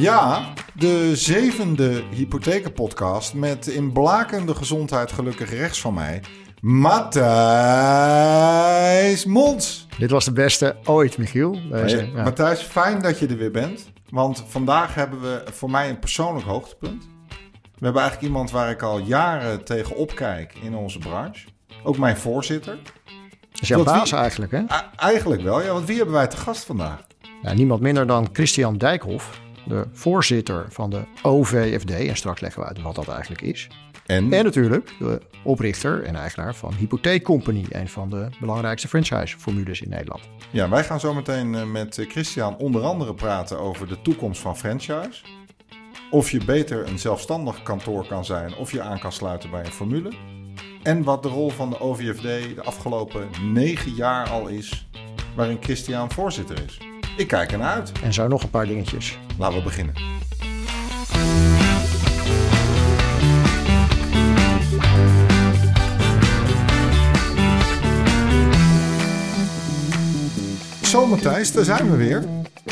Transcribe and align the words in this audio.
Ja, 0.00 0.52
de 0.74 1.16
zevende 1.16 2.02
hypothekenpodcast 2.10 3.34
met 3.34 3.66
in 3.66 3.92
blakende 3.92 4.54
gezondheid 4.54 5.12
gelukkig 5.12 5.50
rechts 5.50 5.80
van 5.80 5.94
mij... 5.94 6.22
Matthijs 7.90 9.24
Mons. 9.24 9.86
Dit 9.98 10.10
was 10.10 10.24
de 10.24 10.32
beste 10.32 10.76
ooit, 10.84 11.18
Michiel. 11.18 11.52
Deze, 11.70 11.96
Hey, 11.96 12.10
ja. 12.14 12.22
Matthijs, 12.22 12.60
fijn 12.62 13.02
dat 13.02 13.18
je 13.18 13.26
er 13.26 13.36
weer 13.36 13.50
bent. 13.50 13.90
Want 14.10 14.44
vandaag 14.48 14.94
hebben 14.94 15.20
we 15.20 15.42
voor 15.52 15.70
mij 15.70 15.88
een 15.88 15.98
persoonlijk 15.98 16.46
hoogtepunt. 16.46 17.02
We 17.78 17.84
hebben 17.84 18.02
eigenlijk 18.02 18.32
iemand 18.32 18.50
waar 18.50 18.70
ik 18.70 18.82
al 18.82 18.98
jaren 18.98 19.64
tegen 19.64 19.96
opkijk 19.96 20.54
in 20.62 20.74
onze 20.74 20.98
branche. 20.98 21.46
Ook 21.82 21.98
mijn 21.98 22.16
voorzitter. 22.16 22.78
Dat 23.50 23.60
is 23.62 23.68
jouw 23.68 23.78
Tot 23.78 23.88
wie- 23.88 23.96
baas 23.98 24.12
eigenlijk, 24.12 24.52
hè? 24.52 24.62
Eigenlijk 24.96 25.42
wel, 25.42 25.62
ja, 25.62 25.72
want 25.72 25.86
wie 25.86 25.96
hebben 25.96 26.14
wij 26.14 26.26
te 26.26 26.36
gast 26.36 26.64
vandaag? 26.64 27.00
Niemand 27.54 27.80
minder 27.80 28.06
dan 28.06 28.28
Christian 28.32 28.78
Dijkhoff, 28.78 29.40
de 29.70 29.86
voorzitter 29.92 30.66
van 30.68 30.90
de 30.90 31.02
OVFD. 31.22 31.90
En 31.90 32.16
straks 32.16 32.40
leggen 32.40 32.62
we 32.62 32.68
uit 32.68 32.82
wat 32.82 32.94
dat 32.94 33.08
eigenlijk 33.08 33.42
is. 33.42 33.68
En, 34.06 34.32
En 34.32 34.44
natuurlijk 34.44 34.92
de 34.98 35.20
oprichter 35.44 36.04
en 36.04 36.16
eigenaar 36.16 36.54
van 36.54 36.74
Hypotheek 36.74 37.22
Company. 37.22 37.64
Een 37.68 37.88
van 37.88 38.10
de 38.10 38.28
belangrijkste 38.40 38.88
franchise-formules 38.88 39.80
in 39.80 39.88
Nederland. 39.88 40.28
ja, 40.50 40.68
wij 40.68 40.84
gaan 40.84 41.00
zo 41.00 41.14
meteen 41.14 41.54
eh, 41.54 41.64
met 41.64 41.98
eh, 41.98 42.10
Christian 42.10 42.56
onder 42.56 42.82
andere 42.82 43.14
praten 43.14 43.58
over 43.58 43.88
de 43.88 44.02
toekomst 44.02 44.40
van 44.40 44.56
franchise. 44.56 45.22
Of 46.10 46.30
je 46.30 46.44
beter 46.44 46.88
een 46.88 46.98
zelfstandig 46.98 47.62
kantoor 47.62 48.06
kan 48.06 48.24
zijn 48.24 48.54
of 48.54 48.72
je 48.72 48.82
aan 48.82 48.98
kan 48.98 49.12
sluiten 49.12 49.50
bij 49.50 49.64
een 49.64 49.72
formule. 49.72 50.12
En 50.82 51.02
wat 51.02 51.22
de 51.22 51.28
rol 51.28 51.50
van 51.50 51.70
de 51.70 51.80
OVFD 51.80 52.22
de 52.22 52.62
afgelopen 52.64 53.28
negen 53.52 53.94
jaar 53.94 54.28
al 54.28 54.48
is, 54.48 54.88
waarin 55.36 55.58
Christian 55.60 56.12
voorzitter 56.12 56.64
is. 56.66 56.89
Ik 57.16 57.28
kijk 57.28 57.52
ernaar 57.52 57.74
uit. 57.74 57.92
En 58.02 58.12
zo 58.12 58.28
nog 58.28 58.42
een 58.42 58.50
paar 58.50 58.66
dingetjes. 58.66 59.18
Laten 59.38 59.58
we 59.58 59.64
beginnen. 59.64 59.94
Zo 70.82 71.06
Matthijs, 71.06 71.52
daar 71.52 71.64
zijn 71.64 71.90
we 71.90 71.96
weer. 71.96 72.24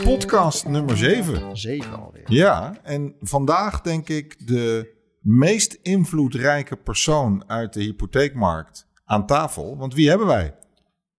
Podcast 0.04 0.68
nummer 0.68 0.96
7. 0.96 1.56
Zeven 1.56 1.98
alweer. 2.04 2.24
Ja, 2.26 2.76
en 2.82 3.14
vandaag 3.20 3.80
denk 3.80 4.08
ik 4.08 4.46
de 4.46 4.96
meest 5.20 5.78
invloedrijke 5.82 6.76
persoon 6.76 7.44
uit 7.46 7.72
de 7.72 7.82
hypotheekmarkt 7.82 8.86
aan 9.04 9.26
tafel. 9.26 9.76
Want 9.76 9.94
wie 9.94 10.08
hebben 10.08 10.26
wij? 10.26 10.54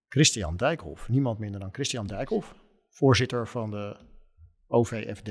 Christian 0.10 0.58
Dijkhoff. 0.58 1.10
Niemand 1.10 1.40
minder 1.40 1.60
dan 1.60 1.70
Christian 1.72 2.08
Dijkhoff. 2.08 2.54
Voorzitter 3.00 3.48
van 3.48 3.72
de 3.72 3.98
OVFD. 4.68 5.30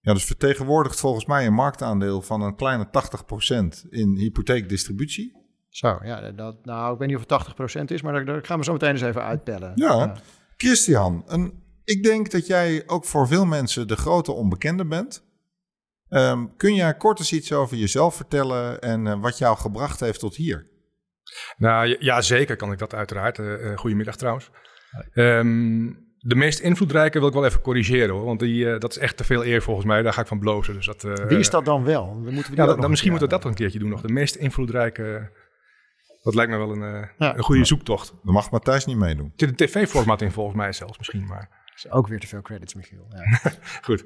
Ja, 0.00 0.12
dus 0.12 0.24
vertegenwoordigt 0.24 1.00
volgens 1.00 1.26
mij 1.26 1.46
een 1.46 1.52
marktaandeel 1.52 2.22
van 2.22 2.42
een 2.42 2.56
kleine 2.56 2.86
80% 2.86 3.88
in 3.90 4.16
hypotheekdistributie. 4.16 5.36
Zo, 5.68 5.98
ja, 6.02 6.30
dat, 6.30 6.64
nou, 6.64 6.92
ik 6.92 6.98
weet 6.98 7.08
niet 7.08 7.16
of 7.16 7.24
het 7.26 7.80
80% 7.80 7.84
is, 7.84 8.02
maar 8.02 8.12
daar, 8.12 8.24
daar 8.24 8.44
gaan 8.44 8.58
we 8.58 8.64
zo 8.64 8.72
meteen 8.72 8.90
eens 8.90 9.00
even 9.00 9.22
uitpellen. 9.22 9.72
Ja, 9.74 10.16
Christian, 10.56 11.22
een, 11.26 11.62
ik 11.84 12.02
denk 12.02 12.30
dat 12.30 12.46
jij 12.46 12.82
ook 12.86 13.04
voor 13.04 13.26
veel 13.26 13.44
mensen 13.44 13.88
de 13.88 13.96
grote 13.96 14.32
onbekende 14.32 14.86
bent. 14.86 15.24
Ehm, 16.08 16.46
kun 16.56 16.74
jij 16.74 16.96
kort 16.96 17.18
eens 17.18 17.32
iets 17.32 17.52
over 17.52 17.76
jezelf 17.76 18.14
vertellen 18.14 18.80
en 18.80 19.06
eh, 19.06 19.20
wat 19.20 19.38
jou 19.38 19.56
gebracht 19.56 20.00
heeft 20.00 20.20
tot 20.20 20.36
hier? 20.36 20.66
Nou 21.56 21.96
ja, 22.00 22.20
zeker 22.20 22.56
kan 22.56 22.72
ik 22.72 22.78
dat 22.78 22.94
uiteraard. 22.94 23.38
Eh, 23.38 23.76
goedemiddag 23.76 24.16
trouwens. 24.16 24.50
Ehm, 25.12 25.90
de 26.18 26.34
meest 26.34 26.58
invloedrijke 26.58 27.18
wil 27.18 27.28
ik 27.28 27.34
wel 27.34 27.44
even 27.44 27.60
corrigeren 27.60 28.14
hoor. 28.14 28.24
Want 28.24 28.40
die, 28.40 28.72
eh, 28.72 28.80
dat 28.80 28.90
is 28.90 28.98
echt 28.98 29.16
te 29.16 29.24
veel 29.24 29.44
eer 29.44 29.62
volgens 29.62 29.86
mij. 29.86 30.02
Daar 30.02 30.12
ga 30.12 30.20
ik 30.20 30.26
van 30.26 30.38
blozen. 30.38 30.74
Dus 30.74 30.86
dat, 30.86 31.04
eh, 31.04 31.12
Wie 31.26 31.38
is 31.38 31.50
dat 31.50 31.64
dan 31.64 31.84
wel? 31.84 32.20
We 32.22 32.30
moeten 32.30 32.54
die 32.54 32.64
Ja, 32.64 32.74
dan 32.74 32.90
misschien 32.90 33.10
moeten 33.10 33.28
we 33.28 33.34
dat 33.34 33.42
nog 33.42 33.52
een 33.52 33.58
keertje 33.58 33.78
doen 33.78 33.88
nog. 33.88 34.00
De 34.00 34.12
meest 34.12 34.34
invloedrijke. 34.34 35.30
Dat 36.22 36.34
lijkt 36.34 36.50
me 36.50 36.58
wel 36.58 36.70
een, 36.70 36.82
eh, 37.02 37.08
Ja. 37.18 37.36
een 37.36 37.42
goede 37.42 37.64
zoektocht. 37.64 38.14
Dan 38.24 38.34
mag 38.34 38.50
Matthijs 38.50 38.84
niet 38.84 38.96
meedoen. 38.96 39.26
Er 39.26 39.32
zit 39.36 39.48
een 39.60 39.66
tv-format 39.66 40.22
in 40.22 40.32
volgens 40.32 40.56
mij 40.56 40.72
zelfs 40.72 40.98
misschien. 40.98 41.26
Maar 41.26 41.48
Dat 41.66 41.84
is 41.84 41.90
ook 41.90 42.06
weer 42.08 42.20
te 42.20 42.26
veel 42.26 42.42
credits, 42.42 42.74
Michiel. 42.74 43.06
Ja. 43.10 43.52
goed. 43.82 44.04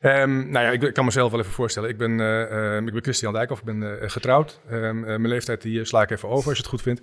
Ehm, 0.00 0.50
nou 0.50 0.64
ja, 0.64 0.70
ik, 0.70 0.82
ik 0.82 0.94
kan 0.94 1.04
mezelf 1.04 1.30
wel 1.30 1.40
even 1.40 1.52
voorstellen. 1.52 1.88
Ik 1.88 1.98
ben, 1.98 2.20
eh, 2.20 2.76
ehm, 2.76 2.86
ik 2.86 2.92
ben 2.92 3.02
Christian 3.02 3.32
Dijkhoff, 3.32 3.60
ik 3.60 3.66
ben 3.66 4.00
eh, 4.00 4.10
getrouwd. 4.10 4.60
Ehm, 4.68 4.80
eh, 4.84 5.02
mijn 5.04 5.28
leeftijd 5.28 5.62
die 5.62 5.78
eh, 5.80 5.84
sla 5.84 6.02
ik 6.02 6.10
even 6.10 6.28
over 6.28 6.48
als 6.48 6.56
je 6.56 6.62
het 6.62 6.70
goed 6.70 6.82
vindt. 6.82 7.00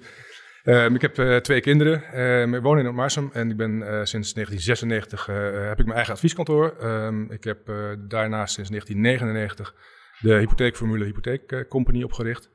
Ehm, 0.65 0.95
ik 0.95 1.01
heb 1.01 1.17
eh, 1.17 1.35
twee 1.35 1.61
kinderen. 1.61 2.03
Ehm, 2.03 2.53
ik 2.53 2.61
woon 2.61 2.79
in 2.79 2.95
Marsum 2.95 3.29
en 3.33 3.49
ik 3.49 3.57
ben 3.57 3.71
eh, 3.71 4.03
sinds 4.03 4.33
1996 4.33 5.27
eh, 5.27 5.67
heb 5.67 5.79
ik 5.79 5.85
mijn 5.85 5.95
eigen 5.95 6.13
advieskantoor. 6.13 6.75
Ehm, 6.79 7.31
ik 7.31 7.43
heb 7.43 7.65
daarnaast 8.07 8.53
sinds 8.53 8.69
1999 8.69 9.75
de 10.19 10.33
hypotheekformule 10.33 11.05
Hypotheek 11.05 11.65
Company 11.69 12.03
opgericht. 12.03 12.53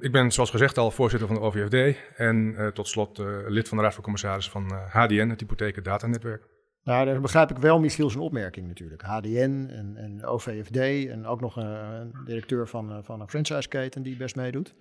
Ik 0.00 0.12
ben 0.12 0.32
zoals 0.32 0.50
gezegd 0.50 0.78
al 0.78 0.90
voorzitter 0.90 1.28
van 1.28 1.36
de 1.36 1.42
OVFD 1.42 1.98
en 2.16 2.56
tot 2.74 2.88
slot 2.88 3.18
lid 3.46 3.68
van 3.68 3.78
de 3.78 3.84
Raad 3.84 3.94
van 3.94 4.02
Commissarissen 4.02 4.52
van 4.52 4.72
HDN, 4.88 5.28
het 5.28 5.40
Hypotheken 5.40 5.82
Datanetwerk. 5.82 6.42
Nou, 6.82 7.06
daar 7.06 7.20
begrijp 7.20 7.50
ik 7.50 7.56
wel 7.56 7.80
Michiel 7.80 8.10
zijn 8.10 8.22
opmerking 8.22 8.66
natuurlijk. 8.66 9.02
HDN 9.02 9.68
en, 9.70 9.96
en 9.96 10.24
OVFD 10.24 10.76
en 11.08 11.26
ook 11.26 11.40
nog 11.40 11.56
een, 11.56 11.64
een 11.64 12.12
directeur 12.24 12.68
van, 12.68 13.04
van 13.04 13.20
een 13.20 13.28
franchiseketen 13.28 14.02
die 14.02 14.16
best 14.16 14.36
meedoet. 14.36 14.74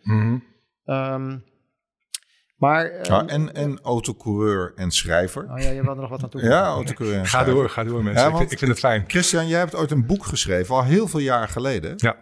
Ehm, 0.85 1.37
maar... 2.57 2.85
eh, 2.85 3.03
Ja, 3.03 3.25
en, 3.25 3.53
en 3.55 3.79
autocoureur 3.83 4.73
en 4.75 4.91
schrijver. 4.91 5.43
Oh 5.51 5.59
ja, 5.59 5.69
je 5.69 5.81
wil 5.81 5.91
er 5.91 6.01
nog 6.01 6.09
wat 6.09 6.23
aan 6.23 6.29
toe. 6.29 6.41
Ja, 6.41 6.65
autocoureur 6.65 7.13
en 7.15 7.19
Ga 7.25 7.27
schrijver. 7.29 7.53
door, 7.53 7.69
ga 7.69 7.83
door 7.83 8.03
mensen. 8.03 8.31
Ja, 8.31 8.39
Ik 8.39 8.51
ik, 8.51 8.57
vind 8.57 8.71
het 8.71 8.79
fijn. 8.79 9.03
Christian, 9.07 9.47
jij 9.47 9.59
hebt 9.59 9.75
ooit 9.75 9.91
een 9.91 10.05
boek 10.05 10.25
geschreven, 10.25 10.75
al 10.75 10.83
heel 10.83 11.07
veel 11.07 11.19
jaar 11.19 11.47
geleden, 11.47 11.93
Ja, 11.95 12.15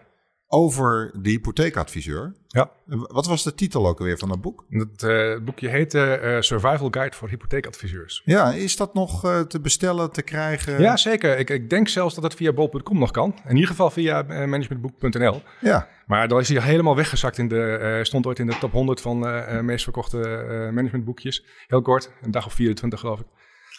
over 0.55 1.11
de 1.21 1.29
hypotheekadviseur. 1.29 2.33
ja. 2.47 2.71
Wat 2.85 3.25
was 3.25 3.43
de 3.43 3.55
titel 3.55 3.87
ook 3.87 3.99
alweer 3.99 4.17
van 4.17 4.29
dat 4.29 4.41
boek? 4.41 4.65
Het 4.69 5.03
eh, 5.03 5.35
boekje 5.43 5.67
heet 5.67 5.93
eh, 5.93 6.35
Survival 6.39 6.87
Guide 6.91 7.15
voor 7.15 7.29
Hypotheekadviseurs. 7.29 8.21
Ja, 8.25 8.51
is 8.51 8.75
dat 8.77 8.93
nog 8.93 9.25
eh, 9.25 9.39
te 9.39 9.59
bestellen, 9.59 10.11
te 10.11 10.21
krijgen? 10.21 10.81
Ja, 10.81 10.97
zeker. 10.97 11.37
Ik, 11.37 11.49
ik 11.49 11.69
denk 11.69 11.87
zelfs 11.87 12.15
dat 12.15 12.23
het 12.23 12.33
via 12.33 12.53
bol.com 12.53 12.99
nog 12.99 13.11
kan. 13.11 13.35
In 13.47 13.55
ieder 13.55 13.69
geval 13.69 13.89
via 13.89 14.21
managementboek.nl. 14.21 15.41
Ja. 15.61 15.87
Maar 16.07 16.27
dan 16.27 16.39
is 16.39 16.49
hij 16.49 16.61
helemaal 16.61 16.95
weggezakt. 16.95 17.37
In 17.37 17.47
de, 17.47 17.99
stond 18.01 18.25
ooit 18.25 18.39
in 18.39 18.47
de 18.47 18.57
top 18.57 18.71
100 18.71 19.01
van 19.01 19.19
meest 19.65 19.83
verkochte 19.83 20.17
managementboekjes. 20.73 21.45
Heel 21.67 21.81
kort, 21.81 22.11
een 22.21 22.31
dag 22.31 22.45
of 22.45 22.53
24 22.53 22.99
geloof 22.99 23.19
ik. 23.19 23.25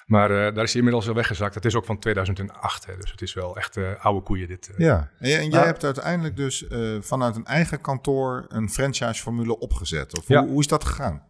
Maar 0.06 0.30
eh, 0.30 0.36
daar 0.54 0.64
is 0.64 0.68
hij 0.70 0.76
inmiddels 0.76 1.06
wel 1.06 1.14
weggezakt. 1.14 1.54
Het 1.54 1.64
is 1.64 1.74
ook 1.74 1.84
van 1.84 1.98
2008, 1.98 2.86
hè, 2.86 2.96
dus 2.96 3.10
het 3.10 3.22
is 3.22 3.34
wel 3.34 3.56
echt 3.56 3.76
eh, 3.76 4.04
oude 4.04 4.22
koeien 4.22 4.48
dit. 4.48 4.68
eh. 4.70 4.78
Ja, 4.78 4.98
en, 5.18 5.30
en 5.30 5.30
jij 5.30 5.48
Nou- 5.48 5.64
hebt 5.66 5.84
uiteindelijk 5.84 6.36
dus 6.36 6.66
eh, 6.68 6.96
vanuit 7.00 7.36
een 7.36 7.44
eigen 7.44 7.80
kantoor 7.80 8.44
een 8.48 8.70
franchise-formule 8.70 9.58
opgezet. 9.58 10.18
Of 10.18 10.28
Ja. 10.28 10.40
hoe, 10.40 10.48
hoe 10.50 10.60
is 10.60 10.66
dat 10.66 10.84
gegaan? 10.84 11.24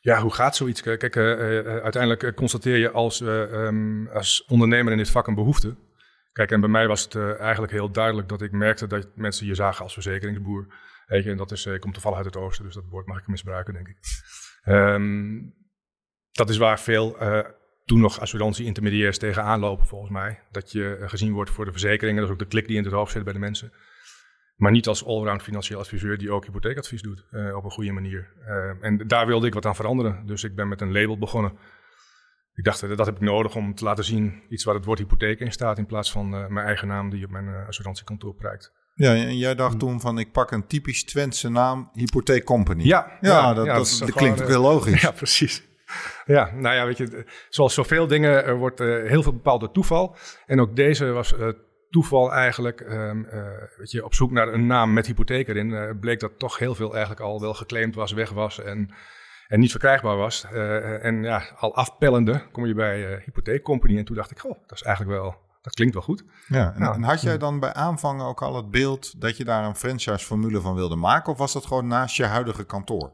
Ja, 0.00 0.20
hoe 0.20 0.32
gaat 0.34 0.56
zoiets? 0.56 0.82
Kijk, 0.82 1.02
eh, 1.16 1.58
eh, 1.58 1.66
uiteindelijk 1.82 2.34
constateer 2.36 2.76
je 2.76 2.90
als, 2.90 3.20
eh, 3.20 3.66
ehm, 3.66 4.06
als 4.06 4.44
ondernemer 4.48 4.92
in 4.92 4.98
dit 4.98 5.10
vak 5.10 5.26
een 5.26 5.34
behoefte. 5.34 5.76
Kijk, 6.32 6.50
en 6.50 6.60
bij 6.60 6.68
mij 6.70 6.86
was 6.86 7.02
het 7.02 7.38
eigenlijk 7.38 7.72
heel 7.72 7.90
duidelijk 7.90 8.28
dat 8.28 8.42
ik 8.42 8.52
merkte 8.52 8.86
dat 8.86 9.08
mensen 9.14 9.46
je 9.46 9.54
zagen 9.54 9.82
als 9.84 9.92
verzekeringsboer. 9.92 10.66
Weet 11.06 11.24
je, 11.24 11.30
en 11.30 11.36
dat 11.36 11.52
is, 11.52 11.66
eh, 11.66 11.74
ik 11.74 11.80
kom 11.80 11.92
toevallig 11.92 12.16
uit 12.18 12.26
het 12.26 12.36
oosten, 12.36 12.64
dus 12.64 12.74
dat 12.74 12.84
woord 12.90 13.06
mag 13.06 13.18
ik 13.18 13.26
misbruiken, 13.26 13.74
denk 13.74 13.88
ik. 13.88 13.96
Ehm, 14.62 15.36
dat 16.32 16.50
is 16.50 16.56
waar 16.56 16.80
veel 16.80 17.18
eh, 17.18 17.38
toen 17.84 18.00
nog 18.00 18.20
assurantie-intermediairs 18.20 19.18
tegenaan 19.18 19.60
lopen, 19.60 19.86
volgens 19.86 20.10
mij. 20.10 20.40
Dat 20.50 20.72
je 20.72 20.96
eh, 20.96 21.08
gezien 21.08 21.32
wordt 21.32 21.50
voor 21.50 21.64
de 21.64 21.70
verzekeringen, 21.70 22.20
dat 22.20 22.26
is 22.26 22.32
ook 22.32 22.38
de 22.38 22.46
klik 22.46 22.66
die 22.66 22.76
in 22.76 22.84
het 22.84 22.92
hoofd 22.92 23.12
zit 23.12 23.24
bij 23.24 23.32
de 23.32 23.38
mensen. 23.38 23.72
Maar 24.56 24.70
niet 24.70 24.88
als 24.88 25.04
allround 25.04 25.42
financieel 25.42 25.78
adviseur 25.78 26.18
die 26.18 26.30
ook 26.30 26.44
hypotheekadvies 26.44 27.02
doet 27.02 27.24
eh, 27.30 27.56
op 27.56 27.64
een 27.64 27.70
goede 27.70 27.92
manier. 27.92 28.28
En 28.80 29.06
daar 29.06 29.26
wilde 29.26 29.46
ik 29.46 29.54
wat 29.54 29.66
aan 29.66 29.76
veranderen. 29.76 30.26
Dus 30.26 30.44
ik 30.44 30.54
ben 30.54 30.68
met 30.68 30.80
een 30.80 30.92
label 30.92 31.18
begonnen. 31.18 31.52
Ik 32.54 32.64
dacht, 32.64 32.96
dat 32.96 33.06
heb 33.06 33.16
ik 33.16 33.20
nodig 33.20 33.54
om 33.56 33.74
te 33.74 33.84
laten 33.84 34.04
zien 34.04 34.42
iets 34.48 34.64
waar 34.64 34.74
het 34.74 34.84
woord 34.84 34.98
hypotheek 34.98 35.40
in 35.40 35.52
staat... 35.52 35.78
in 35.78 35.86
plaats 35.86 36.12
van 36.12 36.28
mijn 36.28 36.66
eigen 36.66 36.88
naam 36.88 37.10
die 37.10 37.24
op 37.24 37.30
mijn 37.30 37.66
assurantiekantoor 37.66 38.34
prijkt. 38.34 38.72
Ja, 38.94 39.14
en 39.14 39.36
jij 39.36 39.54
dacht 39.54 39.78
toen 39.78 40.00
van 40.00 40.18
ik 40.18 40.32
pak 40.32 40.50
een 40.50 40.66
typisch 40.66 41.04
Twentse 41.04 41.48
naam, 41.48 41.90
Hypotheek 41.92 42.44
Company. 42.44 42.84
Ja, 42.84 43.18
ja, 43.20 43.30
ja, 43.30 43.54
dat, 43.54 43.66
ja, 43.66 43.74
dat, 43.74 43.96
dat 43.98 44.12
klinkt 44.12 44.42
ook 44.42 44.48
heel 44.48 44.62
logisch. 44.62 45.00
Ja, 45.10 45.10
precies. 45.10 45.68
Ja, 46.24 46.50
nou 46.54 46.74
ja, 46.74 46.84
weet 46.86 46.98
je, 46.98 47.24
zoals 47.48 47.74
zoveel 47.74 48.06
dingen 48.06 48.44
er 48.44 48.56
wordt 48.56 48.80
eh, 48.80 48.86
heel 48.86 49.22
veel 49.22 49.32
bepaald 49.32 49.60
door 49.60 49.72
toeval. 49.72 50.16
En 50.46 50.60
ook 50.60 50.76
deze 50.76 51.04
was 51.06 51.36
eh, 51.36 51.48
toeval 51.90 52.32
eigenlijk, 52.32 52.80
ehm, 52.80 53.24
eh, 53.24 53.42
weet 53.76 53.90
je, 53.90 54.04
op 54.04 54.14
zoek 54.14 54.30
naar 54.30 54.48
een 54.48 54.66
naam 54.66 54.92
met 54.92 55.06
hypotheek 55.06 55.48
erin, 55.48 55.98
bleek 56.00 56.20
dat 56.20 56.38
toch 56.38 56.58
heel 56.58 56.74
veel 56.74 56.90
eigenlijk 56.90 57.20
al 57.20 57.40
wel 57.40 57.54
geclaimd 57.54 57.94
was, 57.94 58.12
weg 58.12 58.30
was 58.30 58.60
en, 58.60 58.94
en 59.48 59.60
niet 59.60 59.70
verkrijgbaar 59.70 60.16
was. 60.16 60.44
En 61.00 61.22
ja, 61.22 61.42
al 61.56 61.74
afpellende 61.74 62.42
kom 62.52 62.66
je 62.66 62.74
bij 62.74 63.12
eh 63.14 63.24
Hypotheek 63.24 63.62
Company 63.62 63.98
en 63.98 64.04
toen 64.04 64.16
dacht 64.16 64.30
ik, 64.30 64.38
goh, 64.38 64.58
dat 64.66 64.76
is 64.78 64.82
eigenlijk 64.82 65.20
wel, 65.20 65.34
dat 65.62 65.74
klinkt 65.74 65.94
wel 65.94 66.02
goed. 66.02 66.24
Ja, 66.48 66.72
en, 66.74 66.82
Ja. 66.82 66.92
en 66.92 67.02
had 67.02 67.22
jij 67.22 67.38
dan 67.38 67.60
bij 67.60 67.72
aanvang 67.72 68.22
ook 68.22 68.42
al 68.42 68.56
het 68.56 68.70
beeld 68.70 69.20
dat 69.20 69.36
je 69.36 69.44
daar 69.44 69.64
een 69.64 69.76
franchise-formule 69.76 70.60
van 70.60 70.74
wilde 70.74 70.96
maken? 70.96 71.32
Of 71.32 71.38
was 71.38 71.52
dat 71.52 71.66
gewoon 71.66 71.86
naast 71.86 72.16
je 72.16 72.24
huidige 72.24 72.64
kantoor? 72.64 73.12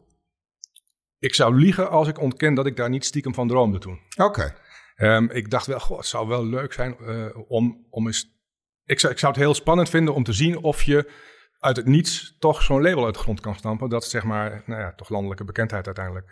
Ik 1.26 1.34
zou 1.34 1.54
liegen 1.54 1.90
als 1.90 2.08
ik 2.08 2.20
ontken 2.20 2.54
dat 2.54 2.66
ik 2.66 2.76
daar 2.76 2.88
niet 2.88 3.04
stiekem 3.04 3.34
van 3.34 3.48
droomde 3.48 3.78
toen. 3.78 4.00
Oké. 4.16 4.54
Ehm, 4.96 5.24
ik 5.24 5.50
dacht 5.50 5.66
wel, 5.66 5.80
goh, 5.80 5.96
het 5.96 6.06
zou 6.06 6.28
wel 6.28 6.46
leuk 6.46 6.72
zijn 6.72 6.96
om, 7.48 7.86
om 7.90 8.06
eens... 8.06 8.34
Ik 8.84 9.00
zou, 9.00 9.12
ik 9.12 9.18
zou 9.18 9.32
het 9.32 9.42
heel 9.42 9.54
spannend 9.54 9.88
vinden 9.88 10.14
om 10.14 10.24
te 10.24 10.32
zien 10.32 10.56
of 10.56 10.82
je 10.82 11.10
uit 11.58 11.76
het 11.76 11.86
niets 11.86 12.36
toch 12.38 12.62
zo'n 12.62 12.82
label 12.82 13.04
uit 13.04 13.14
de 13.14 13.20
grond 13.20 13.40
kan 13.40 13.54
stampen. 13.54 13.88
Dat 13.88 14.04
zeg 14.04 14.24
maar, 14.24 14.62
nou 14.66 14.80
ja, 14.80 14.92
toch 14.94 15.08
landelijke 15.08 15.44
bekendheid 15.44 15.86
uiteindelijk 15.86 16.28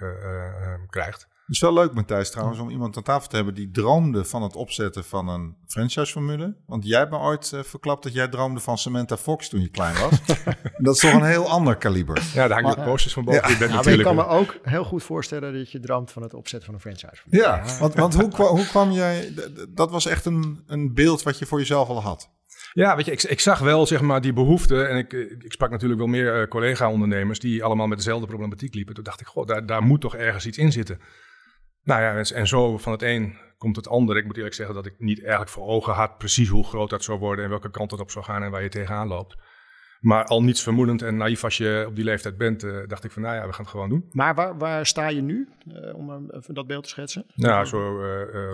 krijgt. 0.91 1.29
Het 1.47 1.55
is 1.55 1.61
wel 1.61 1.73
leuk, 1.73 1.95
Matthijs, 1.95 2.31
trouwens, 2.31 2.59
om 2.59 2.71
iemand 2.71 2.97
aan 2.97 3.03
tafel 3.03 3.29
te 3.29 3.37
hebben 3.37 3.55
die 3.55 3.71
droomde 3.71 4.25
van 4.25 4.43
het 4.43 4.57
opzetten 4.57 5.05
van 5.05 5.29
een 5.29 5.57
franchise-formule. 5.67 6.57
Want 6.67 6.87
jij 6.87 6.99
hebt 6.99 7.11
me 7.11 7.19
ooit 7.19 7.51
uh, 7.55 7.63
verklapt 7.63 8.03
dat 8.03 8.13
jij 8.13 8.29
droomde 8.29 8.61
van 8.61 8.79
Samantha 8.79 9.17
Fox 9.17 9.49
toen 9.49 9.61
je 9.61 9.69
klein 9.69 9.95
was. 10.01 10.21
dat 10.85 10.95
is 10.95 11.01
toch 11.01 11.13
een 11.13 11.25
heel 11.25 11.49
ander 11.49 11.77
kaliber. 11.77 12.23
Ja, 12.35 12.49
daar 12.49 12.63
hangt 12.63 12.79
de 12.79 12.85
posters 12.85 13.13
van 13.15 13.25
boven. 13.25 13.51
Ja. 13.59 13.83
ja, 13.83 13.91
ik 13.91 14.03
kan 14.03 14.15
me 14.15 14.27
ook 14.27 14.57
heel 14.63 14.85
goed 14.85 15.03
voorstellen 15.03 15.53
dat 15.53 15.71
je 15.71 15.81
droomt 15.81 16.13
van 16.13 16.23
het 16.23 16.35
opzetten 16.35 16.65
van 16.67 16.75
een 16.75 16.81
franchise-formule. 16.81 17.43
Ja, 17.43 17.79
want, 17.79 17.95
want 17.95 18.15
hoe, 18.15 18.29
kwam, 18.29 18.57
hoe 18.57 18.67
kwam 18.67 18.91
jij... 18.91 19.35
Dat 19.69 19.91
was 19.91 20.07
echt 20.07 20.25
een, 20.25 20.63
een 20.67 20.95
beeld 20.95 21.23
wat 21.23 21.39
je 21.39 21.47
voor 21.47 21.59
jezelf 21.59 21.89
al 21.89 22.03
had. 22.03 22.31
Ja, 22.73 22.97
weet 22.97 23.05
je, 23.05 23.13
ik, 23.13 23.23
ik, 23.23 23.41
zag 23.41 23.59
wel 23.59 23.87
zeg 23.87 24.01
maar 24.01 24.21
die 24.21 24.33
behoefte. 24.33 24.85
En 24.85 24.97
ik, 24.97 25.13
ik 25.13 25.53
sprak 25.53 25.71
natuurlijk 25.71 26.01
wel 26.01 26.09
meer 26.09 26.41
uh, 26.41 26.49
collega-ondernemers 26.49 27.39
die 27.39 27.65
allemaal 27.65 27.87
met 27.87 27.99
dezelfde 27.99 28.27
problematiek 28.27 28.75
liepen. 28.75 28.95
Toen 28.95 29.05
dacht 29.05 29.21
ik, 29.21 29.27
goh, 29.27 29.47
daar, 29.47 29.67
daar 29.67 29.83
moet 29.83 30.01
toch 30.01 30.17
ergens 30.17 30.47
iets 30.47 30.59
in 30.59 30.73
zitten. 30.73 30.99
Nou 31.85 32.03
ja, 32.03 32.35
en, 32.35 32.47
zo 32.47 32.79
van 32.79 32.93
het 32.93 33.03
een 33.03 33.37
komt 33.59 33.77
het 33.77 33.89
ander. 33.89 34.17
Ik 34.17 34.25
moet 34.25 34.37
eerlijk 34.37 34.55
zeggen 34.55 34.75
dat 34.75 34.87
ik 34.87 34.95
niet 34.99 35.21
eigenlijk 35.21 35.51
voor 35.51 35.67
ogen 35.67 35.93
had 35.93 36.19
precies 36.19 36.49
hoe 36.49 36.65
groot 36.65 36.91
dat 36.91 37.05
zou 37.05 37.19
worden 37.19 37.45
en 37.45 37.51
welke 37.51 37.71
kant 37.71 37.91
het 37.91 38.01
op 38.01 38.11
zou 38.11 38.25
gaan 38.25 38.43
en 38.43 38.51
waar 38.51 38.63
je 38.63 38.69
tegenaan 38.69 39.09
loopt. 39.09 39.37
Maar 40.01 40.25
al 40.25 40.43
niets 40.43 40.63
vermoedend 40.63 41.03
en 41.03 41.17
naïef 41.17 41.45
als 41.45 41.57
je 41.57 41.85
op 41.89 41.97
die 41.97 42.05
leeftijd 42.05 42.37
bent, 42.37 42.65
uh, 42.65 42.87
dacht 42.87 43.05
ik 43.05 43.11
van 43.11 43.23
nou 43.23 43.35
ja, 43.35 43.47
we 43.47 43.53
gaan 43.53 43.63
het 43.63 43.71
gewoon 43.71 43.89
doen. 43.89 44.09
Maar 44.11 44.35
waar, 44.35 44.59
waar 44.59 44.87
sta 44.87 45.09
je 45.09 45.23
nu, 45.23 45.49
uh, 45.67 45.95
om 45.95 46.31
even 46.31 46.55
dat 46.55 46.67
beeld 46.67 46.83
te 46.83 46.89
schetsen? 46.89 47.25
Nou, 47.35 47.65
zo 47.65 48.01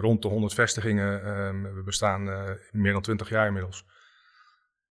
rond 0.00 0.23
de 0.23 0.29
100 0.29 0.55
vestigingen. 0.55 1.25
Ehm, 1.25 1.62
we 1.75 1.83
bestaan 1.85 2.25
meer 2.71 2.93
dan 2.93 3.03
20 3.03 3.29
jaar 3.29 3.47
inmiddels. 3.47 3.85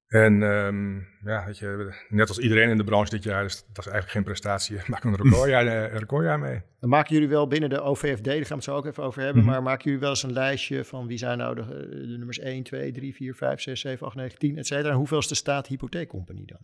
En 0.09 0.41
um, 0.41 1.07
ja, 1.23 1.45
weet 1.45 1.57
je, 1.57 1.93
net 2.09 2.27
als 2.27 2.39
iedereen 2.39 2.69
in 2.69 2.77
de 2.77 2.83
branche 2.83 3.09
dit 3.09 3.23
jaar, 3.23 3.43
dus 3.43 3.55
dat 3.55 3.85
is 3.85 3.91
eigenlijk 3.91 4.11
geen 4.11 4.23
prestatie. 4.23 4.77
Maak 4.87 5.03
een 5.03 5.15
recordjaar, 5.15 5.67
een 5.67 5.99
recordjaar 5.99 6.39
mee. 6.39 6.61
Dan 6.79 6.89
maken 6.89 7.13
jullie 7.13 7.29
wel 7.29 7.47
binnen 7.47 7.69
de 7.69 7.81
OVFD, 7.81 8.23
daar 8.23 8.33
gaan 8.33 8.43
we 8.47 8.53
het 8.53 8.63
zo 8.63 8.75
ook 8.75 8.85
even 8.85 9.03
over 9.03 9.21
hebben, 9.21 9.43
mhm. 9.43 9.51
maar 9.51 9.63
maken 9.63 9.83
jullie 9.83 9.99
wel 9.99 10.09
eens 10.09 10.23
een 10.23 10.33
lijstje 10.33 10.85
van 10.85 11.07
wie 11.07 11.17
zijn 11.17 11.37
nou 11.37 11.55
de, 11.55 11.65
de 11.89 12.15
nummers 12.17 12.39
1, 12.39 12.63
2, 12.63 12.91
3, 12.91 13.15
4, 13.15 13.35
5, 13.35 13.61
6, 13.61 13.79
7, 13.79 14.07
8, 14.07 14.15
9, 14.15 14.39
10, 14.39 14.57
et 14.57 14.67
cetera. 14.67 14.89
En 14.89 14.95
hoeveelste 14.95 15.35
staat 15.35 15.67
hypotheekcompagnie 15.67 16.45
dan? 16.45 16.59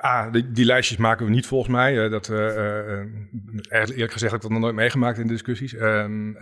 Ah, 0.00 0.32
die, 0.32 0.52
die, 0.52 0.64
lijstjes 0.64 0.98
maken 0.98 1.26
we 1.26 1.32
niet 1.32 1.46
volgens 1.46 1.70
mij. 1.72 2.08
dat, 2.08 2.28
uh, 2.28 2.38
uh, 2.38 3.04
eerlijk 3.70 4.12
gezegd 4.12 4.32
heb 4.32 4.34
ik 4.34 4.40
dat 4.40 4.50
nog 4.50 4.60
nooit 4.60 4.74
meegemaakt 4.74 5.18
in 5.18 5.26
discussies. 5.26 5.74
Um, 5.74 6.32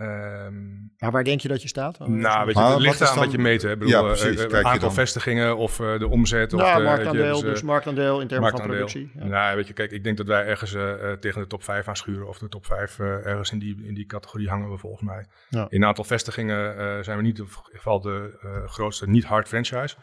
maar 0.97 1.11
waar 1.11 1.23
denk 1.23 1.41
je 1.41 1.47
dat 1.47 1.61
je 1.61 1.67
staat? 1.67 1.99
nou, 1.99 2.45
weet 2.45 2.55
je, 2.55 2.63
het 2.63 2.79
ligt 2.79 3.01
aan 3.01 3.17
wat 3.17 3.31
je 3.31 3.37
meet. 3.37 3.61
Hè. 3.61 3.77
Bedoel, 3.77 3.89
ja, 3.89 4.01
precies. 4.01 4.45
Uh, 4.45 4.59
aantal 4.59 4.91
vestigingen 4.91 5.57
of 5.57 5.75
de 5.75 6.07
omzet. 6.07 6.51
Ja, 6.51 6.77
of 6.77 6.83
marktaandeel, 6.83 7.41
dus, 7.41 7.49
dus, 7.49 7.61
marktaandeel 7.61 8.21
in 8.21 8.27
termen 8.27 8.49
van 8.51 8.61
productie. 8.61 9.11
Ja. 9.15 9.25
Nou, 9.25 9.55
weet 9.55 9.67
je, 9.67 9.73
kijk, 9.73 9.91
ik 9.91 10.03
denk 10.03 10.17
dat 10.17 10.27
wij 10.27 10.45
ergens 10.45 10.71
tegen 11.19 11.41
de 11.41 11.47
top 11.47 11.63
5 11.63 11.87
aan 11.87 11.95
schuren. 11.95 12.27
Of 12.27 12.37
de 12.37 12.49
top 12.49 12.65
5 12.65 12.99
ergens 12.99 13.51
in 13.51 13.59
die, 13.59 13.83
in 13.83 13.93
die 13.93 14.05
categorie 14.05 14.49
hangen 14.49 14.71
we 14.71 14.77
volgens 14.77 15.01
mij. 15.03 15.25
Ja. 15.49 15.65
In 15.69 15.81
een 15.81 15.87
aantal 15.87 16.03
vestigingen 16.03 17.03
zijn 17.03 17.17
we 17.17 17.23
niet 17.23 17.37
in 17.37 17.43
ieder 17.43 17.61
geval 17.71 18.01
de 18.01 18.33
grootste 18.65 19.09
niet-hard 19.09 19.47
franchise. 19.47 19.95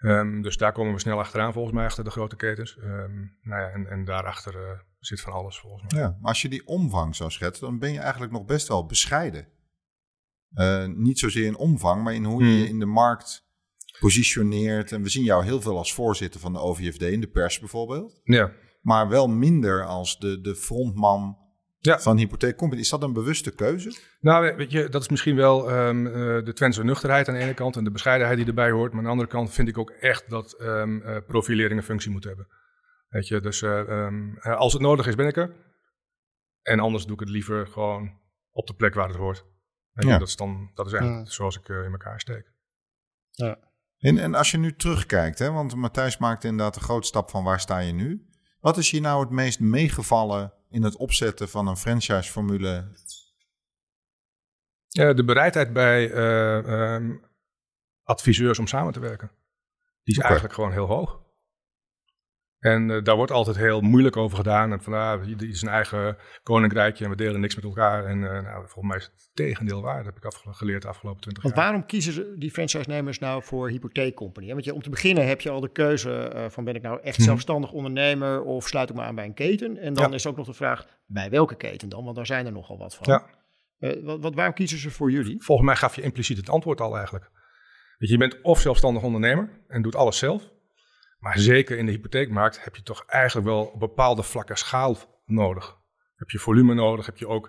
Um, 0.00 0.42
dus 0.42 0.56
daar 0.56 0.72
komen 0.72 0.92
we 0.92 1.00
snel 1.00 1.18
achteraan, 1.18 1.52
volgens 1.52 1.74
mij, 1.74 1.84
achter 1.84 2.04
de 2.04 2.10
grote 2.10 2.36
ketens. 2.36 2.76
Um, 2.76 3.38
nou 3.42 3.62
ja, 3.62 3.70
en, 3.70 3.86
en 3.86 4.04
daarachter 4.04 4.54
uh, 4.54 4.78
zit 4.98 5.20
van 5.20 5.32
alles, 5.32 5.58
volgens 5.58 5.92
mij. 5.92 6.02
Ja, 6.02 6.08
maar 6.20 6.28
als 6.28 6.42
je 6.42 6.48
die 6.48 6.66
omvang 6.66 7.16
zou 7.16 7.30
schetsen, 7.30 7.66
dan 7.66 7.78
ben 7.78 7.92
je 7.92 7.98
eigenlijk 7.98 8.32
nog 8.32 8.44
best 8.44 8.68
wel 8.68 8.86
bescheiden. 8.86 9.48
Uh, 10.54 10.86
niet 10.86 11.18
zozeer 11.18 11.46
in 11.46 11.56
omvang, 11.56 12.02
maar 12.02 12.14
in 12.14 12.24
hoe 12.24 12.44
je 12.44 12.50
je 12.50 12.58
hmm. 12.58 12.68
in 12.68 12.78
de 12.78 12.86
markt 12.86 13.46
positioneert. 14.00 14.92
En 14.92 15.02
we 15.02 15.08
zien 15.08 15.24
jou 15.24 15.44
heel 15.44 15.60
veel 15.60 15.76
als 15.76 15.94
voorzitter 15.94 16.40
van 16.40 16.52
de 16.52 16.58
OVFD 16.58 17.02
in 17.02 17.20
de 17.20 17.28
pers 17.28 17.58
bijvoorbeeld. 17.58 18.20
Ja. 18.24 18.52
Maar 18.80 19.08
wel 19.08 19.28
minder 19.28 19.86
als 19.86 20.18
de, 20.18 20.40
de 20.40 20.54
frontman 20.54 21.38
ja. 21.78 21.98
van 21.98 22.16
hypotheekcompany. 22.16 22.80
Is 22.80 22.88
dat 22.88 23.02
een 23.02 23.12
bewuste 23.12 23.54
keuze? 23.54 23.98
Nou, 24.20 24.56
weet 24.56 24.70
je, 24.70 24.88
dat 24.88 25.02
is 25.02 25.08
misschien 25.08 25.36
wel 25.36 25.72
um, 25.72 26.06
uh, 26.06 26.12
de 26.44 26.52
Twentse 26.52 26.84
nuchterheid 26.84 27.28
aan 27.28 27.34
de 27.34 27.40
ene 27.40 27.54
kant 27.54 27.76
en 27.76 27.84
de 27.84 27.90
bescheidenheid 27.90 28.38
die 28.38 28.46
erbij 28.46 28.70
hoort. 28.70 28.90
Maar 28.90 28.98
aan 28.98 29.04
de 29.04 29.10
andere 29.10 29.28
kant 29.28 29.52
vind 29.52 29.68
ik 29.68 29.78
ook 29.78 29.90
echt 29.90 30.30
dat 30.30 30.60
um, 30.60 31.02
uh, 31.02 31.16
profilering 31.26 31.80
een 31.80 31.86
functie 31.86 32.10
moet 32.10 32.24
hebben. 32.24 32.48
Weet 33.08 33.28
je, 33.28 33.40
dus 33.40 33.62
uh, 33.62 33.78
um, 33.78 34.38
als 34.38 34.72
het 34.72 34.82
nodig 34.82 35.06
is, 35.06 35.14
ben 35.14 35.26
ik 35.26 35.36
er. 35.36 35.54
En 36.62 36.80
anders 36.80 37.04
doe 37.04 37.14
ik 37.14 37.20
het 37.20 37.28
liever 37.28 37.66
gewoon 37.66 38.20
op 38.50 38.66
de 38.66 38.74
plek 38.74 38.94
waar 38.94 39.08
het 39.08 39.16
hoort. 39.16 39.44
Ja. 39.92 40.18
Dat, 40.18 40.28
is 40.28 40.36
dan, 40.36 40.70
dat 40.74 40.86
is 40.86 40.92
eigenlijk 40.92 41.26
ja. 41.26 41.32
zoals 41.32 41.58
ik 41.58 41.68
in 41.68 41.92
elkaar 41.92 42.20
steek. 42.20 42.52
Ja. 43.30 43.58
En, 43.98 44.18
en 44.18 44.34
als 44.34 44.50
je 44.50 44.58
nu 44.58 44.76
terugkijkt, 44.76 45.38
hè, 45.38 45.50
want 45.50 45.74
Matthijs 45.74 46.18
maakt 46.18 46.44
inderdaad 46.44 46.76
een 46.76 46.82
grote 46.82 47.06
stap 47.06 47.30
van 47.30 47.44
waar 47.44 47.60
sta 47.60 47.78
je 47.78 47.92
nu. 47.92 48.28
Wat 48.60 48.76
is 48.76 48.90
je 48.90 49.00
nou 49.00 49.20
het 49.20 49.30
meest 49.30 49.60
meegevallen 49.60 50.52
in 50.70 50.82
het 50.82 50.96
opzetten 50.96 51.48
van 51.48 51.66
een 51.66 51.76
franchise-formule? 51.76 52.88
Ja, 54.88 55.12
de 55.12 55.24
bereidheid 55.24 55.72
bij 55.72 56.10
uh, 56.10 56.94
um, 56.94 57.24
adviseurs 58.02 58.58
om 58.58 58.66
samen 58.66 58.92
te 58.92 59.00
werken. 59.00 59.30
Die 60.02 60.16
is 60.16 60.22
eigenlijk 60.22 60.54
gewoon 60.54 60.72
heel 60.72 60.86
hoog. 60.86 61.20
En 62.58 62.88
uh, 62.88 63.02
daar 63.02 63.16
wordt 63.16 63.32
altijd 63.32 63.56
heel 63.56 63.80
moeilijk 63.80 64.16
over 64.16 64.36
gedaan. 64.36 64.72
En 64.72 64.82
van, 64.82 64.92
ah, 64.92 65.24
die 65.36 65.48
is 65.48 65.62
een 65.62 65.68
eigen 65.68 66.16
koninkrijkje 66.42 67.04
en 67.04 67.10
we 67.10 67.16
delen 67.16 67.40
niks 67.40 67.54
met 67.54 67.64
elkaar. 67.64 68.04
En 68.04 68.18
uh, 68.18 68.30
nou, 68.30 68.56
volgens 68.56 68.86
mij 68.86 68.96
is 68.96 69.04
het 69.04 69.30
tegendeel 69.34 69.82
waar. 69.82 69.96
Dat 69.96 70.04
heb 70.04 70.16
ik 70.16 70.24
afge 70.24 70.52
geleerd 70.52 70.82
de 70.82 70.88
afgelopen 70.88 71.20
twintig 71.20 71.42
jaar. 71.42 71.52
Want 71.52 71.64
waarom 71.64 71.86
kiezen 71.86 72.38
die 72.38 72.50
franchise-nemers 72.50 73.18
nou 73.18 73.42
voor 73.42 73.68
hypotheekcompany? 73.68 74.52
Want 74.52 74.64
je, 74.64 74.74
om 74.74 74.82
te 74.82 74.90
beginnen 74.90 75.26
heb 75.26 75.40
je 75.40 75.50
al 75.50 75.60
de 75.60 75.72
keuze 75.72 76.32
uh, 76.34 76.44
van 76.48 76.64
ben 76.64 76.74
ik 76.74 76.82
nou 76.82 77.00
echt 77.02 77.16
hmm. 77.16 77.24
zelfstandig 77.24 77.72
ondernemer 77.72 78.42
of 78.42 78.66
sluit 78.66 78.90
ik 78.90 78.96
me 78.96 79.02
aan 79.02 79.14
bij 79.14 79.24
een 79.24 79.34
keten? 79.34 79.76
En 79.76 79.94
dan 79.94 80.08
ja. 80.08 80.14
is 80.14 80.26
ook 80.26 80.36
nog 80.36 80.46
de 80.46 80.54
vraag, 80.54 80.86
bij 81.06 81.30
welke 81.30 81.56
keten 81.56 81.88
dan? 81.88 82.04
Want 82.04 82.16
daar 82.16 82.26
zijn 82.26 82.46
er 82.46 82.52
nogal 82.52 82.78
wat 82.78 82.94
van. 82.94 83.06
Ja. 83.78 83.94
wat, 84.02 84.20
wat, 84.20 84.34
waarom 84.34 84.54
kiezen 84.54 84.78
ze 84.78 84.90
voor 84.90 85.10
jullie? 85.10 85.42
Volgens 85.42 85.66
mij 85.66 85.76
gaf 85.76 85.96
je 85.96 86.02
impliciet 86.02 86.36
het 86.36 86.50
antwoord 86.50 86.80
al 86.80 86.96
eigenlijk. 86.96 87.30
je 87.98 88.16
bent 88.16 88.42
of 88.42 88.60
zelfstandig 88.60 89.02
ondernemer 89.02 89.62
en 89.68 89.82
doet 89.82 89.96
alles 89.96 90.18
zelf 90.18 90.56
maar 91.18 91.38
zeker 91.38 91.78
in 91.78 91.86
de 91.86 91.92
hypotheekmarkt 91.92 92.64
heb 92.64 92.76
je 92.76 92.82
toch 92.82 93.04
eigenlijk 93.06 93.46
wel 93.46 93.64
op 93.64 93.80
bepaalde 93.80 94.22
vlakken 94.22 94.56
schaal 94.56 94.96
nodig. 95.24 95.76
Heb 96.14 96.30
je 96.30 96.38
volume 96.38 96.74
nodig, 96.74 97.06
heb 97.06 97.16
je 97.16 97.28
ook, 97.28 97.46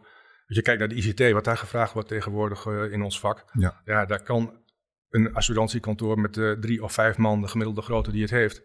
als 0.48 0.58
je 0.58 0.62
kijkt 0.62 0.80
naar 0.80 0.90
de 0.90 0.96
ICT, 0.96 1.32
wat 1.32 1.44
daar 1.44 1.58
gevraagd 1.58 1.94
wordt 1.94 2.08
tegenwoordig 2.08 2.66
uh, 2.66 2.92
in 2.92 3.02
ons 3.02 3.20
vak. 3.20 3.46
Ja. 3.52 3.82
ja, 3.86 4.06
daar 4.06 4.24
kan 4.24 4.64
een 5.10 5.34
assurantiekantoor 5.34 6.20
met 6.20 6.38
uh, 6.38 6.52
drie 6.52 6.84
of 6.84 6.94
vijf 6.94 7.18
man, 7.18 7.42
de 7.42 7.48
gemiddelde 7.48 7.82
grootte 7.82 8.12
die 8.12 8.22
het 8.22 8.32
heeft, 8.32 8.62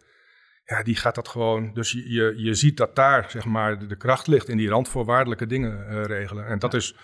ja, 0.64 0.82
die 0.82 0.96
gaat 0.96 1.14
dat 1.14 1.28
gewoon. 1.28 1.74
Dus 1.74 1.92
je, 1.92 2.10
je, 2.10 2.34
je 2.36 2.54
ziet 2.54 2.76
dat 2.76 2.96
daar, 2.96 3.30
zeg 3.30 3.44
maar, 3.44 3.78
de, 3.78 3.86
de 3.86 3.96
kracht 3.96 4.26
ligt 4.26 4.48
in 4.48 4.56
die 4.56 4.68
randvoorwaardelijke 4.68 5.46
dingen 5.46 5.86
uh, 5.90 6.04
regelen. 6.04 6.46
En 6.46 6.58
dat 6.58 6.74
is, 6.74 6.96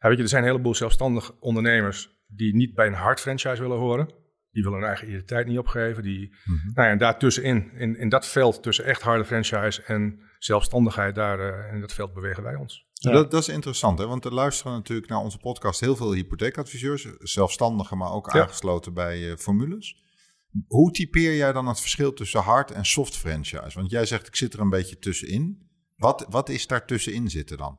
ja, 0.00 0.08
weet 0.08 0.16
je, 0.16 0.22
er 0.22 0.28
zijn 0.28 0.42
een 0.42 0.48
heleboel 0.48 0.74
zelfstandig 0.74 1.32
ondernemers 1.38 2.18
die 2.26 2.54
niet 2.54 2.74
bij 2.74 2.86
een 2.86 2.92
hard 2.92 3.20
franchise 3.20 3.62
willen 3.62 3.78
horen. 3.78 4.08
Die 4.52 4.62
willen 4.62 4.78
hun 4.78 4.88
eigen 4.88 5.08
identiteit 5.08 5.46
niet 5.46 5.58
opgeven. 5.58 6.02
Die, 6.02 6.36
mm 6.44 6.56
-hmm. 6.56 6.72
nou 6.74 6.86
ja, 6.86 6.92
en 6.92 6.98
daartussenin, 6.98 7.70
in, 7.72 7.96
in 7.96 8.08
dat 8.08 8.26
veld 8.26 8.62
tussen 8.62 8.84
echt 8.84 9.02
harde 9.02 9.24
franchise 9.24 9.82
en 9.82 10.20
zelfstandigheid, 10.38 11.14
daar 11.14 11.68
uh, 11.68 11.74
in 11.74 11.80
dat 11.80 11.92
veld 11.92 12.14
bewegen 12.14 12.42
wij 12.42 12.54
ons. 12.54 12.88
Ja. 12.92 13.12
Dat, 13.12 13.30
dat, 13.30 13.40
is 13.40 13.48
interessant, 13.48 13.98
hè? 13.98 14.06
want 14.06 14.24
er 14.24 14.34
luisteren 14.34 14.72
natuurlijk 14.72 15.08
naar 15.08 15.18
onze 15.18 15.38
podcast 15.38 15.80
heel 15.80 15.96
veel 15.96 16.12
hypotheekadviseurs, 16.12 17.08
zelfstandigen, 17.18 17.98
maar 17.98 18.12
ook 18.12 18.32
ja. 18.32 18.40
aangesloten 18.40 18.94
bij 18.94 19.18
uh, 19.18 19.36
formules. 19.36 20.02
Hoe 20.66 20.90
typeer 20.90 21.36
jij 21.36 21.52
dan 21.52 21.66
het 21.66 21.80
verschil 21.80 22.12
tussen 22.12 22.40
hard 22.40 22.70
en 22.70 22.84
soft 22.84 23.16
franchise? 23.16 23.78
Want 23.78 23.90
jij 23.90 24.06
zegt, 24.06 24.26
ik 24.26 24.36
zit 24.36 24.52
er 24.52 24.60
een 24.60 24.70
beetje 24.70 24.98
tussenin. 24.98 25.68
Wat, 25.96 26.26
wat 26.28 26.48
is 26.48 26.66
daar 26.66 26.86
tussenin 26.86 27.30
zitten 27.30 27.56
dan? 27.56 27.78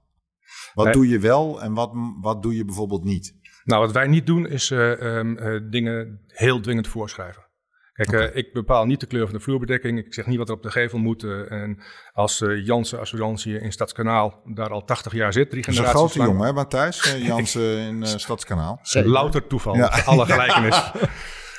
Wat 0.74 0.86
nee. 0.86 0.94
doe 0.94 1.08
je 1.08 1.20
wel 1.20 1.62
en 1.62 1.74
wat, 1.74 1.92
wat 2.22 2.42
doe 2.42 2.56
je 2.56 2.66
bijvoorbeeld 2.66 3.04
niet? 3.04 3.40
Nou, 3.64 3.82
wat 3.82 3.92
wij 3.92 4.08
niet 4.08 4.26
doen 4.26 4.48
is 4.48 4.72
uh, 4.72 4.90
um, 4.90 5.38
uh, 5.38 5.60
dingen 5.70 6.22
heel 6.28 6.60
dwingend 6.60 6.88
voorschrijven. 6.88 7.50
Kijk, 7.94 8.10
okay. 8.10 8.28
uh, 8.28 8.36
ik 8.36 8.54
bepaal 8.54 8.86
niet 8.86 9.00
de 9.00 9.06
kleur 9.06 9.26
van 9.26 9.36
de 9.36 9.42
vloerbedekking. 9.42 10.00
Ik 10.00 10.14
zeg 10.14 10.26
niet 10.26 10.38
wat 10.38 10.50
er 10.50 10.56
op 10.56 10.64
de 10.64 10.72
gevel 10.72 11.00
moet. 11.00 11.24
en 11.24 11.82
als 12.14 12.44
Jansen 12.64 13.00
Assurantie 13.00 13.60
in 13.60 13.72
Stadskanaal 13.72 14.42
daar 14.54 14.70
al 14.70 14.84
80 14.84 15.14
jaar 15.14 15.34
zit, 15.34 15.50
drie 15.50 15.64
generaties 15.64 15.94
Dat 15.94 16.10
is 16.10 16.16
een 16.16 16.22
grote 16.22 16.32
jongen, 16.32 16.48
hè 16.48 16.54
Matthijs? 16.54 17.16
Jansen 17.28 17.78
in 17.78 18.06
Stadskanaal. 18.06 18.80
Louter 18.92 19.48
toeval, 19.48 19.76
ja. 19.76 19.88
alle 20.06 20.26
gelijkenis. 20.32 20.92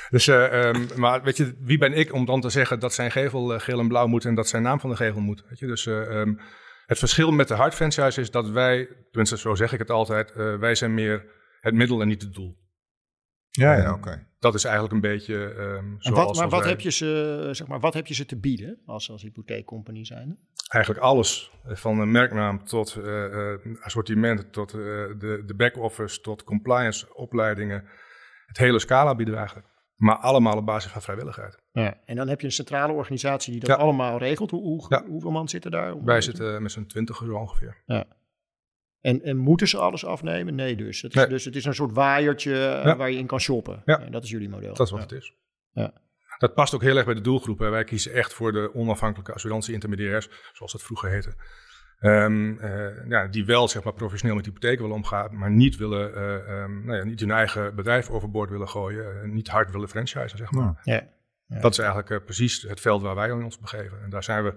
Dus, 0.09 0.27
um, 0.27 0.87
maar 0.95 1.23
weet 1.23 1.37
je, 1.37 1.55
wie 1.59 1.77
ben 1.77 1.93
ik 1.93 2.13
om 2.13 2.25
dan 2.25 2.41
te 2.41 2.49
zeggen 2.49 2.79
dat 2.79 2.93
zijn 2.93 3.11
gevel 3.11 3.59
geel 3.59 3.79
en 3.79 3.87
blauw 3.87 4.07
moet 4.07 4.25
en 4.25 4.35
dat 4.35 4.47
zijn 4.47 4.63
naam 4.63 4.79
van 4.79 4.89
de 4.89 4.95
gevel 4.95 5.21
moet? 5.21 5.43
Weet 5.49 5.59
je, 5.59 5.67
dus 5.67 5.85
um, 5.85 6.39
het 6.85 6.99
verschil 6.99 7.31
met 7.31 7.47
de 7.47 7.53
hard 7.53 7.75
franchise 7.75 8.21
is 8.21 8.31
dat 8.31 8.49
wij, 8.49 8.87
tenminste 9.11 9.37
zo 9.37 9.55
zeg 9.55 9.73
ik 9.73 9.79
het 9.79 9.91
altijd, 9.91 10.33
wij 10.59 10.75
zijn 10.75 10.93
meer 10.93 11.41
het 11.63 11.73
middel 11.73 12.01
en 12.01 12.07
niet 12.07 12.21
het 12.21 12.33
doel. 12.33 12.57
Ja, 13.49 13.75
ja, 13.75 13.93
oké. 13.93 14.27
Dat 14.39 14.53
is 14.53 14.63
eigenlijk 14.63 14.93
een 14.93 15.01
beetje 15.01 15.35
um, 15.35 15.95
en 15.99 16.13
wat, 16.13 16.35
maar 16.35 16.49
wat, 16.49 16.65
heb 16.65 16.79
je 16.79 16.91
ze, 16.91 17.49
zeg 17.51 17.67
maar 17.67 17.79
wat 17.79 17.93
heb 17.93 18.07
je 18.07 18.13
ze 18.13 18.25
te 18.25 18.39
bieden 18.39 18.81
als, 18.85 19.11
als 19.11 19.21
hypotheekcompagnie 19.21 20.05
zijn? 20.05 20.37
Eigenlijk 20.67 21.03
alles. 21.03 21.51
Van 21.63 21.99
een 21.99 22.11
merknaam 22.11 22.63
tot 22.63 22.95
uh, 22.95 23.55
assortiment, 23.81 24.53
tot 24.53 24.71
de, 24.71 25.43
de 25.45 25.53
back-office, 25.55 26.21
tot 26.21 26.43
compliance, 26.43 27.15
opleidingen. 27.15 27.85
Het 28.45 28.57
hele 28.57 28.79
scala 28.79 29.15
bieden 29.15 29.33
we 29.33 29.39
eigenlijk. 29.39 29.69
Maar 29.95 30.15
allemaal 30.15 30.57
op 30.57 30.65
basis 30.65 30.91
van 30.91 31.01
vrijwilligheid. 31.01 31.57
Ja. 31.71 31.97
En 32.05 32.15
dan 32.15 32.27
heb 32.27 32.39
je 32.39 32.45
een 32.45 32.51
centrale 32.51 32.93
organisatie 32.93 33.51
die 33.51 33.61
dat 33.61 33.77
allemaal 33.77 34.17
regelt. 34.17 34.51
Hoe, 34.51 34.61
hoe, 34.61 35.03
Hoeveel 35.07 35.31
man 35.31 35.49
zitten 35.49 35.71
daar? 35.71 36.03
Wij 36.03 36.21
zitten 36.21 36.61
met 36.61 36.71
z'n 36.71 36.85
twintig 36.85 37.17
zo 37.17 37.35
ongeveer. 37.35 37.83
Ja. 37.85 38.05
En, 39.03 39.21
en, 39.21 39.37
moeten 39.37 39.67
ze 39.67 39.77
alles 39.77 40.05
afnemen? 40.05 40.55
Nee, 40.55 40.75
dus. 40.75 41.01
Het 41.01 41.15
is, 41.15 41.27
dus 41.27 41.45
het 41.45 41.55
is 41.55 41.65
een 41.65 41.73
soort 41.73 41.93
waaiertje 41.93 42.65
eh, 42.65 42.95
waar 42.95 43.11
je 43.11 43.17
in 43.17 43.27
kan 43.27 43.39
shoppen. 43.39 43.81
Ja. 43.85 43.99
En 43.99 44.11
dat 44.11 44.23
is 44.23 44.29
jullie 44.29 44.49
model. 44.49 44.73
Dat 44.73 44.85
is 44.85 44.91
wat 44.91 45.01
het 45.01 45.11
is. 45.11 45.33
Ja. 45.71 45.93
Dat 46.37 46.53
past 46.53 46.73
ook 46.73 46.81
heel 46.81 46.95
erg 46.95 47.05
bij 47.05 47.13
de 47.13 47.21
doelgroep. 47.21 47.59
Wij 47.59 47.83
kiezen 47.83 48.13
echt 48.13 48.33
voor 48.33 48.51
de 48.51 48.75
onafhankelijke 48.75 49.33
assurantie-intermediairs, 49.33 50.29
zoals 50.53 50.71
dat 50.71 50.83
vroeger 50.83 51.09
heette. 51.09 51.33
Um, 51.99 52.59
uh, 52.59 53.07
ja, 53.07 53.27
die 53.27 53.45
wel 53.45 53.67
zeg 53.67 53.83
maar, 53.83 53.93
professioneel 53.93 54.35
met 54.35 54.45
hypotheken 54.45 54.81
willen 54.81 54.95
omgaan, 54.95 55.37
maar 55.37 55.51
niet, 55.51 55.77
willen, 55.77 56.11
uh, 56.11 56.61
um, 56.61 56.85
nou 56.85 56.97
ja, 56.97 57.03
niet 57.03 57.19
hun 57.19 57.31
eigen 57.31 57.75
bedrijf 57.75 58.09
overboord 58.09 58.49
willen 58.49 58.69
gooien. 58.69 59.33
niet 59.33 59.47
hard 59.47 59.71
willen 59.71 59.89
franchisen, 59.89 60.37
zeg 60.37 60.51
maar. 60.51 60.79
Ja. 60.83 61.07
Ja. 61.47 61.59
Dat 61.59 61.71
is 61.71 61.77
eigenlijk 61.77 62.25
precies 62.25 62.61
het 62.61 62.79
veld 62.79 63.01
waar 63.01 63.15
wij 63.15 63.31
ons 63.31 63.59
begeven. 63.59 64.01
En 64.01 64.09
daar 64.09 64.23
zijn 64.23 64.43
we 64.43 64.53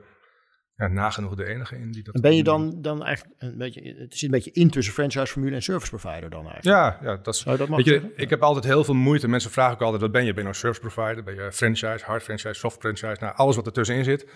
ja, 0.76 0.88
nagenoeg 0.88 1.34
de 1.34 1.44
enige 1.44 1.76
in 1.76 1.92
die 1.92 2.02
dat. 2.02 2.14
En 2.14 2.20
ben 2.20 2.36
je 2.36 2.42
dan, 2.42 2.82
dan 2.82 3.04
eigenlijk 3.04 3.36
een 3.38 3.58
beetje, 3.58 3.94
het 3.98 4.14
zit 4.14 4.22
een 4.22 4.30
beetje 4.30 4.50
in 4.50 4.70
tussen 4.70 4.94
franchise-formule 4.94 5.54
en 5.54 5.62
service 5.62 5.96
provider 5.96 6.30
dan 6.30 6.44
eigenlijk? 6.44 6.64
Ja, 6.64 6.98
ja 7.02 7.16
dat 7.16 7.34
is. 7.34 7.42
Dat 7.42 7.68
weet 7.68 7.84
je, 7.84 8.12
ik 8.16 8.30
heb 8.30 8.42
altijd 8.42 8.64
heel 8.64 8.84
veel 8.84 8.94
moeite. 8.94 9.28
Mensen 9.28 9.50
vragen 9.50 9.74
ook 9.74 9.80
altijd: 9.80 10.02
wat 10.02 10.12
ben 10.12 10.24
je? 10.24 10.28
Ben 10.28 10.38
je 10.38 10.42
nou 10.42 10.54
service 10.54 10.80
provider? 10.80 11.24
Ben 11.24 11.34
je 11.34 11.52
franchise, 11.52 12.04
hard 12.04 12.22
franchise, 12.22 12.54
soft 12.54 12.80
franchise? 12.80 13.16
Nou, 13.20 13.36
alles 13.36 13.56
wat 13.56 13.66
ertussenin 13.66 14.04
zit. 14.04 14.26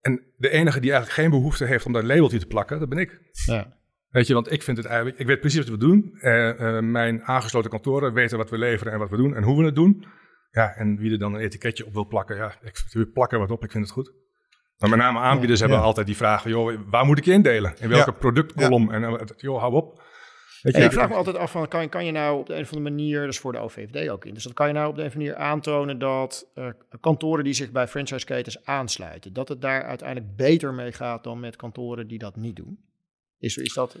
En 0.00 0.22
de 0.36 0.48
enige 0.48 0.80
die 0.80 0.92
eigenlijk 0.92 1.20
geen 1.20 1.30
behoefte 1.30 1.64
heeft 1.64 1.86
om 1.86 1.92
daar 1.92 2.02
een 2.02 2.08
labeltje 2.08 2.38
te 2.38 2.46
plakken, 2.46 2.78
dat 2.78 2.88
ben 2.88 2.98
ik. 2.98 3.20
Ja. 3.46 3.76
Weet 4.08 4.26
je, 4.26 4.34
want 4.34 4.52
ik 4.52 4.62
vind 4.62 4.76
het 4.76 4.86
eigenlijk, 4.86 5.18
ik 5.18 5.26
weet 5.26 5.40
precies 5.40 5.58
wat 5.58 5.68
we 5.68 5.76
doen. 5.76 6.10
Uh, 6.20 6.60
uh, 6.60 6.80
mijn 6.80 7.22
aangesloten 7.22 7.70
kantoren 7.70 8.12
weten 8.12 8.38
wat 8.38 8.50
we 8.50 8.58
leveren 8.58 8.92
en 8.92 8.98
wat 8.98 9.10
we 9.10 9.16
doen 9.16 9.34
en 9.34 9.42
hoe 9.42 9.58
we 9.58 9.64
het 9.64 9.74
doen. 9.74 10.04
Ja, 10.50 10.74
en 10.74 10.96
wie 10.96 11.12
er 11.12 11.18
dan 11.18 11.34
een 11.34 11.40
etiketje 11.40 11.86
op 11.86 11.92
wil 11.92 12.06
plakken, 12.06 12.36
ja, 12.36 12.54
ik 12.62 13.12
plak 13.12 13.32
er 13.32 13.38
wat 13.38 13.50
op, 13.50 13.64
ik 13.64 13.70
vind 13.70 13.84
het 13.84 13.92
goed. 13.92 14.12
Maar 14.88 14.98
met 14.98 15.06
name 15.06 15.18
aanbieders 15.18 15.60
hebben 15.60 15.80
altijd 15.80 16.06
die 16.06 16.16
vraag: 16.16 16.48
joh, 16.48 16.78
waar 16.86 17.04
moet 17.04 17.18
ik 17.18 17.24
je 17.24 17.32
indelen? 17.32 17.74
In 17.78 17.88
welke 17.88 18.12
productkolom? 18.12 18.90
En 18.90 19.28
joh, 19.36 19.60
hou 19.60 19.74
op. 19.74 20.02
Weet 20.62 20.76
je, 20.76 20.82
ik 20.82 20.92
vraag 20.92 21.08
me 21.08 21.14
altijd 21.14 21.36
af 21.36 21.50
van, 21.50 21.68
kan, 21.68 21.88
kan 21.88 22.04
je 22.04 22.12
nou 22.12 22.38
op 22.38 22.46
de 22.46 22.54
een 22.54 22.62
of 22.62 22.72
andere 22.72 22.90
manier, 22.90 23.20
dat 23.20 23.28
is 23.28 23.38
voor 23.38 23.52
de 23.52 23.58
OVFD 23.58 24.08
ook 24.08 24.24
in, 24.24 24.34
dus 24.34 24.42
dat 24.42 24.52
kan 24.52 24.66
je 24.66 24.72
nou 24.72 24.88
op 24.88 24.94
de 24.94 25.00
een 25.00 25.06
of 25.06 25.14
andere 25.14 25.32
manier 25.32 25.48
aantonen 25.48 25.98
dat 25.98 26.46
uh, 26.54 26.66
kantoren 27.00 27.44
die 27.44 27.52
zich 27.52 27.70
bij 27.70 27.88
franchiseketens 27.88 28.64
aansluiten, 28.64 29.32
dat 29.32 29.48
het 29.48 29.60
daar 29.60 29.82
uiteindelijk 29.82 30.36
beter 30.36 30.74
mee 30.74 30.92
gaat 30.92 31.24
dan 31.24 31.40
met 31.40 31.56
kantoren 31.56 32.08
die 32.08 32.18
dat 32.18 32.36
niet 32.36 32.56
doen? 32.56 32.78
Is, 33.38 33.56
is 33.56 33.74
dat... 33.74 33.96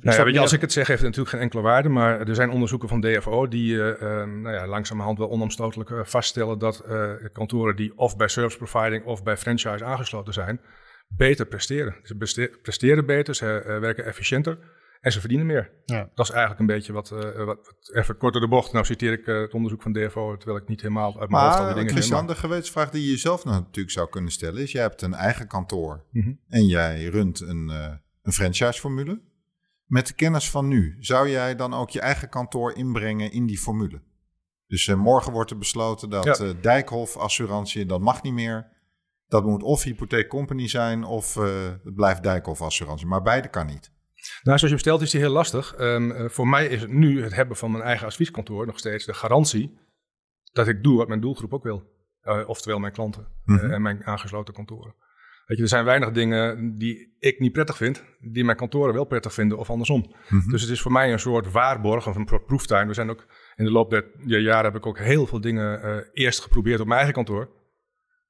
Nou 0.00 0.16
ja, 0.16 0.24
weet 0.24 0.34
je, 0.34 0.40
als 0.40 0.52
ik 0.52 0.60
het 0.60 0.72
zeg, 0.72 0.86
heeft 0.86 1.02
het 1.02 1.08
natuurlijk 1.08 1.34
geen 1.34 1.44
enkele 1.44 1.62
waarde. 1.62 1.88
Maar 1.88 2.20
er 2.20 2.34
zijn 2.34 2.50
onderzoeken 2.50 2.88
van 2.88 3.00
DFO 3.00 3.48
die 3.48 3.72
uh, 3.72 3.86
uh, 3.86 3.98
nou 4.24 4.50
ja, 4.50 4.66
langzamerhand 4.66 5.18
wel 5.18 5.30
onomstotelijk 5.30 5.90
uh, 5.90 6.00
vaststellen 6.04 6.58
dat 6.58 6.84
kantoren 7.32 7.76
die 7.76 7.98
of 7.98 8.16
bij 8.16 8.28
service 8.28 8.56
providing 8.56 9.04
of 9.04 9.22
bij 9.22 9.36
franchise 9.36 9.84
aangesloten 9.84 10.32
zijn, 10.32 10.60
beter 11.08 11.46
presteren. 11.46 11.96
Ze 12.02 12.16
presteren 12.62 13.06
beter, 13.06 13.34
ze 13.34 13.46
werken 13.80 14.04
efficiënter 14.04 14.58
en 15.00 15.12
ze 15.12 15.20
verdienen 15.20 15.46
meer. 15.46 15.70
Ja. 15.84 16.10
Dat 16.14 16.26
is 16.26 16.32
eigenlijk 16.32 16.60
een 16.60 16.66
beetje 16.66 16.92
wat, 16.92 17.08
wat, 17.36 17.74
even 17.92 18.16
kort 18.16 18.32
door 18.32 18.42
de 18.42 18.48
bocht. 18.48 18.72
Nou 18.72 18.84
citeer 18.84 19.12
ik 19.12 19.26
het 19.26 19.54
onderzoek 19.54 19.82
van 19.82 19.92
DFO, 19.92 20.36
terwijl 20.36 20.62
ik 20.62 20.68
niet 20.68 20.80
helemaal 20.80 21.20
uit 21.20 21.30
mijn 21.30 21.44
hoofd 21.44 21.58
al 21.58 21.64
die 21.64 21.74
dingen 21.74 21.90
Christian, 21.90 22.26
de 22.26 22.34
gewetensvraag 22.34 22.90
die 22.90 23.02
je 23.02 23.10
jezelf 23.10 23.44
natuurlijk 23.44 23.90
zou 23.90 24.08
kunnen 24.08 24.32
stellen 24.32 24.62
is, 24.62 24.72
jij 24.72 24.82
hebt 24.82 25.02
een 25.02 25.14
eigen 25.14 25.46
kantoor 25.46 26.04
mm 26.10 26.22
-hmm. 26.22 26.40
en 26.48 26.66
jij 26.66 27.04
runt 27.04 27.40
een 27.40 28.00
een 28.24 28.32
franchise-formule. 28.32 29.20
Met 29.94 30.06
de 30.06 30.14
kennis 30.14 30.50
van 30.50 30.68
nu, 30.68 30.96
zou 31.00 31.28
jij 31.28 31.56
dan 31.56 31.74
ook 31.74 31.90
je 31.90 32.00
eigen 32.00 32.28
kantoor 32.28 32.76
inbrengen 32.76 33.32
in 33.32 33.46
die 33.46 33.58
formule? 33.58 34.02
Dus 34.66 34.86
uh, 34.86 34.96
morgen 34.96 35.32
wordt 35.32 35.50
er 35.50 35.58
besloten 35.58 36.10
dat 36.10 36.24
ja. 36.24 36.44
uh, 36.44 36.50
Dijkhof 36.60 37.16
Assurantie, 37.16 37.86
dat 37.86 38.00
mag 38.00 38.22
niet 38.22 38.32
meer. 38.32 38.66
Dat 39.26 39.44
moet 39.44 39.62
of 39.62 39.82
hypotheekcompany 39.82 40.68
zijn 40.68 41.04
of 41.04 41.36
uh, 41.36 41.70
het 41.84 41.94
blijft 41.94 42.22
Dijkhof 42.22 42.62
Assurantie. 42.62 43.06
Maar 43.06 43.22
beide 43.22 43.48
kan 43.48 43.66
niet. 43.66 43.90
Nou, 44.42 44.58
zoals 44.58 44.60
je 44.60 44.68
hem 44.68 44.78
stelt 44.78 45.00
is 45.02 45.10
die 45.10 45.20
heel 45.20 45.30
lastig. 45.30 45.74
Um, 45.78 46.30
voor 46.30 46.48
mij 46.48 46.66
is 46.66 46.80
het 46.80 46.90
nu 46.90 47.22
het 47.22 47.34
hebben 47.34 47.56
van 47.56 47.70
mijn 47.70 47.84
eigen 47.84 48.06
advieskantoor 48.06 48.66
nog 48.66 48.78
steeds 48.78 49.04
de 49.04 49.14
garantie 49.14 49.78
dat 50.52 50.68
ik 50.68 50.82
doe 50.82 50.96
wat 50.96 51.08
mijn 51.08 51.20
doelgroep 51.20 51.54
ook 51.54 51.62
wil. 51.62 51.82
oftewel 52.46 52.78
mijn 52.78 52.92
klanten 52.92 53.26
mm 53.44 53.58
-hmm. 53.58 53.70
en 53.70 53.82
mijn 53.82 54.04
aangesloten 54.04 54.54
kantoren. 54.54 54.94
Weet 55.46 55.56
je, 55.56 55.62
er 55.62 55.68
zijn 55.68 55.84
weinig 55.84 56.10
dingen 56.10 56.74
die 56.78 57.16
ik 57.18 57.40
niet 57.40 57.52
prettig 57.52 57.76
vind, 57.76 58.04
die 58.20 58.44
mijn 58.44 58.56
kantoren 58.56 58.94
wel 58.94 59.04
prettig 59.04 59.34
vinden 59.34 59.58
of 59.58 59.70
andersom. 59.70 60.14
Mhm. 60.28 60.50
Dus 60.50 60.62
het 60.62 60.70
is 60.70 60.80
voor 60.80 60.92
mij 60.92 61.12
een 61.12 61.18
soort 61.18 61.50
waarborg 61.50 62.08
of 62.08 62.16
een 62.16 62.44
proeftuin. 62.46 62.88
We 62.88 62.94
zijn 62.94 63.10
ook 63.10 63.26
in 63.56 63.64
de 63.64 63.70
loop 63.70 63.90
der 63.90 64.40
jaren 64.40 64.64
heb 64.64 64.74
ik 64.74 64.86
ook 64.86 64.98
heel 64.98 65.26
veel 65.26 65.40
dingen 65.40 65.84
uh, 65.84 65.96
eerst 66.12 66.40
geprobeerd 66.40 66.80
op 66.80 66.86
mijn 66.86 66.98
eigen 66.98 67.14
kantoor. 67.14 67.50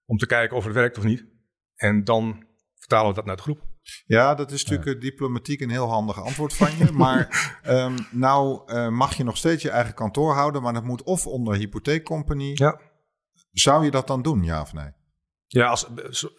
Om 0.07 0.17
te 0.17 0.27
kijken 0.27 0.57
of 0.57 0.65
het 0.65 0.75
werkt 0.75 0.99
of 0.99 1.05
niet. 1.05 1.25
En 1.75 2.05
dan 2.05 2.47
vertalen 2.75 3.09
we 3.09 3.15
dat 3.15 3.25
naar 3.25 3.37
de 3.37 3.43
groep. 3.43 3.73
Ja, 4.07 4.35
dat 4.35 4.51
is 4.51 4.65
natuurlijk 4.65 5.03
ja. 5.03 5.09
diplomatiek 5.09 5.61
een 5.61 5.71
heel 5.71 5.89
handig 5.89 6.23
antwoord 6.23 6.55
van 6.55 6.77
je. 6.79 6.93
Maar 7.05 7.61
um, 7.67 7.95
nou 8.11 8.73
uh, 8.73 8.89
mag 8.89 9.17
je 9.17 9.25
nog 9.25 9.37
steeds 9.37 9.63
je 9.63 9.71
eigen 9.71 9.95
kantoor 9.95 10.33
houden, 10.33 10.63
maar 10.63 10.73
dat 10.73 10.85
moet 10.85 11.03
of 11.03 11.27
onder 11.27 11.55
hypotheekcompagnie. 11.55 12.63
Ja. 12.63 12.81
Zou 13.51 13.85
je 13.85 13.91
dat 13.91 14.07
dan 14.07 14.23
doen, 14.23 14.43
ja 14.43 14.61
of 14.61 14.73
nee? 14.73 14.89
Ja, 15.47 15.67
als, 15.67 15.87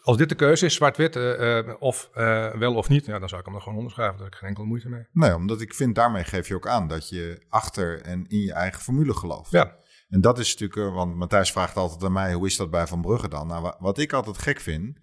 als 0.01 0.17
dit 0.17 0.29
de 0.29 0.35
keuze 0.35 0.65
is, 0.65 0.73
zwart-wit, 0.73 1.15
uh, 1.15 1.73
of 1.79 2.09
uh, 2.15 2.53
wel 2.53 2.75
of 2.75 2.89
niet, 2.89 3.05
ja, 3.05 3.19
dan 3.19 3.29
zou 3.29 3.39
ik 3.39 3.45
hem 3.47 3.55
er 3.55 3.61
gewoon 3.61 3.77
onderschrijven. 3.77 4.15
Daar 4.15 4.25
heb 4.25 4.33
ik 4.33 4.39
geen 4.39 4.49
enkele 4.49 4.67
moeite 4.67 4.89
mee. 4.89 5.07
Nee, 5.11 5.35
omdat 5.35 5.61
ik 5.61 5.73
vind, 5.73 5.95
daarmee 5.95 6.23
geef 6.23 6.47
je 6.47 6.55
ook 6.55 6.67
aan 6.67 6.87
dat 6.87 7.09
je 7.09 7.45
achter 7.49 8.01
en 8.01 8.27
in 8.27 8.39
je 8.39 8.53
eigen 8.53 8.81
formule 8.81 9.13
gelooft. 9.13 9.51
Ja. 9.51 9.75
En 10.09 10.21
dat 10.21 10.39
is 10.39 10.57
natuurlijk, 10.57 10.95
want 10.95 11.15
Matthijs 11.15 11.51
vraagt 11.51 11.75
altijd 11.75 12.03
aan 12.03 12.11
mij, 12.11 12.33
hoe 12.33 12.45
is 12.45 12.57
dat 12.57 12.71
bij 12.71 12.87
Van 12.87 13.01
Brugge 13.01 13.27
dan? 13.27 13.47
Nou, 13.47 13.73
wat 13.79 13.97
ik 13.97 14.13
altijd 14.13 14.37
gek 14.37 14.59
vind, 14.59 14.97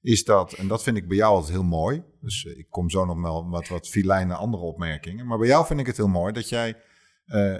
is 0.00 0.24
dat, 0.24 0.52
en 0.52 0.68
dat 0.68 0.82
vind 0.82 0.96
ik 0.96 1.08
bij 1.08 1.16
jou 1.16 1.34
altijd 1.34 1.52
heel 1.52 1.64
mooi. 1.64 2.02
Dus 2.20 2.44
ik 2.44 2.66
kom 2.70 2.90
zo 2.90 3.04
nog 3.04 3.20
wel 3.20 3.42
met 3.44 3.68
wat 3.68 3.88
filijne 3.88 4.34
andere 4.34 4.62
opmerkingen. 4.62 5.26
Maar 5.26 5.38
bij 5.38 5.48
jou 5.48 5.66
vind 5.66 5.80
ik 5.80 5.86
het 5.86 5.96
heel 5.96 6.08
mooi 6.08 6.32
dat 6.32 6.48
jij, 6.48 6.76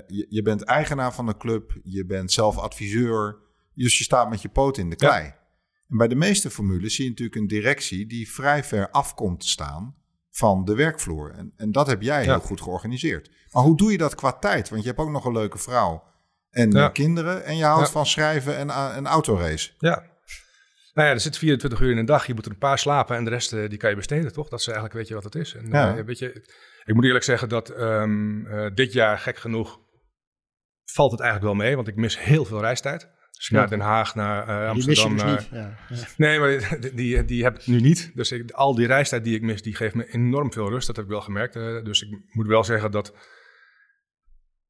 je, 0.07 0.27
je, 0.29 0.43
bent 0.43 0.63
eigenaar 0.63 1.15
van 1.15 1.27
de 1.27 1.37
club, 1.37 1.79
je 1.83 2.07
bent 2.07 2.33
zelf 2.33 2.59
adviseur, 2.59 3.39
dus 3.75 3.99
je 3.99 4.05
staat 4.05 4.31
met 4.31 4.43
je 4.43 4.49
poot 4.49 4.79
in 4.79 4.91
de 4.91 4.97
klei. 4.97 5.25
Ja. 5.25 5.38
En 5.89 5.97
bij 5.97 6.09
de 6.09 6.15
meeste 6.15 6.51
formules 6.51 6.95
zie 6.95 7.05
je 7.05 7.11
natuurlijk 7.11 7.41
een 7.41 7.47
directie 7.47 8.07
die 8.07 8.31
vrij 8.31 8.65
ver 8.65 8.91
af 8.91 9.15
komt 9.15 9.41
te 9.41 9.49
staan 9.49 9.97
van 10.31 10.65
de 10.65 10.75
werkvloer. 10.75 11.31
En, 11.31 11.53
en 11.57 11.73
dat 11.73 11.87
heb 11.87 12.03
jij 12.03 12.23
heel 12.23 12.41
goed 12.41 12.61
georganiseerd. 12.61 13.31
Maar 13.51 13.63
hoe 13.63 13.77
doe 13.77 13.93
je 13.93 13.99
dat 13.99 14.15
qua 14.15 14.33
tijd? 14.33 14.69
Want 14.69 14.83
je 14.83 14.89
hebt 14.89 15.01
ook 15.01 15.11
nog 15.11 15.25
een 15.25 15.33
leuke 15.33 15.59
vrouw 15.59 16.05
en 16.51 16.93
kinderen. 16.93 17.45
En 17.45 17.57
je 17.57 17.65
houdt 17.65 17.91
van 17.91 18.07
schrijven 18.07 18.57
en, 18.57 18.69
uh, 18.69 18.97
en 18.97 19.07
autorace. 19.07 19.71
Ja. 19.79 20.07
Nou 20.95 21.09
ja, 21.09 21.15
er 21.15 21.21
zit 21.21 21.39
24 21.39 21.81
uur 21.81 21.91
in 21.91 21.97
een 21.97 22.05
dag. 22.05 22.27
Je 22.27 22.35
moet 22.35 22.45
er 22.45 22.51
een 22.51 22.59
paar 22.59 22.79
slapen 22.79 23.17
en 23.17 23.25
de 23.25 23.31
rest 23.31 23.53
uh, 23.53 23.69
die 23.69 23.79
kan 23.79 23.91
je 23.91 23.97
besteden, 23.97 24.33
toch? 24.33 24.49
Dat 24.49 24.61
is 24.61 24.67
eigenlijk, 24.67 24.97
weet 24.97 25.09
je 25.09 25.15
wat 25.15 25.25
het 25.25 25.35
is. 25.35 25.55
En, 25.55 25.67
uh, 25.67 25.95
weet 25.95 26.19
je, 26.19 26.45
ik 26.85 26.95
moet 26.95 27.05
eerlijk 27.05 27.25
zeggen 27.25 27.49
dat 27.49 27.81
um, 27.81 28.75
dit 28.75 28.93
jaar, 28.93 29.19
gek 29.19 29.37
genoeg, 29.37 29.81
valt 30.85 31.11
het 31.11 31.21
eigenlijk 31.21 31.53
wel 31.53 31.67
mee. 31.67 31.77
Want 31.77 31.89
ik 31.89 31.97
mis 31.97 32.19
heel 32.19 32.45
veel 32.45 32.61
reistijd. 32.61 33.09
Dus 33.39 33.49
naar 33.49 33.69
Den 33.69 33.81
Haag, 33.81 34.15
naar 34.15 34.49
uh, 34.49 34.69
Amsterdam. 34.69 35.17
Die 35.17 35.25
dus. 35.25 35.49
Ja. 35.51 35.77
Nee, 36.17 36.39
maar 36.39 36.79
die, 36.81 36.95
die, 36.95 37.25
die, 37.25 37.43
heb 37.43 37.59
ik 37.59 37.67
nu 37.67 37.81
niet. 37.81 38.11
Dus 38.15 38.33
ik, 38.33 38.51
al 38.51 38.75
die 38.75 38.87
reistijd 38.87 39.25
die 39.25 39.35
ik 39.35 39.43
mis, 39.43 39.63
die 39.63 39.75
geeft 39.75 39.95
me 39.95 40.13
enorm 40.13 40.53
veel 40.53 40.69
rust. 40.69 40.87
Dat 40.87 40.97
heb 40.97 41.05
ik 41.05 41.11
wel 41.11 41.21
gemerkt. 41.21 41.57
Uh, 41.57 41.85
dus 41.85 42.03
ik 42.03 42.19
moet 42.31 42.47
wel 42.47 42.65
zeggen 42.65 42.91
dat 42.91 43.15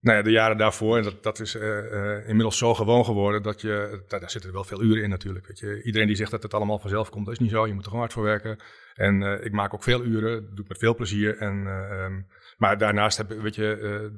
nou 0.00 0.16
ja, 0.16 0.22
de 0.22 0.30
jaren 0.30 0.56
daarvoor, 0.56 1.02
dat, 1.02 1.22
dat 1.22 1.40
is 1.40 1.54
uh, 1.54 2.28
inmiddels 2.28 2.58
zo 2.58 2.74
gewoon 2.74 3.04
geworden 3.04 3.42
dat 3.42 3.60
je, 3.60 4.04
daar, 4.08 4.20
daar, 4.20 4.30
zitten 4.30 4.52
wel 4.52 4.64
veel 4.64 4.82
uren 4.82 5.02
in 5.02 5.10
natuurlijk. 5.10 5.46
Weet 5.46 5.58
je. 5.58 5.82
Iedereen 5.82 6.06
die 6.06 6.16
zegt 6.16 6.30
dat 6.30 6.42
het 6.42 6.54
allemaal 6.54 6.78
vanzelf 6.78 7.10
komt, 7.10 7.24
dat 7.24 7.34
is 7.34 7.40
niet 7.40 7.50
zo. 7.50 7.66
Je 7.66 7.72
moet 7.72 7.82
er 7.82 7.90
gewoon 7.90 8.00
hard 8.00 8.12
voor 8.12 8.22
werken. 8.22 8.58
En 8.94 9.44
ik 9.44 9.52
maak 9.52 9.74
ook 9.74 9.82
veel 9.82 10.04
uren, 10.04 10.32
dat 10.42 10.56
doe 10.56 10.64
ik 10.64 10.68
met 10.68 10.78
veel 10.78 10.94
plezier. 10.94 11.38
En, 11.38 11.66
um, 11.66 12.26
maar 12.56 12.78
daarnaast 12.78 13.16
heb 13.16 13.32
ik, 13.32 13.40
weet 13.40 13.54
je, 13.54 14.10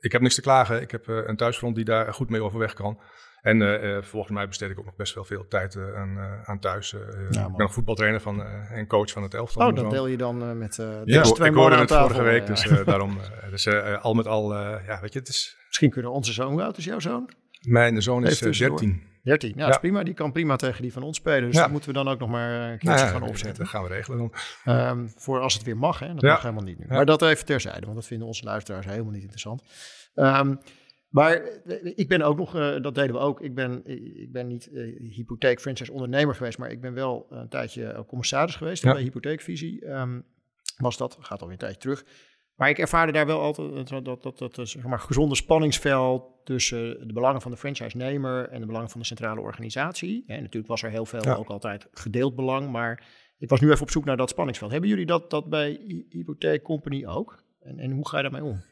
ik 0.00 0.12
heb 0.12 0.20
niks 0.20 0.34
te 0.34 0.40
klagen. 0.40 0.80
Ik 0.82 0.90
heb 0.90 1.06
een 1.06 1.36
thuisfront 1.36 1.74
die 1.74 1.84
daar 1.84 2.14
goed 2.14 2.30
mee 2.30 2.42
overweg 2.42 2.74
kan. 2.74 3.00
En 3.46 3.60
uh, 3.60 4.02
volgens 4.02 4.32
mij 4.32 4.48
besteed 4.48 4.70
ik 4.70 4.78
ook 4.78 4.84
nog 4.84 4.96
best 4.96 5.14
wel 5.14 5.24
veel 5.24 5.48
tijd 5.48 5.74
uh, 5.74 5.96
aan, 5.96 6.16
uh, 6.16 6.48
aan, 6.48 6.58
thuis. 6.58 6.94
Ja, 7.30 7.46
ik 7.46 7.56
ben 7.56 7.70
voetbaltrainer 7.70 8.20
van, 8.20 8.42
en 8.70 8.86
coach 8.86 9.10
van 9.10 9.22
het 9.22 9.34
elftal. 9.34 9.68
Oh, 9.68 9.74
dat 9.74 9.90
deel 9.90 10.06
je 10.06 10.16
dan 10.16 10.58
met 10.58 10.74
de 10.74 11.02
ja, 11.04 11.22
twee 11.22 11.48
ik 11.48 11.54
hoorde 11.54 11.76
het 11.76 11.92
vorige 11.92 12.22
week, 12.22 12.46
dus 12.46 12.68
daarom. 12.84 13.18
dus 13.50 13.68
al 14.02 14.14
met 14.14 14.26
al, 14.26 14.54
ja, 14.54 14.98
weet 15.00 15.12
je, 15.12 15.18
het 15.18 15.28
is... 15.28 15.56
Misschien 15.66 15.90
kunnen 15.90 16.12
onze 16.12 16.32
zoon, 16.32 16.50
hoe 16.52 16.62
oud 16.62 16.76
is 16.76 16.84
jouw 16.84 16.98
zoon? 16.98 17.30
Mijn 17.62 18.02
zoon 18.02 18.24
is 18.26 18.38
13. 18.38 19.02
13, 19.22 19.52
ja, 19.56 19.56
dat 19.56 19.70
is 19.70 19.78
prima. 19.78 20.02
Die 20.02 20.14
kan 20.14 20.32
prima 20.32 20.56
tegen 20.56 20.82
die 20.82 20.92
van 20.92 21.02
ons 21.02 21.16
spelen. 21.16 21.50
Dus 21.50 21.60
dat 21.60 21.70
moeten 21.70 21.88
we 21.88 21.94
dan 21.94 22.08
ook 22.08 22.18
nog 22.18 22.28
maar 22.28 22.70
een 22.70 22.78
keertje 22.78 23.06
gaan 23.06 23.22
opzetten. 23.22 23.58
Dat 23.58 23.68
gaan 23.68 23.82
we 23.82 23.88
regelen 23.88 24.18
dan. 24.64 24.78
Um, 24.88 25.12
voor 25.16 25.40
als 25.40 25.54
het 25.54 25.62
weer 25.62 25.76
mag, 25.76 25.98
hè. 25.98 26.14
Dat 26.14 26.22
mag 26.22 26.42
helemaal 26.42 26.62
niet 26.62 26.78
nu. 26.78 26.86
Maar 26.88 27.06
dat 27.06 27.22
even 27.22 27.46
terzijde, 27.46 27.80
want 27.80 27.94
dat 27.94 28.06
vinden 28.06 28.26
onze 28.26 28.44
luisteraars 28.44 28.86
helemaal 28.86 29.12
niet 29.12 29.22
interessant. 29.22 29.62
Um, 30.14 30.58
Maar 31.08 31.32
eh, 31.36 31.92
ik 31.94 32.08
ben 32.08 32.22
ook 32.22 32.36
nog, 32.36 32.56
uh, 32.56 32.80
dat 32.80 32.94
deden 32.94 33.14
we 33.14 33.20
ook, 33.20 33.40
ik 33.40 33.54
ben, 33.54 33.86
ik 34.20 34.32
ben 34.32 34.46
niet 34.46 34.70
hypotheek 34.98 35.60
franchise 35.60 35.92
ondernemer 35.92 36.34
geweest, 36.34 36.58
maar 36.58 36.70
ik 36.70 36.80
ben 36.80 36.94
wel 36.94 37.26
een 37.30 37.48
tijdje 37.48 38.04
commissaris 38.06 38.56
geweest 38.56 38.82
ja. 38.82 38.92
bij 38.92 39.02
Hypotheekvisie. 39.02 39.86
Um, 39.88 40.24
was 40.76 40.96
dat, 40.96 41.16
gaat 41.20 41.40
alweer 41.40 41.52
een 41.52 41.58
tijdje 41.58 41.80
terug. 41.80 42.04
Maar 42.54 42.68
ik 42.68 42.78
ervaarde 42.78 43.12
daar 43.12 43.26
wel 43.26 43.40
altijd 43.40 43.88
dat, 43.88 44.04
dat, 44.04 44.22
dat, 44.22 44.54
dat 44.54 44.68
zeg 44.68 44.82
maar, 44.82 45.00
gezonde 45.00 45.34
spanningsveld 45.34 46.44
tussen 46.44 47.08
de 47.08 47.12
belangen 47.12 47.40
van 47.40 47.50
de 47.50 47.56
franchise-nemer 47.56 48.48
en 48.48 48.60
de 48.60 48.66
belangen 48.66 48.90
van 48.90 49.00
de 49.00 49.06
centrale 49.06 49.40
organisatie. 49.40 50.24
En 50.26 50.40
natuurlijk 50.40 50.66
was 50.66 50.82
er 50.82 50.90
heel 50.90 51.06
veel 51.06 51.36
ook 51.36 51.48
altijd 51.48 51.88
gedeeld 51.92 52.34
belang, 52.34 52.70
maar 52.70 53.06
ik 53.38 53.48
was 53.48 53.60
nu 53.60 53.70
even 53.70 53.82
op 53.82 53.90
zoek 53.90 54.04
naar 54.04 54.16
dat 54.16 54.30
spanningsveld. 54.30 54.70
Hebben 54.70 54.90
jullie 54.90 55.06
dat, 55.06 55.30
dat 55.30 55.48
bij 55.48 55.80
Hypotheek 56.08 56.62
Company 56.62 57.06
ook? 57.06 57.44
En, 57.60 57.78
en 57.78 57.90
hoe 57.90 58.08
ga 58.08 58.16
je 58.16 58.22
daarmee 58.22 58.44
om? 58.44 58.62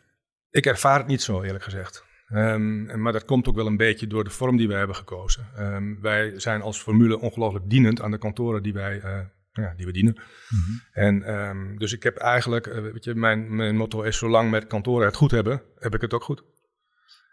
Ik 0.51 0.67
ervaar 0.67 0.99
het 0.99 1.07
niet 1.07 1.23
zo, 1.23 1.43
eerlijk 1.43 1.65
gezegd. 1.65 2.05
Um, 2.33 3.01
maar 3.01 3.13
dat 3.13 3.25
komt 3.25 3.49
ook 3.49 3.55
wel 3.55 3.67
een 3.67 3.77
beetje 3.77 4.07
door 4.07 4.25
de 4.25 4.31
vorm 4.31 4.57
die 4.57 4.69
wij 4.69 4.79
hebben 4.79 4.97
gekozen. 4.97 5.47
Um, 5.59 6.01
wij 6.01 6.39
zijn 6.39 6.63
als 6.63 6.83
formule 6.83 7.19
ongelooflijk 7.19 7.71
dienend 7.71 8.01
aan 8.01 8.11
de 8.11 8.19
kantoren 8.19 8.63
die 8.63 8.73
wij 8.73 8.97
uh, 8.97 9.21
ja, 9.53 9.75
die 9.77 9.87
we 9.87 9.93
dienen. 9.93 10.23
Mm-hmm. 10.49 10.81
En 10.93 11.35
um, 11.35 11.79
dus 11.79 11.93
ik 11.93 12.03
heb 12.03 12.17
eigenlijk, 12.17 12.67
uh, 12.67 12.75
weet 12.93 13.05
je, 13.05 13.15
mijn, 13.15 13.57
mijn 13.57 13.77
motto 13.77 14.03
is: 14.03 14.19
zolang 14.19 14.51
met 14.51 14.67
kantoren 14.67 15.07
het 15.07 15.17
goed 15.17 15.31
hebben, 15.31 15.63
heb 15.79 15.95
ik 15.95 16.01
het 16.01 16.13
ook 16.13 16.25
goed. 16.25 16.45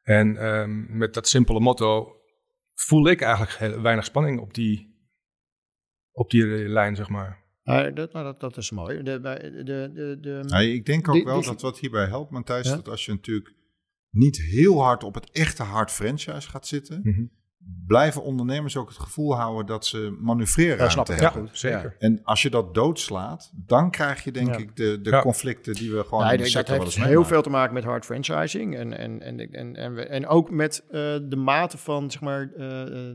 En 0.03 0.98
met 0.98 1.13
dat 1.13 1.27
simpele 1.27 1.60
motto 1.60 2.15
voel 2.74 3.07
ik 3.07 3.21
eigenlijk 3.21 3.53
heel 3.53 3.81
weinig 3.81 4.05
spanning 4.05 4.39
op 4.39 4.53
die, 4.53 5.00
op 6.12 6.29
die 6.29 6.45
lijn, 6.45 6.95
zeg 6.95 7.10
maar. 7.10 7.39
Uh, 7.63 7.93
dat, 7.93 8.13
nou, 8.13 8.25
dat, 8.25 8.39
dat 8.39 8.57
is 8.57 8.71
mooi. 8.71 9.03
De, 9.03 9.19
de, 9.19 9.63
de, 9.63 10.17
de, 10.21 10.43
nou, 10.48 10.63
ik 10.63 10.86
denk 10.86 11.07
ook 11.07 11.24
wel 11.24 11.41
dat 11.41 11.62
wat 11.62 11.79
hierbij 11.79 12.05
helpt, 12.05 12.31
Matthijs, 12.31 12.67
ja? 12.67 12.75
dat 12.75 12.88
als 12.88 13.05
je 13.05 13.12
natuurlijk 13.12 13.53
niet 14.12 14.41
heel 14.41 14.82
hard 14.82 15.03
op 15.03 15.13
het 15.13 15.32
echte 15.32 15.63
hard 15.63 15.91
franchise 15.91 16.50
gaat 16.50 16.68
zitten, 16.68 17.00
mm-hmm. 17.03 17.32
blijven 17.88 18.24
ondernemers 18.24 18.77
ook 18.77 18.88
het 18.88 18.98
gevoel 18.98 19.36
houden 19.36 19.65
dat 19.65 19.86
ze 19.86 20.18
manoeuvreerruimte 20.20 21.13
ja, 21.13 21.20
hebben. 21.20 21.44
Ja, 21.44 21.50
zeker. 21.51 21.96
En 22.00 22.24
als 22.24 22.41
je 22.41 22.50
dat 22.50 22.74
doodslaat, 22.74 23.51
dan 23.56 23.91
krijg 23.91 24.24
je 24.24 24.32
denk 24.32 24.56
ik 24.56 24.75
de, 24.75 25.01
de 25.01 25.20
conflicten 25.22 25.74
die 25.74 25.91
we 25.91 26.03
gewoon 26.03 26.25
ja, 26.25 26.32
in 26.32 26.38
de 26.38 26.46
sector 26.46 26.77
Dat 26.77 26.94
heeft 26.94 27.08
heel 27.08 27.25
veel 27.25 27.41
te 27.41 27.50
maken 27.50 27.74
met 27.74 27.84
hard 27.84 28.06
franchising 28.06 28.75
en, 28.75 28.98
en, 28.98 29.22
en, 29.22 29.39
en, 29.51 29.75
en, 29.75 30.10
en 30.10 30.27
ook 30.27 30.51
met 30.51 30.84
uh, 30.86 30.91
de 31.24 31.36
mate 31.36 31.77
van 31.77 32.12
zeg 32.12 32.22
maar, 32.22 32.51
uh, 32.58 33.13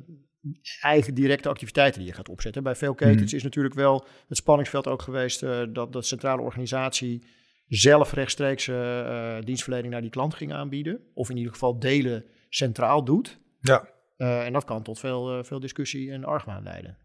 eigen 0.81 1.15
directe 1.15 1.49
activiteiten 1.49 2.01
die 2.01 2.09
je 2.09 2.17
gaat 2.17 2.29
opzetten. 2.29 2.63
Bij 2.63 2.77
veel 2.77 2.95
ketens 2.95 3.21
mm-hmm. 3.21 3.37
is 3.37 3.43
natuurlijk 3.43 3.75
wel 3.75 4.07
het 4.29 4.37
spanningsveld 4.37 4.87
ook 4.87 5.03
geweest 5.03 5.41
dat 5.73 5.93
de 5.93 6.03
centrale 6.03 6.43
organisatie 6.43 7.27
zelf 7.69 8.13
rechtstreeks 8.13 8.67
uh, 8.67 9.37
dienstverlening 9.45 9.93
naar 9.93 10.03
die 10.03 10.11
klant 10.11 10.35
ging 10.35 10.53
aanbieden. 10.53 11.01
Of 11.15 11.31
in 11.31 11.37
ieder 11.37 11.53
geval 11.53 11.79
delen 11.79 12.25
centraal 12.49 13.05
doet. 13.05 13.39
Ja. 13.61 13.89
Uh, 14.17 14.45
en 14.45 14.53
dat 14.53 14.65
kan 14.65 14.83
tot 14.83 14.99
veel, 14.99 15.45
veel 15.45 15.61
discussie 15.61 16.11
en 16.11 16.25
argwaan 16.25 16.63
leiden. 16.63 16.99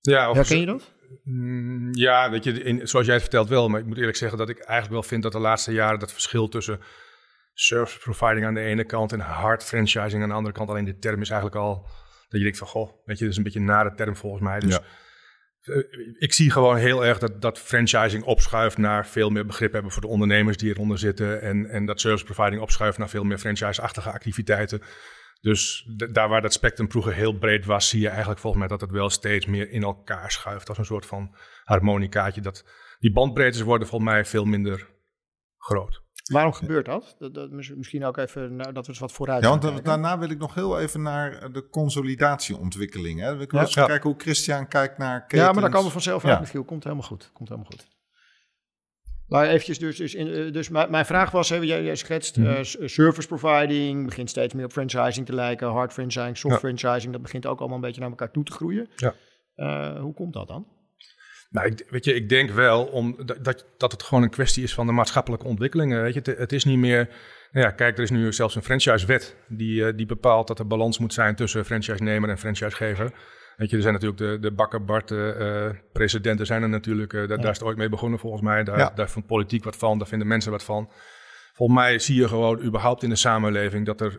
Ja, 0.00 0.30
of 0.30 0.36
Herken 0.36 0.60
je 0.60 0.66
dat? 0.66 0.92
Mm, 1.24 1.94
ja, 1.94 2.30
weet 2.30 2.44
je, 2.44 2.62
in, 2.62 2.88
zoals 2.88 3.06
jij 3.06 3.14
het 3.14 3.24
vertelt 3.24 3.48
wel. 3.48 3.68
Maar 3.68 3.80
ik 3.80 3.86
moet 3.86 3.98
eerlijk 3.98 4.16
zeggen 4.16 4.38
dat 4.38 4.48
ik 4.48 4.58
eigenlijk 4.58 4.90
wel 4.90 5.02
vind 5.02 5.22
dat 5.22 5.32
de 5.32 5.38
laatste 5.38 5.72
jaren 5.72 5.98
dat 5.98 6.12
verschil 6.12 6.48
tussen 6.48 6.80
service 7.54 7.98
providing 7.98 8.46
aan 8.46 8.54
de 8.54 8.60
ene 8.60 8.84
kant 8.84 9.12
en 9.12 9.20
hard 9.20 9.64
franchising 9.64 10.22
aan 10.22 10.28
de 10.28 10.34
andere 10.34 10.54
kant, 10.54 10.68
alleen 10.68 10.84
de 10.84 10.98
term 10.98 11.20
is 11.20 11.30
eigenlijk 11.30 11.60
al 11.60 11.82
dat 12.28 12.38
je 12.38 12.42
denkt 12.42 12.58
van, 12.58 12.66
goh, 12.66 12.90
weet 13.04 13.18
je, 13.18 13.22
dat 13.22 13.32
is 13.32 13.36
een 13.36 13.42
beetje 13.42 13.58
een 13.58 13.64
nare 13.64 13.94
term 13.94 14.16
volgens 14.16 14.42
mij. 14.42 14.60
Dus 14.60 14.74
ja. 14.74 14.82
Eh, 15.60 15.76
ik 16.18 16.32
zie 16.32 16.50
gewoon 16.50 16.76
heel 16.76 17.04
erg 17.04 17.18
dat, 17.18 17.40
dat 17.40 17.58
franchising 17.58 18.24
opschuift 18.24 18.78
naar 18.78 19.06
veel 19.06 19.30
meer 19.30 19.46
begrip 19.46 19.72
hebben 19.72 19.92
voor 19.92 20.02
de 20.02 20.08
ondernemers 20.08 20.56
die 20.56 20.70
eronder 20.70 20.98
zitten. 20.98 21.42
En, 21.42 21.66
en 21.66 21.86
dat 21.86 22.00
service 22.00 22.24
providing 22.24 22.62
opschuift 22.62 22.98
naar 22.98 23.08
veel 23.08 23.24
meer 23.24 23.38
franchise-achtige 23.38 24.10
activiteiten. 24.10 24.82
Dus 25.40 25.88
daar 26.12 26.28
waar 26.28 26.42
dat 26.42 26.52
spectrum 26.52 26.90
vroeger 26.90 27.14
heel 27.14 27.38
breed 27.38 27.64
was, 27.64 27.88
zie 27.88 28.00
je 28.00 28.08
eigenlijk 28.08 28.40
volgens 28.40 28.62
mij 28.62 28.70
dat 28.76 28.80
het 28.80 28.90
wel 28.90 29.10
steeds 29.10 29.46
meer 29.46 29.70
in 29.70 29.82
elkaar 29.82 30.30
schuift. 30.30 30.68
Als 30.68 30.78
een 30.78 30.84
soort 30.84 31.06
van 31.06 31.36
harmonicaatje. 31.64 32.40
Dat, 32.40 32.64
die 32.98 33.12
bandbreedtes 33.12 33.62
worden 33.62 33.88
volgens 33.88 34.10
mij 34.10 34.24
veel 34.24 34.44
minder 34.44 34.88
groot. 35.58 36.02
Waarom 36.32 36.52
gebeurt 36.52 36.86
dat? 36.86 37.16
dat, 37.18 37.34
dat 37.34 37.50
misschien 37.50 38.04
ook 38.04 38.16
even 38.16 38.56
nou, 38.56 38.72
dat 38.72 38.84
we 38.84 38.90
eens 38.90 39.00
wat 39.00 39.12
vooruit. 39.12 39.42
Ja, 39.42 39.58
want 39.58 39.84
daarna 39.84 40.18
wil 40.18 40.30
ik 40.30 40.38
nog 40.38 40.54
heel 40.54 40.80
even 40.80 41.02
naar 41.02 41.52
de 41.52 41.68
consolidatieontwikkeling. 41.68 43.20
Hè. 43.20 43.36
We 43.36 43.46
kunnen 43.46 43.68
ja. 43.70 43.86
kijken 43.86 44.10
hoe 44.10 44.20
Christian 44.20 44.68
kijkt 44.68 44.98
naar 44.98 45.20
ketens. 45.20 45.40
Ja, 45.42 45.52
maar 45.52 45.62
daar 45.62 45.70
komen 45.70 45.86
we 45.86 45.92
vanzelf 45.92 46.24
uit, 46.24 46.34
ja. 46.34 46.40
Michiel. 46.40 46.64
Komt 46.64 46.84
helemaal 46.84 47.06
goed. 47.06 47.30
Komt 47.32 47.48
helemaal 47.48 47.70
goed. 47.70 47.86
Maar 49.30 49.46
eventjes, 49.46 49.78
dus, 49.78 49.96
dus, 49.96 50.14
in, 50.14 50.32
eh, 50.32 50.52
dus 50.52 50.68
mijn 50.68 51.06
vraag 51.06 51.30
was, 51.30 51.48
hè, 51.48 51.56
jij, 51.56 51.82
jij 51.82 51.96
schetst 51.96 52.36
mm 52.36 52.44
-hmm. 52.44 52.54
uh, 52.54 52.88
service 52.88 53.28
providing, 53.28 54.04
begint 54.04 54.30
steeds 54.30 54.54
meer 54.54 54.64
op 54.64 54.72
franchising 54.72 55.26
te 55.26 55.34
lijken, 55.34 55.68
hard 55.68 55.92
franchising, 55.92 56.36
soft 56.36 56.58
franchising, 56.58 57.12
dat 57.12 57.22
begint 57.22 57.46
ook 57.46 57.58
allemaal 57.58 57.76
een 57.76 57.82
beetje 57.84 58.00
naar 58.00 58.10
elkaar 58.10 58.30
toe 58.30 58.44
te 58.44 58.52
groeien. 58.52 58.88
Ja. 58.96 59.14
Uh, 59.56 60.00
hoe 60.00 60.14
komt 60.14 60.32
dat 60.32 60.48
dan? 60.48 60.66
Nou, 61.50 61.66
ik, 61.66 61.86
weet 61.88 62.04
je, 62.04 62.14
ik 62.14 62.28
denk 62.28 62.50
wel 62.50 62.84
om, 62.84 63.16
dat, 63.42 63.66
dat 63.76 63.92
het 63.92 64.02
gewoon 64.02 64.22
een 64.22 64.30
kwestie 64.30 64.62
is 64.62 64.74
van 64.74 64.86
de 64.86 64.92
maatschappelijke 64.92 65.46
ontwikkelingen. 65.46 66.02
Weet 66.02 66.14
je, 66.14 66.20
het, 66.22 66.38
het 66.38 66.52
is 66.52 66.64
niet 66.64 66.78
meer. 66.78 67.08
Nou 67.52 67.66
ja, 67.66 67.72
kijk, 67.72 67.96
er 67.96 68.02
is 68.02 68.10
nu 68.10 68.32
zelfs 68.32 68.54
een 68.54 68.62
franchisewet 68.62 69.36
die, 69.48 69.80
uh, 69.80 69.92
die 69.96 70.06
bepaalt 70.06 70.46
dat 70.46 70.58
er 70.58 70.66
balans 70.66 70.98
moet 70.98 71.14
zijn 71.14 71.34
tussen 71.34 71.64
franchise-nemer 71.64 72.28
en 72.28 72.38
franchisegever. 72.38 73.12
Weet 73.56 73.70
je, 73.70 73.76
er 73.76 73.82
zijn 73.82 73.94
natuurlijk 73.94 74.20
de, 74.20 74.38
de 74.40 74.52
Bakker 74.52 74.84
Bart 74.84 75.10
uh, 75.10 75.68
presidenten 75.92 76.46
zijn 76.46 76.62
er 76.62 76.68
natuurlijk. 76.68 77.12
Uh, 77.12 77.20
daar, 77.20 77.36
ja. 77.36 77.42
daar 77.42 77.52
is 77.52 77.58
het 77.58 77.66
ooit 77.66 77.76
mee 77.76 77.88
begonnen 77.88 78.18
volgens 78.18 78.42
mij. 78.42 78.64
Daar, 78.64 78.78
ja. 78.78 78.92
daar 78.94 79.10
vindt 79.10 79.28
politiek 79.28 79.64
wat 79.64 79.76
van, 79.76 79.98
daar 79.98 80.08
vinden 80.08 80.28
mensen 80.28 80.50
wat 80.50 80.64
van. 80.64 80.90
Volgens 81.52 81.78
mij 81.78 81.98
zie 81.98 82.16
je 82.16 82.28
gewoon 82.28 82.62
überhaupt 82.62 83.02
in 83.02 83.08
de 83.08 83.16
samenleving 83.16 83.86
dat 83.86 84.00
er, 84.00 84.18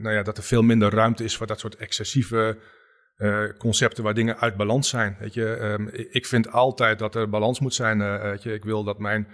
nou 0.00 0.14
ja, 0.14 0.22
dat 0.22 0.36
er 0.36 0.42
veel 0.42 0.62
minder 0.62 0.94
ruimte 0.94 1.24
is 1.24 1.36
voor 1.36 1.46
dat 1.46 1.60
soort 1.60 1.76
excessieve 1.76 2.58
uh, 3.18 3.44
concepten 3.58 4.04
waar 4.04 4.14
dingen 4.14 4.38
uit 4.38 4.56
balans 4.56 4.88
zijn. 4.88 5.16
Weet 5.20 5.34
je, 5.34 5.60
um, 5.60 5.88
ik 5.92 6.26
vind 6.26 6.52
altijd 6.52 6.98
dat 6.98 7.14
er 7.14 7.28
balans 7.28 7.60
moet 7.60 7.74
zijn. 7.74 8.00
Uh, 8.00 8.20
weet 8.20 8.42
je, 8.42 8.52
ik 8.54 8.64
wil 8.64 8.84
dat 8.84 8.98
mijn 8.98 9.28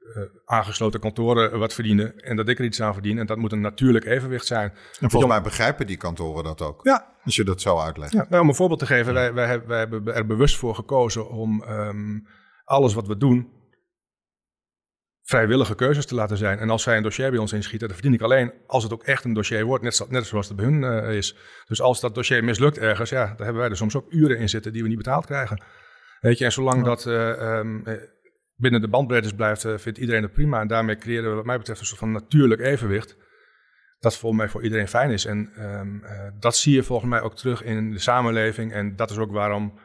uh, 0.00 0.22
aangesloten 0.44 1.00
kantoren 1.00 1.58
wat 1.58 1.74
verdienen 1.74 2.20
en 2.20 2.36
dat 2.36 2.48
ik 2.48 2.58
er 2.58 2.64
iets 2.64 2.82
aan 2.82 2.92
verdien. 2.92 3.18
En 3.18 3.26
dat 3.26 3.38
moet 3.38 3.52
een 3.52 3.60
natuurlijk 3.60 4.04
evenwicht 4.04 4.46
zijn. 4.46 4.72
En 5.00 5.10
volgens 5.10 5.32
mij 5.32 5.42
begrijpen 5.42 5.86
die 5.86 5.96
kantoren 5.96 6.44
dat 6.44 6.62
ook. 6.62 6.80
Ja. 6.82 7.12
Als 7.24 7.36
je 7.36 7.44
dat 7.44 7.60
zo 7.60 7.78
uitlegt. 7.78 8.12
Ja, 8.12 8.26
nou, 8.28 8.42
om 8.42 8.48
een 8.48 8.54
voorbeeld 8.54 8.80
te 8.80 8.86
geven, 8.86 9.14
wij, 9.14 9.34
wij, 9.34 9.66
wij 9.66 9.78
hebben 9.78 10.14
er 10.14 10.26
bewust 10.26 10.56
voor 10.56 10.74
gekozen 10.74 11.28
om 11.28 11.62
um, 11.68 12.26
alles 12.64 12.94
wat 12.94 13.06
we 13.06 13.16
doen 13.16 13.63
vrijwillige 15.24 15.74
keuzes 15.74 16.06
te 16.06 16.14
laten 16.14 16.36
zijn. 16.36 16.58
En 16.58 16.70
als 16.70 16.82
zij 16.82 16.96
een 16.96 17.02
dossier 17.02 17.30
bij 17.30 17.38
ons 17.38 17.52
inschieten, 17.52 17.88
dan 17.88 17.96
verdien 17.96 18.14
ik 18.14 18.20
alleen 18.20 18.52
als 18.66 18.82
het 18.82 18.92
ook 18.92 19.02
echt 19.02 19.24
een 19.24 19.32
dossier 19.32 19.64
wordt, 19.64 19.84
net, 19.84 20.06
net 20.08 20.26
zoals 20.26 20.48
het 20.48 20.56
bij 20.56 20.64
hun 20.64 20.82
uh, 20.82 21.16
is. 21.16 21.36
Dus 21.66 21.80
als 21.80 22.00
dat 22.00 22.14
dossier 22.14 22.44
mislukt 22.44 22.78
ergens, 22.78 23.10
ja, 23.10 23.26
dan 23.26 23.44
hebben 23.44 23.62
wij 23.62 23.70
er 23.70 23.76
soms 23.76 23.96
ook 23.96 24.12
uren 24.12 24.38
in 24.38 24.48
zitten 24.48 24.72
die 24.72 24.82
we 24.82 24.88
niet 24.88 24.96
betaald 24.96 25.26
krijgen. 25.26 25.62
Weet 26.20 26.38
je, 26.38 26.44
en 26.44 26.52
zolang 26.52 26.76
ja. 26.76 26.82
dat 26.82 27.06
uh, 27.06 27.58
um, 27.58 27.84
binnen 28.56 28.80
de 28.80 28.88
bandbreedtes 28.88 29.32
blijft, 29.32 29.64
uh, 29.64 29.78
vindt 29.78 29.98
iedereen 29.98 30.22
het 30.22 30.32
prima. 30.32 30.60
En 30.60 30.66
daarmee 30.66 30.96
creëren 30.96 31.30
we 31.30 31.36
wat 31.36 31.44
mij 31.44 31.58
betreft 31.58 31.80
een 31.80 31.86
soort 31.86 31.98
van 31.98 32.12
natuurlijk 32.12 32.60
evenwicht. 32.60 33.16
Dat 33.98 34.16
volgens 34.16 34.40
mij 34.42 34.50
voor 34.50 34.62
iedereen 34.62 34.88
fijn 34.88 35.10
is. 35.10 35.24
En 35.24 35.52
um, 35.58 36.02
dat 36.38 36.56
zie 36.56 36.74
je 36.74 36.82
volgens 36.82 37.10
mij 37.10 37.20
ook 37.20 37.36
terug 37.36 37.62
in 37.62 37.90
de 37.90 37.98
samenleving. 37.98 38.72
En 38.72 38.96
dat 38.96 39.10
is 39.10 39.18
ook 39.18 39.32
waarom 39.32 39.78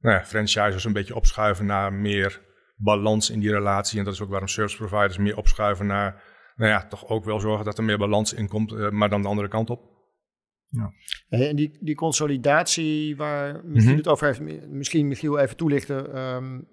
nou 0.00 0.16
ja, 0.16 0.24
franchisers 0.24 0.84
een 0.84 0.92
beetje 0.92 1.14
opschuiven 1.14 1.66
naar 1.66 1.92
meer 1.92 2.40
balans 2.78 3.30
in 3.30 3.40
die 3.40 3.50
relatie. 3.50 3.98
En 3.98 4.04
dat 4.04 4.14
is 4.14 4.20
ook 4.20 4.30
waarom 4.30 4.48
service 4.48 4.76
providers 4.76 5.18
meer 5.18 5.36
opschuiven 5.36 5.86
naar, 5.86 6.22
nou 6.56 6.70
ja, 6.70 6.86
toch 6.86 7.08
ook 7.08 7.24
wel 7.24 7.40
zorgen 7.40 7.64
dat 7.64 7.78
er 7.78 7.84
meer 7.84 7.98
balans 7.98 8.32
in 8.32 8.48
komt, 8.48 8.72
uh, 8.72 8.90
maar 8.90 9.08
dan 9.08 9.22
de 9.22 9.28
andere 9.28 9.48
kant 9.48 9.70
op. 9.70 9.96
Ja. 10.66 10.92
En 11.28 11.56
die, 11.56 11.78
die 11.80 11.94
consolidatie 11.94 13.16
waar 13.16 13.54
Michiel 13.54 13.80
mm 13.80 13.86
-hmm. 13.86 13.96
het 13.96 14.08
over 14.08 14.26
heeft, 14.26 14.68
misschien 14.68 15.08
Michiel 15.08 15.38
even 15.38 15.56
toelichten. 15.56 16.18
Um, 16.18 16.68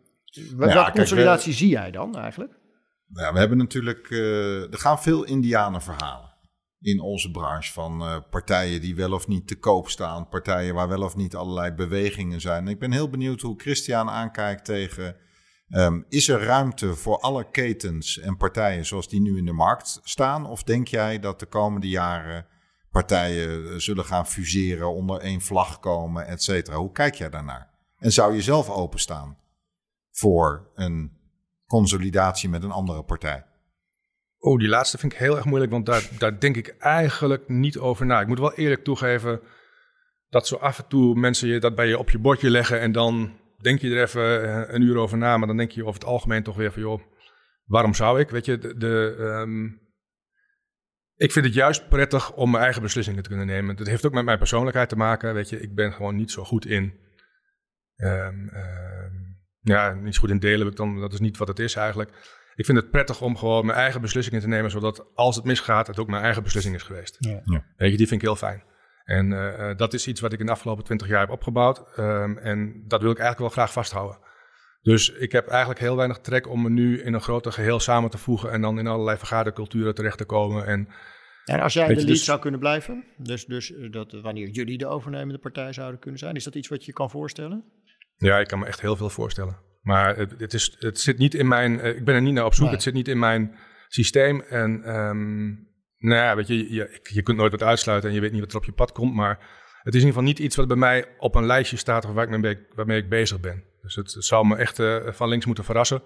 welke 0.56 0.74
ja, 0.74 0.92
consolidatie 0.92 1.44
kijk, 1.44 1.58
zie 1.58 1.70
jij 1.70 1.92
dan 1.92 2.16
eigenlijk? 2.16 2.54
Ja, 3.14 3.34
we 3.34 3.40
hebben 3.40 3.58
natuurlijk, 3.58 4.10
uh, 4.10 4.72
er 4.72 4.78
gaan 4.78 5.02
veel 5.02 5.24
Indianenverhalen 5.24 6.34
in 6.80 7.02
onze 7.02 7.32
branche 7.32 7.74
van 7.74 8.02
uh, 8.02 8.18
partijen 8.30 8.82
die 8.82 8.96
wel 8.96 9.12
of 9.12 9.28
niet 9.28 9.48
te 9.48 9.60
koop 9.60 9.90
staan, 9.90 10.28
partijen 10.28 10.74
waar 10.74 10.88
wel 10.88 11.02
of 11.02 11.16
niet 11.16 11.36
allerlei 11.36 11.72
bewegingen 11.72 12.42
zijn. 12.42 12.68
ik 12.68 12.80
ben 12.80 12.92
heel 12.92 13.10
benieuwd 13.10 13.42
hoe 13.42 13.60
Christian 13.60 14.10
aankijkt 14.10 14.66
tegen 14.66 15.16
Um, 15.70 16.06
is 16.10 16.28
er 16.30 16.44
ruimte 16.44 16.96
voor 16.96 17.20
alle 17.20 17.50
ketens 17.52 18.20
en 18.20 18.38
partijen 18.38 18.86
zoals 18.86 19.10
die 19.10 19.22
nu 19.22 19.38
in 19.38 19.46
de 19.46 19.52
markt 19.52 20.00
staan? 20.04 20.46
Of 20.46 20.64
denk 20.64 20.88
jij 20.88 21.20
dat 21.20 21.40
de 21.40 21.46
komende 21.46 21.88
jaren 21.88 22.46
partijen 22.92 23.70
eh, 23.70 23.76
zullen 23.78 24.06
gaan 24.06 24.28
fuseren, 24.28 24.94
onder 24.94 25.20
één 25.20 25.42
vlag 25.42 25.80
komen, 25.80 26.28
et 26.28 26.44
cetera? 26.44 26.78
Hoe 26.78 26.92
kijk 26.92 27.16
jij 27.16 27.30
daarnaar? 27.30 27.70
En 27.98 28.12
zou 28.12 28.34
je 28.34 28.42
zelf 28.42 28.70
openstaan 28.70 29.38
voor 30.12 30.72
een 30.76 31.18
consolidatie 31.66 32.50
met 32.50 32.64
een 32.64 32.72
andere 32.72 33.04
partij? 33.04 33.46
Oh, 34.38 34.60
die 34.60 34.68
laatste 34.68 34.98
vind 34.98 35.14
ik 35.14 35.20
heel 35.20 35.36
erg 35.36 35.46
moeilijk, 35.46 35.72
want 35.72 35.86
daar, 35.86 36.10
daar 36.18 36.40
denk 36.40 36.56
ik 36.56 36.76
eigenlijk 36.80 37.48
niet 37.48 37.78
over 37.78 38.06
na. 38.06 38.22
Ik 38.22 38.28
moet 38.28 38.40
wel 38.40 38.54
eerlijk 38.54 38.84
toegeven 38.84 39.42
dat 40.30 40.48
zo 40.48 40.56
af 40.56 40.80
en 40.80 40.88
toe 40.88 41.16
mensen 41.16 41.48
je 41.48 41.60
dat 41.60 41.76
bij 41.76 41.88
je 41.88 42.00
op 42.00 42.10
je 42.10 42.20
bordje 42.20 42.50
leggen 42.50 42.80
en 42.80 42.92
dan 42.92 43.44
denk 43.62 43.80
je 43.80 43.96
er 43.96 44.02
even 44.02 44.44
eh, 44.44 44.74
een 44.74 44.82
uur 44.82 44.98
over 44.98 45.18
na, 45.18 45.38
maar 45.38 45.48
dan 45.48 45.58
denk 45.58 45.72
je 45.72 45.86
over 45.86 46.00
het 46.00 46.10
algemeen 46.10 46.44
toch 46.44 46.56
weer 46.56 46.72
van, 46.72 46.82
joh, 46.82 47.02
waarom 47.66 47.94
zou 47.94 48.20
ik? 48.20 48.30
Weet 48.30 48.46
je, 48.46 48.58
de, 48.58 48.78
de 48.78 49.16
um, 49.20 49.84
ik 51.16 51.32
vind 51.32 51.46
het 51.46 51.54
juist 51.54 51.90
prettig 51.90 52.34
om 52.34 52.52
mijn 52.52 52.64
eigen 52.64 52.82
beslissingen 52.82 53.24
te 53.24 53.30
kunnen 53.30 53.48
nemen. 53.48 53.76
Dat 53.76 53.88
heeft 53.88 54.06
ook 54.06 54.14
met 54.14 54.26
mijn 54.26 54.38
persoonlijkheid 54.38 54.90
te 54.90 54.96
maken. 54.96 55.34
Weet 55.34 55.50
je, 55.50 55.62
ik 55.62 55.76
ben 55.76 55.94
gewoon 55.94 56.16
niet 56.16 56.32
zo 56.32 56.44
goed 56.44 56.66
in. 56.66 56.94
Um, 57.96 58.52
ja, 59.60 59.94
niet 59.94 60.14
zo 60.14 60.20
goed 60.20 60.30
in 60.30 60.40
delen. 60.40 60.76
Dan, 60.76 61.00
dat 61.00 61.14
is 61.14 61.20
niet 61.20 61.38
wat 61.38 61.48
het 61.48 61.60
is 61.60 61.76
eigenlijk. 61.76 62.10
Ik 62.56 62.66
vind 62.66 62.78
het 62.78 62.92
prettig 62.92 63.22
om 63.22 63.38
gewoon 63.38 63.66
mijn 63.66 63.78
eigen 63.78 64.02
beslissingen 64.02 64.42
te 64.42 64.48
nemen, 64.48 64.72
zodat 64.72 65.16
als 65.16 65.36
het 65.36 65.46
misgaat, 65.46 65.88
het 65.88 66.00
ook 66.00 66.08
mijn 66.08 66.24
eigen 66.24 66.44
beslissing 66.44 66.76
is 66.76 66.84
geweest. 66.84 67.18
Ja. 67.20 67.42
Weet 67.78 67.92
je, 67.92 67.98
die 67.98 68.08
vind 68.08 68.22
ik 68.22 68.28
heel 68.28 68.36
fijn. 68.36 68.64
En 69.06 69.32
uh, 69.32 69.76
dat 69.76 69.94
is 69.94 70.08
iets 70.08 70.22
wat 70.22 70.34
ik 70.34 70.40
in 70.40 70.46
de 70.46 70.52
afgelopen 70.52 70.84
twintig 70.84 71.08
jaar 71.08 71.20
heb 71.20 71.30
opgebouwd. 71.30 71.98
Um, 72.00 72.38
en 72.38 72.84
dat 72.88 73.02
wil 73.02 73.12
ik 73.12 73.20
eigenlijk 73.20 73.56
wel 73.56 73.64
graag 73.64 73.74
vasthouden. 73.74 74.18
Dus 74.82 75.10
ik 75.10 75.32
heb 75.32 75.48
eigenlijk 75.48 75.80
heel 75.80 75.96
weinig 75.96 76.20
trek 76.20 76.50
om 76.50 76.62
me 76.62 76.70
nu 76.70 77.02
in 77.02 77.14
een 77.14 77.22
groter 77.22 77.52
geheel 77.52 77.80
samen 77.80 78.10
te 78.10 78.18
voegen 78.18 78.52
en 78.52 78.62
dan 78.62 78.80
in 78.80 78.88
allerlei 78.88 79.18
vergaderculturen 79.18 79.96
terecht 79.96 80.18
te 80.18 80.26
komen. 80.26 80.66
En, 80.66 80.88
en 81.46 81.60
als 81.60 81.74
jij 81.74 81.88
de 81.88 81.96
lead 81.96 82.08
dus, 82.08 82.24
zou 82.24 82.40
kunnen 82.40 82.60
blijven, 82.60 83.06
dus, 83.18 83.46
dus 83.46 83.74
eh, 83.74 83.92
dat 83.92 84.12
wanneer 84.12 84.50
jullie 84.50 84.78
de 84.78 84.88
overnemende 84.88 85.40
partij 85.40 85.74
zouden 85.74 86.00
kunnen 86.00 86.20
zijn, 86.20 86.36
is 86.36 86.44
dat 86.44 86.56
iets 86.56 86.68
wat 86.68 86.86
je 86.86 86.94
kan 86.94 87.10
voorstellen? 87.10 87.64
Ja, 88.18 88.40
ik 88.40 88.48
kan 88.48 88.60
me 88.60 88.66
echt 88.66 88.82
heel 88.82 88.96
veel 88.96 89.10
voorstellen. 89.10 89.58
Maar 89.82 90.18
het, 90.18 90.34
het, 90.38 90.54
is, 90.54 90.76
het 90.80 91.00
zit 91.00 91.18
niet 91.18 91.34
in 91.34 91.48
mijn. 91.48 91.80
Eh, 91.80 91.96
ik 91.96 92.06
ben 92.06 92.16
er 92.16 92.22
niet 92.22 92.34
naar 92.34 92.46
op 92.46 92.54
zoek. 92.54 92.72
Het 92.72 92.84
zit 92.84 92.94
niet 92.94 93.08
in 93.08 93.20
mijn 93.20 93.56
systeem. 93.88 94.42
En 94.42 94.96
um, 94.96 95.68
nou 96.06 96.22
ja, 96.22 96.36
weet 96.36 96.48
je, 96.48 96.74
je, 96.74 97.00
je 97.04 97.22
kunt 97.22 97.38
nooit 97.38 97.52
wat 97.52 97.64
uitsluiten 97.64 98.10
en 98.10 98.16
je 98.16 98.22
weet 98.22 98.32
niet 98.32 98.42
wat 98.42 98.52
er 98.52 98.58
op 98.58 98.66
je 98.66 98.72
pad 98.72 98.92
komt. 98.92 99.14
Maar 99.14 99.38
het 99.84 99.96
is 99.96 100.02
in 100.02 100.08
ieder 100.08 100.08
geval 100.08 100.24
niet 100.24 100.40
iets 100.40 100.56
wat 100.56 100.68
bij 100.68 100.78
mij 100.78 101.06
op 101.18 101.36
een 101.36 101.46
lijstje 101.46 101.78
staat 101.78 102.06
of 102.06 102.14
waar 102.14 102.32
ik 102.32 102.40
mee, 102.40 102.58
waarmee 102.76 103.02
ik 103.02 103.10
bezig 103.10 103.40
ben. 103.40 103.64
Dus 103.82 103.96
het, 103.96 104.16
zou 104.20 104.48
me 104.48 104.56
echt 104.56 104.80
uh, 104.80 104.98
van 105.08 105.30
links 105.30 105.46
moeten 105.46 105.64
verrassen. 105.64 106.02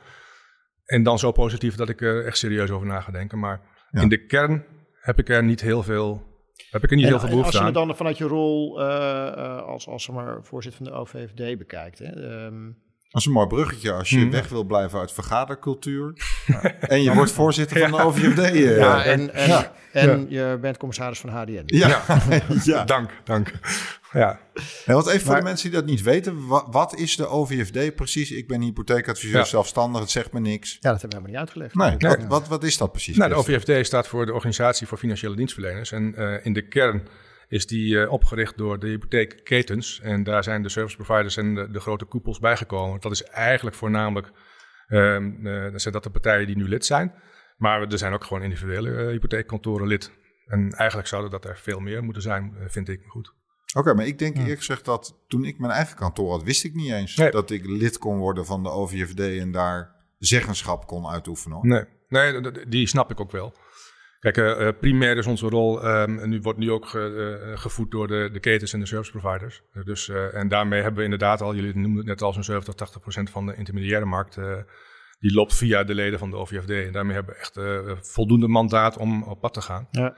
En 0.86 1.04
dan 1.04 1.20
zo 1.20 1.32
positief 1.32 1.76
dat 1.76 1.90
ik 1.90 2.02
er 2.02 2.26
echt 2.26 2.38
serieus 2.38 2.70
over 2.70 2.88
na 2.88 3.02
ga 3.02 3.12
denken. 3.12 3.40
Maar 3.40 3.62
in 3.92 4.10
de 4.10 4.26
kern 4.26 4.66
heb 5.00 5.20
ik 5.20 5.30
er 5.30 5.44
niet 5.44 5.62
heel 5.62 5.84
veel 5.84 6.28
heb 6.70 6.84
ik 6.84 6.90
er 6.90 6.96
niet 6.96 7.06
heel 7.06 7.20
veel 7.20 7.30
behoefte 7.30 7.58
aan. 7.58 7.66
Als 7.66 7.74
je 7.74 7.86
dan 7.86 7.96
vanuit 7.96 8.18
je 8.18 8.26
rol 8.26 8.82
uh, 8.82 9.62
als, 9.62 9.88
als 9.88 10.10
maar, 10.10 10.44
voorzitter 10.44 10.84
van 10.84 10.94
de 10.94 11.00
OVFD 11.00 11.58
bekijkt. 11.58 12.00
Hè, 12.00 12.46
um, 12.46 12.78
dat 13.10 13.22
is 13.22 13.28
een 13.28 13.34
mooi 13.34 13.48
bruggetje 13.48 13.92
als 13.92 14.10
je 14.10 14.20
hmm. 14.20 14.32
weg 14.32 14.50
wil 14.50 14.64
blijven 14.64 15.00
uit 15.00 15.12
vergadercultuur. 15.12 16.14
en 16.80 17.04
je 17.04 17.14
wordt 17.14 17.32
voorzitter 17.32 17.80
van 17.80 17.92
de 17.92 18.04
OVFD. 18.04 18.54
Uh, 18.54 18.78
ja, 18.78 19.04
en, 19.04 19.34
en, 19.34 19.72
en 19.92 20.26
je 20.30 20.58
bent 20.62 20.78
commissaris 20.78 21.20
van 21.20 21.30
HDN. 21.30 21.64
Ja, 21.66 22.04
ja. 22.64 22.84
dank, 22.84 23.10
dank. 23.24 23.52
Ja. 24.14 24.40
En 24.86 24.94
wat 24.94 25.08
even 25.08 25.26
voor 25.26 25.36
de 25.36 25.42
mensen 25.42 25.70
die 25.70 25.80
dat 25.80 25.90
niet 25.90 26.02
weten, 26.02 26.48
wat, 26.48 26.68
wat, 26.72 26.96
is 26.96 27.16
de 27.16 27.28
OVFD 27.28 27.96
precies? 27.96 28.32
Ik 28.32 28.48
ben 28.48 28.62
hypotheekadviseur 28.62 29.46
zelfstandig, 29.46 30.02
het 30.02 30.12
zegt 30.12 30.34
me 30.34 30.40
niks. 30.40 30.78
Ja, 30.80 30.92
dat 30.92 31.02
hebben 31.02 31.10
we 31.10 31.16
helemaal 31.16 31.46
niet 31.46 31.56
uitgelegd. 31.56 32.02
Nee, 32.02 32.18
wat, 32.18 32.28
wat, 32.28 32.48
wat, 32.48 32.64
is 32.64 32.78
dat 32.78 32.92
precies? 32.92 33.18
Nou, 33.18 33.30
de 33.30 33.36
OVFD 33.36 33.86
staat 33.86 34.08
voor 34.08 34.26
de 34.26 34.34
Organisatie 34.34 34.88
voor 34.88 34.98
Financiële 34.98 35.36
Dienstverleners. 35.36 35.92
En 35.92 36.16
uh, 36.18 36.46
in 36.46 36.54
de 36.54 36.68
kern 36.68 37.08
is 37.50 37.68
die 37.68 37.94
uh, 37.94 38.12
opgericht 38.12 38.58
door 38.58 38.80
de 38.80 38.88
hypotheekketens. 38.88 40.00
En 40.02 40.24
daar 40.24 40.44
zijn 40.44 40.62
de 40.62 40.70
service 40.70 40.96
providers 40.96 41.38
en 41.38 41.56
de, 41.56 41.72
de 41.72 41.80
grote 41.80 42.06
koepels 42.06 42.40
bijgekomen. 42.40 43.02
Dat 43.02 43.12
is 43.12 43.24
eigenlijk 43.24 43.76
voornamelijk 43.76 44.32
uh, 44.88 45.20
uh, 45.20 45.72
zijn 45.76 45.94
dat 45.94 46.04
de 46.04 46.10
partijen 46.10 46.48
die 46.48 46.58
nu 46.58 46.68
lid 46.68 46.86
zijn. 46.86 47.14
Maar 47.58 47.82
er 47.82 47.98
zijn 47.98 48.14
ook 48.14 48.24
gewoon 48.24 48.44
individuele 48.44 48.90
uh, 48.90 49.08
hypotheekkantoren 49.08 49.88
lid. 49.88 50.12
En 50.46 50.72
eigenlijk 50.72 51.08
zouden 51.08 51.32
dat 51.32 51.46
er 51.46 51.58
veel 51.58 51.80
meer 51.80 52.04
moeten 52.04 52.22
zijn, 52.22 52.56
vind 52.68 52.90
ik 52.90 53.02
goed. 53.08 53.34
Oké, 53.74 53.94
maar 53.94 54.06
ik 54.06 54.20
denk 54.20 54.38
eerlijk 54.38 54.58
gezegd 54.58 54.86
dat 54.86 55.24
toen 55.28 55.46
ik 55.46 55.60
mijn 55.60 55.72
eigen 55.72 55.96
kantoor 55.96 56.32
had, 56.32 56.44
wist 56.44 56.64
ik 56.64 56.74
niet 56.74 56.92
eens 56.92 57.16
dat 57.16 57.50
ik 57.50 57.66
lid 57.66 57.98
kon 57.98 58.18
worden 58.18 58.46
van 58.46 58.64
de 58.64 58.70
OVFD 58.70 59.20
en 59.20 59.52
daar 59.52 59.96
zeggenschap 60.18 60.88
kon 60.88 61.08
uitoefenen. 61.08 61.68
Nee, 61.68 61.84
nee, 62.08 62.68
die 62.68 62.88
snap 62.88 63.12
ik 63.12 63.20
ook 63.20 63.32
wel. 63.32 63.54
Kijk, 64.20 64.38
uh, 64.38 64.70
primair 64.80 65.18
is 65.18 65.28
onze 65.28 65.48
rol, 65.48 65.86
um, 65.86 66.20
en 66.20 66.30
nu 66.30 66.42
wordt 66.42 66.60
nu 66.60 66.72
ook 66.72 66.86
ge, 66.88 67.44
uh, 67.50 67.58
gevoed 67.58 67.92
door 67.92 68.08
de, 68.08 68.30
de 68.34 68.40
ketens 68.40 68.74
en 68.74 68.80
de 68.80 68.86
service 68.86 69.12
providers. 69.12 69.62
dus, 69.84 70.10
en 70.10 70.48
daarmee 70.48 70.82
hebben 70.82 70.98
we 70.98 71.04
inderdaad 71.04 71.42
al, 71.42 71.56
jullie 71.56 71.76
noemden 71.76 71.98
het 71.98 72.06
net 72.06 72.22
al, 72.22 72.34
zo'n 72.34 72.44
70, 72.44 72.74
80 72.74 73.02
procent 73.02 73.30
van 73.30 73.46
de 73.46 73.56
intermediaire 73.56 74.06
markt. 74.06 74.36
die 75.20 75.34
loopt 75.34 75.56
via 75.56 75.84
de 75.84 75.96
leden 75.96 76.20
van 76.20 76.30
de 76.30 76.36
OVFD. 76.36 76.70
En 76.70 76.92
daarmee 76.92 77.16
hebben 77.16 77.34
we 77.34 77.40
echt 77.40 77.60
voldoende 78.14 78.48
mandaat 78.48 78.98
om 78.98 79.24
op 79.24 79.42
pad 79.42 79.54
te 79.54 79.62
gaan. 79.62 79.88
Ja. 79.92 80.16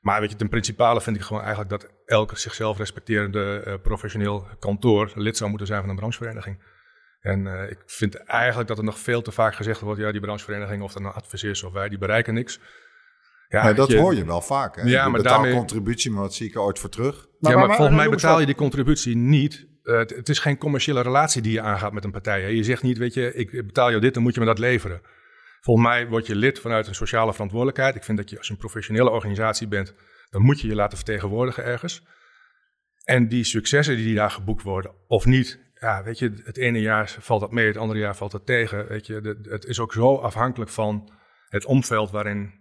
Maar 0.00 0.20
weet 0.20 0.30
je, 0.30 0.36
ten 0.36 0.48
principale 0.48 1.00
vind 1.00 1.16
ik 1.16 1.22
gewoon 1.22 1.42
eigenlijk 1.42 1.70
dat 1.70 1.90
elke 2.04 2.38
zichzelf 2.38 2.78
respecterende 2.78 3.78
professioneel 3.82 4.46
kantoor 4.58 5.12
lid 5.14 5.36
zou 5.36 5.50
moeten 5.50 5.66
zijn 5.66 5.80
van 5.80 5.90
een 5.90 5.96
branchevereniging. 5.96 6.62
En 7.20 7.46
uh, 7.46 7.70
ik 7.70 7.78
vind 7.86 8.14
eigenlijk 8.14 8.68
dat 8.68 8.78
er 8.78 8.84
nog 8.84 8.98
veel 8.98 9.22
te 9.22 9.32
vaak 9.32 9.54
gezegd 9.54 9.80
wordt: 9.80 10.00
ja, 10.00 10.12
die 10.12 10.20
branchevereniging, 10.20 10.82
of 10.82 10.92
dat 10.92 11.02
nou 11.02 11.14
adviseers 11.14 11.62
of 11.62 11.72
wij, 11.72 11.88
die 11.88 11.98
bereiken 11.98 12.34
niks. 12.34 12.60
Ja, 13.50 13.72
dat 13.72 13.92
hoor 13.92 14.14
je 14.14 14.24
wel 14.24 14.40
vaak. 14.40 14.76
Hè? 14.76 14.82
Ja, 14.82 15.08
maar 15.08 15.22
daarmee... 15.22 15.54
contributie, 15.54 16.10
maar 16.10 16.22
wat 16.22 16.34
zie 16.34 16.46
ik 16.48 16.54
er 16.54 16.60
ooit 16.60 16.78
voor 16.78 16.90
terug? 16.90 17.28
ja, 17.38 17.56
maar, 17.56 17.76
volgens 17.76 17.96
mij 17.96 18.08
betaal 18.08 18.40
je 18.40 18.46
die 18.46 18.54
contributie 18.54 19.16
niet. 19.16 19.68
Uh, 19.82 19.98
het, 19.98 20.28
is 20.28 20.38
geen 20.38 20.58
commerciële 20.58 21.00
relatie 21.00 21.42
die 21.42 21.52
je 21.52 21.60
aangaat 21.60 21.92
met 21.92 22.04
een 22.04 22.10
partij. 22.10 22.40
Hè? 22.40 22.46
Je 22.46 22.64
zegt 22.64 22.82
niet, 22.82 22.98
weet 22.98 23.14
je, 23.14 23.34
ik 23.34 23.50
betaal 23.50 23.88
jou 23.88 24.00
dit, 24.00 24.14
dan 24.14 24.22
moet 24.22 24.34
je 24.34 24.40
me 24.40 24.46
dat 24.46 24.58
leveren. 24.58 25.00
Volgens 25.60 25.86
mij 25.86 26.08
word 26.08 26.26
je 26.26 26.34
lid 26.34 26.58
vanuit 26.58 26.86
een 26.86 26.94
sociale 26.94 27.32
verantwoordelijkheid. 27.32 27.94
Ik 27.94 28.04
vind 28.04 28.18
dat 28.18 28.30
je 28.30 28.36
als 28.36 28.46
je 28.46 28.52
een 28.52 28.58
professionele 28.58 29.10
organisatie 29.10 29.68
bent, 29.68 29.94
dan 30.30 30.42
moet 30.42 30.60
je 30.60 30.68
je 30.68 30.74
laten 30.74 30.96
vertegenwoordigen 30.96 31.64
ergens. 31.64 32.02
En 33.04 33.28
die 33.28 33.44
successen 33.44 33.96
die 33.96 34.14
daar 34.14 34.30
geboekt 34.30 34.62
worden, 34.62 34.92
of 35.06 35.26
niet, 35.26 35.72
ja, 35.74 36.02
weet 36.02 36.18
je, 36.18 36.32
het 36.44 36.56
ene 36.56 36.80
jaar 36.80 37.16
valt 37.20 37.40
dat 37.40 37.52
mee, 37.52 37.66
het 37.66 37.76
andere 37.76 37.98
jaar 37.98 38.16
valt 38.16 38.30
dat 38.30 38.46
tegen. 38.46 38.88
Weet 38.88 39.06
je, 39.06 39.38
het 39.48 39.64
is 39.64 39.80
ook 39.80 39.92
zo 39.92 40.16
afhankelijk 40.16 40.70
van 40.70 41.12
het 41.48 41.64
omveld 41.64 42.10
waarin 42.10 42.59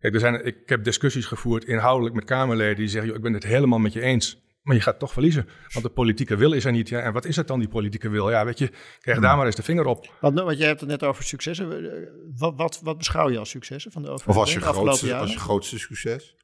Kijk, 0.00 0.14
er 0.14 0.20
zijn, 0.20 0.46
ik 0.46 0.56
heb 0.66 0.84
discussies 0.84 1.26
gevoerd 1.26 1.64
inhoudelijk 1.64 2.14
met 2.14 2.24
Kamerleden 2.24 2.76
die 2.76 2.88
zeggen: 2.88 3.06
joh, 3.06 3.16
ik 3.16 3.22
ben 3.22 3.32
het 3.32 3.44
helemaal 3.44 3.78
met 3.78 3.92
je 3.92 4.00
eens. 4.00 4.48
Maar 4.62 4.76
je 4.76 4.82
gaat 4.82 4.98
toch 4.98 5.12
verliezen. 5.12 5.48
Want 5.72 5.84
de 5.84 5.90
politieke 5.90 6.36
wil 6.36 6.52
is 6.52 6.64
er 6.64 6.72
niet. 6.72 6.88
Ja. 6.88 7.00
En 7.00 7.12
wat 7.12 7.24
is 7.24 7.36
het 7.36 7.46
dan, 7.46 7.58
die 7.58 7.68
politieke 7.68 8.08
wil? 8.08 8.30
Ja, 8.30 8.44
weet 8.44 8.58
je, 8.58 8.70
krijg 9.00 9.20
daar 9.20 9.36
maar 9.36 9.46
eens 9.46 9.56
de 9.56 9.62
vinger 9.62 9.86
op. 9.86 10.14
Want, 10.20 10.40
want 10.40 10.58
je 10.58 10.64
hebt 10.64 10.80
het 10.80 10.88
net 10.88 11.04
over 11.04 11.24
successen. 11.24 11.90
Wat, 12.36 12.54
wat, 12.56 12.80
wat 12.82 12.98
beschouw 12.98 13.30
je 13.30 13.38
als 13.38 13.50
successen 13.50 13.92
van 13.92 14.02
de 14.02 14.08
overheid? 14.08 14.36
Of 14.36 14.42
als 14.42 14.52
je, 14.52 14.60
grootste, 14.60 15.14
als 15.14 15.32
je 15.32 15.38
grootste 15.38 15.78
succes? 15.78 16.36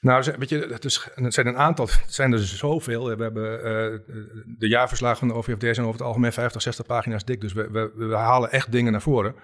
Nou, 0.00 0.34
weet 0.38 0.48
je, 0.48 0.58
het, 0.58 0.84
is, 0.84 1.08
het 1.14 1.34
zijn 1.34 1.46
een 1.46 1.56
aantal, 1.56 1.86
het 1.86 2.14
zijn 2.14 2.32
er 2.32 2.38
zoveel. 2.38 3.16
We 3.16 3.22
hebben 3.22 3.58
uh, 3.58 4.14
de 4.58 4.68
jaarverslagen 4.68 5.18
van 5.18 5.28
de 5.28 5.34
OVFD 5.34 5.60
zijn 5.60 5.80
over 5.80 5.92
het 5.92 6.02
algemeen 6.02 6.32
50, 6.32 6.62
60 6.62 6.86
pagina's 6.86 7.24
dik. 7.24 7.40
Dus 7.40 7.52
we, 7.52 7.70
we, 7.70 7.92
we 7.94 8.14
halen 8.14 8.50
echt 8.50 8.72
dingen 8.72 8.92
naar 8.92 9.02
voren. 9.02 9.34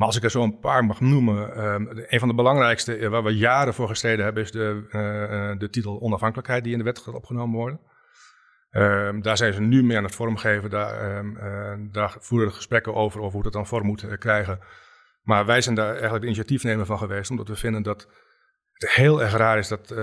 Maar 0.00 0.08
als 0.08 0.18
ik 0.18 0.24
er 0.24 0.30
zo 0.30 0.42
een 0.42 0.58
paar 0.58 0.84
mag 0.84 1.00
noemen, 1.00 1.64
um, 1.64 1.88
een 2.08 2.18
van 2.18 2.28
de 2.28 2.34
belangrijkste 2.34 2.96
eh, 2.96 3.08
waar 3.08 3.22
we 3.22 3.36
jaren 3.36 3.74
voor 3.74 3.88
gestreden 3.88 4.24
hebben, 4.24 4.42
is 4.42 4.50
de, 4.50 4.82
uh, 4.86 5.58
de 5.58 5.70
titel 5.70 6.00
onafhankelijkheid 6.00 6.64
die 6.64 6.72
in 6.72 6.78
de 6.78 6.84
wet 6.84 6.98
gaat 6.98 7.14
opgenomen 7.14 7.58
worden. 7.58 7.80
Um, 8.70 9.22
daar 9.22 9.36
zijn 9.36 9.52
ze 9.52 9.60
nu 9.60 9.82
mee 9.82 9.96
aan 9.96 10.04
het 10.04 10.14
vormgeven. 10.14 10.70
Daar, 10.70 11.24
uh, 11.24 11.74
daar 11.92 12.16
voeren 12.18 12.48
we 12.48 12.54
gesprekken 12.54 12.94
over, 12.94 13.20
over 13.20 13.32
hoe 13.32 13.42
dat 13.42 13.52
dan 13.52 13.66
vorm 13.66 13.86
moet 13.86 14.18
krijgen. 14.18 14.58
Maar 15.22 15.46
wij 15.46 15.60
zijn 15.60 15.74
daar 15.74 15.90
eigenlijk 15.90 16.20
de 16.20 16.26
initiatiefnemer 16.26 16.86
van 16.86 16.98
geweest, 16.98 17.30
omdat 17.30 17.48
we 17.48 17.56
vinden 17.56 17.82
dat 17.82 18.08
het 18.72 18.90
heel 18.90 19.22
erg 19.22 19.32
raar 19.32 19.58
is 19.58 19.68
dat 19.68 19.94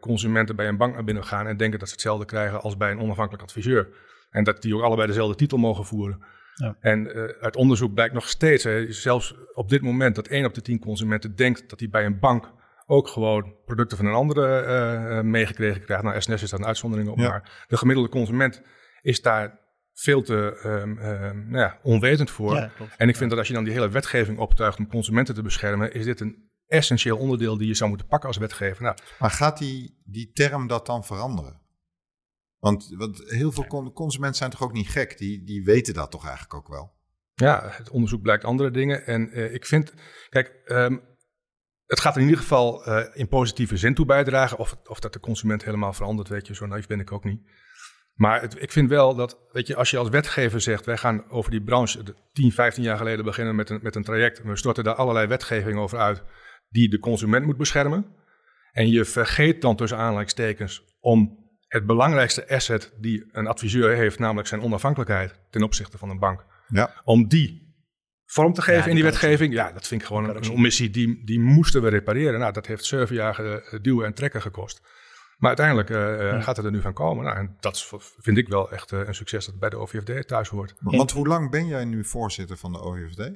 consumenten 0.00 0.56
bij 0.56 0.68
een 0.68 0.76
bank 0.76 0.94
naar 0.94 1.04
binnen 1.04 1.24
gaan 1.24 1.46
en 1.46 1.56
denken 1.56 1.78
dat 1.78 1.88
ze 1.88 1.94
hetzelfde 1.94 2.24
krijgen 2.24 2.60
als 2.60 2.76
bij 2.76 2.90
een 2.90 3.00
onafhankelijk 3.00 3.42
adviseur. 3.42 3.88
En 4.30 4.44
dat 4.44 4.62
die 4.62 4.76
ook 4.76 4.82
allebei 4.82 5.06
dezelfde 5.06 5.36
titel 5.36 5.58
mogen 5.58 5.84
voeren. 5.84 6.24
Ja. 6.54 6.76
En 6.80 7.06
uh, 7.06 7.24
uit 7.40 7.56
onderzoek 7.56 7.94
blijkt 7.94 8.14
nog 8.14 8.28
steeds, 8.28 8.64
hè, 8.64 8.92
zelfs 8.92 9.34
op 9.52 9.68
dit 9.68 9.82
moment, 9.82 10.14
dat 10.14 10.26
1 10.26 10.44
op 10.44 10.54
de 10.54 10.62
10 10.62 10.78
consumenten 10.78 11.34
denkt 11.34 11.70
dat 11.70 11.80
hij 11.80 11.88
bij 11.88 12.04
een 12.04 12.18
bank 12.18 12.52
ook 12.86 13.08
gewoon 13.08 13.54
producten 13.64 13.96
van 13.96 14.06
een 14.06 14.14
andere 14.14 14.64
uh, 14.66 15.20
meegekregen 15.20 15.84
krijgt. 15.84 16.04
Nou, 16.04 16.20
SNS 16.20 16.42
is 16.42 16.50
daar 16.50 16.60
een 16.60 16.66
uitzondering 16.66 17.08
op, 17.08 17.16
maar 17.16 17.64
de 17.66 17.76
gemiddelde 17.76 18.10
consument 18.10 18.62
is 19.00 19.22
daar 19.22 19.58
veel 19.92 20.22
te 20.22 20.60
um, 20.64 20.98
um, 20.98 21.46
nou 21.48 21.62
ja, 21.62 21.78
onwetend 21.82 22.30
voor. 22.30 22.54
Ja, 22.54 22.70
en 22.96 23.08
ik 23.08 23.16
vind 23.16 23.30
dat 23.30 23.38
als 23.38 23.48
je 23.48 23.54
dan 23.54 23.64
die 23.64 23.72
hele 23.72 23.88
wetgeving 23.88 24.38
optuigt 24.38 24.78
om 24.78 24.88
consumenten 24.88 25.34
te 25.34 25.42
beschermen, 25.42 25.92
is 25.92 26.04
dit 26.04 26.20
een 26.20 26.50
essentieel 26.66 27.18
onderdeel 27.18 27.56
die 27.58 27.66
je 27.66 27.74
zou 27.74 27.88
moeten 27.88 28.08
pakken 28.08 28.28
als 28.28 28.38
wetgever. 28.38 28.82
Nou, 28.82 28.96
maar 29.18 29.30
gaat 29.30 29.58
die, 29.58 30.02
die 30.04 30.32
term 30.32 30.66
dat 30.66 30.86
dan 30.86 31.04
veranderen? 31.04 31.60
Want, 32.64 32.94
want 32.96 33.22
heel 33.30 33.52
veel 33.52 33.92
consumenten 33.92 34.38
zijn 34.38 34.50
toch 34.50 34.62
ook 34.62 34.72
niet 34.72 34.88
gek? 34.88 35.18
Die, 35.18 35.44
die 35.44 35.64
weten 35.64 35.94
dat 35.94 36.10
toch 36.10 36.24
eigenlijk 36.24 36.54
ook 36.54 36.68
wel? 36.68 36.92
Ja, 37.34 37.62
het 37.64 37.90
onderzoek 37.90 38.22
blijkt 38.22 38.44
andere 38.44 38.70
dingen. 38.70 39.06
En 39.06 39.38
uh, 39.38 39.54
ik 39.54 39.66
vind, 39.66 39.94
kijk, 40.28 40.62
um, 40.66 41.02
het 41.86 42.00
gaat 42.00 42.16
in 42.16 42.22
ieder 42.22 42.38
geval 42.38 42.88
uh, 42.88 43.04
in 43.12 43.28
positieve 43.28 43.76
zin 43.76 43.94
toe 43.94 44.06
bijdragen. 44.06 44.58
Of, 44.58 44.76
of 44.84 45.00
dat 45.00 45.12
de 45.12 45.20
consument 45.20 45.64
helemaal 45.64 45.92
verandert, 45.92 46.28
weet 46.28 46.46
je, 46.46 46.54
zo 46.54 46.66
naïef 46.66 46.86
ben 46.86 47.00
ik 47.00 47.12
ook 47.12 47.24
niet. 47.24 47.40
Maar 48.14 48.58
ik 48.58 48.72
vind 48.72 48.88
wel 48.88 49.14
dat, 49.14 49.38
weet 49.52 49.66
je, 49.66 49.76
als 49.76 49.90
je 49.90 49.98
als 49.98 50.08
wetgever 50.08 50.60
zegt, 50.60 50.84
wij 50.84 50.96
gaan 50.96 51.30
over 51.30 51.50
die 51.50 51.62
branche 51.62 52.02
10, 52.32 52.52
15 52.52 52.82
jaar 52.82 52.96
geleden 52.96 53.24
beginnen 53.24 53.54
met 53.54 53.70
een, 53.70 53.80
met 53.82 53.94
een 53.94 54.04
traject. 54.04 54.42
We 54.42 54.56
storten 54.56 54.84
daar 54.84 54.94
allerlei 54.94 55.26
wetgeving 55.26 55.78
over 55.78 55.98
uit 55.98 56.22
die 56.68 56.88
de 56.88 56.98
consument 56.98 57.46
moet 57.46 57.56
beschermen. 57.56 58.06
En 58.72 58.88
je 58.88 59.04
vergeet 59.04 59.62
dan 59.62 59.76
tussen 59.76 59.98
aanleidingstekens 59.98 60.84
om 61.00 61.43
het 61.74 61.86
belangrijkste 61.86 62.48
asset 62.48 62.92
die 62.96 63.28
een 63.32 63.46
adviseur 63.46 63.96
heeft, 63.96 64.18
namelijk 64.18 64.48
zijn 64.48 64.62
onafhankelijkheid 64.62 65.40
ten 65.50 65.62
opzichte 65.62 65.98
van 65.98 66.10
een 66.10 66.18
bank, 66.18 66.44
ja. 66.68 67.00
om 67.04 67.28
die 67.28 67.74
vorm 68.24 68.52
te 68.52 68.62
geven 68.62 68.88
in 68.88 68.94
die 68.94 69.04
wetgeving. 69.04 69.52
Ja, 69.52 69.72
dat 69.72 69.86
vind 69.86 70.00
ik 70.00 70.06
gewoon 70.06 70.28
een, 70.28 70.36
een 70.36 70.50
omissie. 70.50 70.90
Die, 70.90 71.24
die 71.24 71.40
moesten 71.40 71.82
we 71.82 71.88
repareren. 71.88 72.40
Nou, 72.40 72.52
dat 72.52 72.66
heeft 72.66 72.84
zeven 72.84 73.14
jaar 73.14 73.62
duwen 73.80 74.06
en 74.06 74.14
trekken 74.14 74.42
gekost. 74.42 74.80
Maar 75.38 75.56
uiteindelijk 75.56 75.88
gaat 76.44 76.56
het 76.56 76.66
er 76.66 76.72
nu 76.72 76.80
van 76.80 76.92
komen. 76.92 77.24
Nou, 77.24 77.36
en 77.36 77.56
dat 77.60 77.90
vind 78.18 78.38
ik 78.38 78.48
wel 78.48 78.70
echt 78.70 78.90
een 78.90 79.14
succes 79.14 79.46
dat 79.46 79.58
bij 79.58 79.70
de 79.70 79.76
OVFD 79.76 80.28
thuis 80.28 80.48
hoort. 80.48 80.74
Want 80.78 81.10
hoe 81.10 81.26
lang 81.26 81.50
ben 81.50 81.66
jij 81.66 81.84
nu 81.84 82.04
voorzitter 82.04 82.56
van 82.56 82.72
de 82.72 82.80
OVFD? 82.80 83.30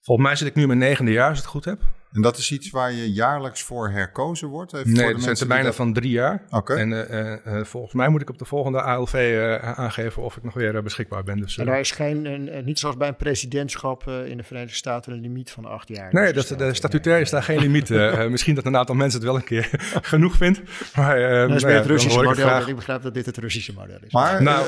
Volgens 0.00 0.26
mij 0.26 0.36
zit 0.36 0.48
ik 0.48 0.54
nu 0.54 0.62
in 0.62 0.68
mijn 0.68 0.80
negende 0.80 1.12
jaar, 1.12 1.28
als 1.28 1.38
ik 1.38 1.44
het 1.44 1.52
goed 1.52 1.64
heb. 1.64 1.80
En 2.12 2.22
dat 2.22 2.36
is 2.36 2.52
iets 2.52 2.70
waar 2.70 2.92
je 2.92 3.12
jaarlijks 3.12 3.62
voor 3.62 3.90
herkozen 3.90 4.48
wordt? 4.48 4.72
Even 4.72 4.92
nee, 4.92 5.12
het 5.12 5.22
zijn 5.22 5.34
termijnen 5.34 5.74
van 5.74 5.92
drie 5.92 6.10
jaar. 6.10 6.42
Oké. 6.50 6.74
En 6.74 6.90
uh, 6.90 7.58
uh, 7.58 7.64
volgens 7.64 7.94
mij 7.94 8.08
moet 8.08 8.20
ik 8.20 8.30
op 8.30 8.38
de 8.38 8.44
volgende 8.44 8.82
ALV 8.82 9.14
uh, 9.14 9.78
aangeven 9.78 10.22
of 10.22 10.36
ik 10.36 10.42
nog 10.42 10.54
weer 10.54 10.82
beschikbaar 10.82 11.22
ben. 11.22 11.40
Dus, 11.40 11.58
en 11.58 11.68
er 11.68 11.78
is 11.78 11.90
geen, 11.90 12.24
een, 12.24 12.64
niet 12.64 12.78
zoals 12.78 12.96
bij 12.96 13.08
een 13.08 13.16
presidentschap 13.16 14.08
in 14.08 14.36
de 14.36 14.42
Verenigde 14.42 14.74
Staten, 14.74 15.12
een 15.12 15.20
limiet 15.20 15.50
van 15.50 15.64
acht 15.64 15.88
jaar. 15.88 16.12
Nee, 16.12 16.32
dus 16.32 16.46
dat, 16.46 16.58
de 16.58 16.74
statutair 16.74 17.20
is 17.20 17.30
daar 17.30 17.42
geen 17.42 17.58
limiet. 17.58 17.88
misschien 18.30 18.54
dat 18.54 18.66
een 18.66 18.76
aantal 18.76 18.94
mensen 18.94 19.18
het 19.18 19.28
wel 19.28 19.36
een 19.36 19.44
keer 19.44 19.70
genoeg 20.02 20.36
vindt. 20.36 20.60
Maar, 20.94 21.18
dat 21.48 21.56
is 21.56 21.62
nou 21.62 21.74
het 21.74 21.86
Russische 21.86 22.22
model. 22.22 22.60
Ik, 22.60 22.66
ik 22.66 22.76
begrijp 22.76 23.02
dat 23.02 23.14
dit 23.14 23.26
het 23.26 23.36
Russische 23.36 23.72
model 23.72 23.98
is. 24.00 24.12
Maar 24.12 24.42
nou, 24.42 24.66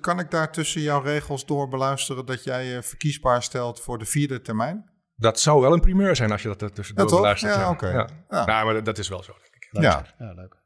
kan 0.00 0.18
ik 0.18 0.30
daar 0.30 0.52
tussen 0.52 0.80
jouw 0.80 1.00
regels 1.00 1.46
door 1.46 1.68
beluisteren 1.68 2.26
dat 2.26 2.44
jij 2.44 2.64
je 2.64 2.82
verkiesbaar 2.82 3.42
stelt 3.42 3.80
voor 3.80 3.98
de 3.98 4.04
vierde 4.04 4.40
termijn? 4.40 4.96
Dat 5.20 5.40
zou 5.40 5.60
wel 5.60 5.72
een 5.72 5.80
primeur 5.80 6.16
zijn 6.16 6.32
als 6.32 6.42
je 6.42 6.54
dat 6.56 6.74
tussendoor 6.74 7.10
ja, 7.12 7.20
luistert. 7.20 7.54
Ja, 7.54 7.70
oké. 7.70 7.88
Ja. 7.88 8.08
Ja. 8.28 8.44
Nou, 8.44 8.72
maar 8.72 8.82
dat 8.82 8.98
is 8.98 9.08
wel 9.08 9.22
zo, 9.22 9.32
denk 9.32 9.54
ik. 9.54 9.82
ja. 9.82 10.04
ja, 10.18 10.32
leuk. 10.32 10.56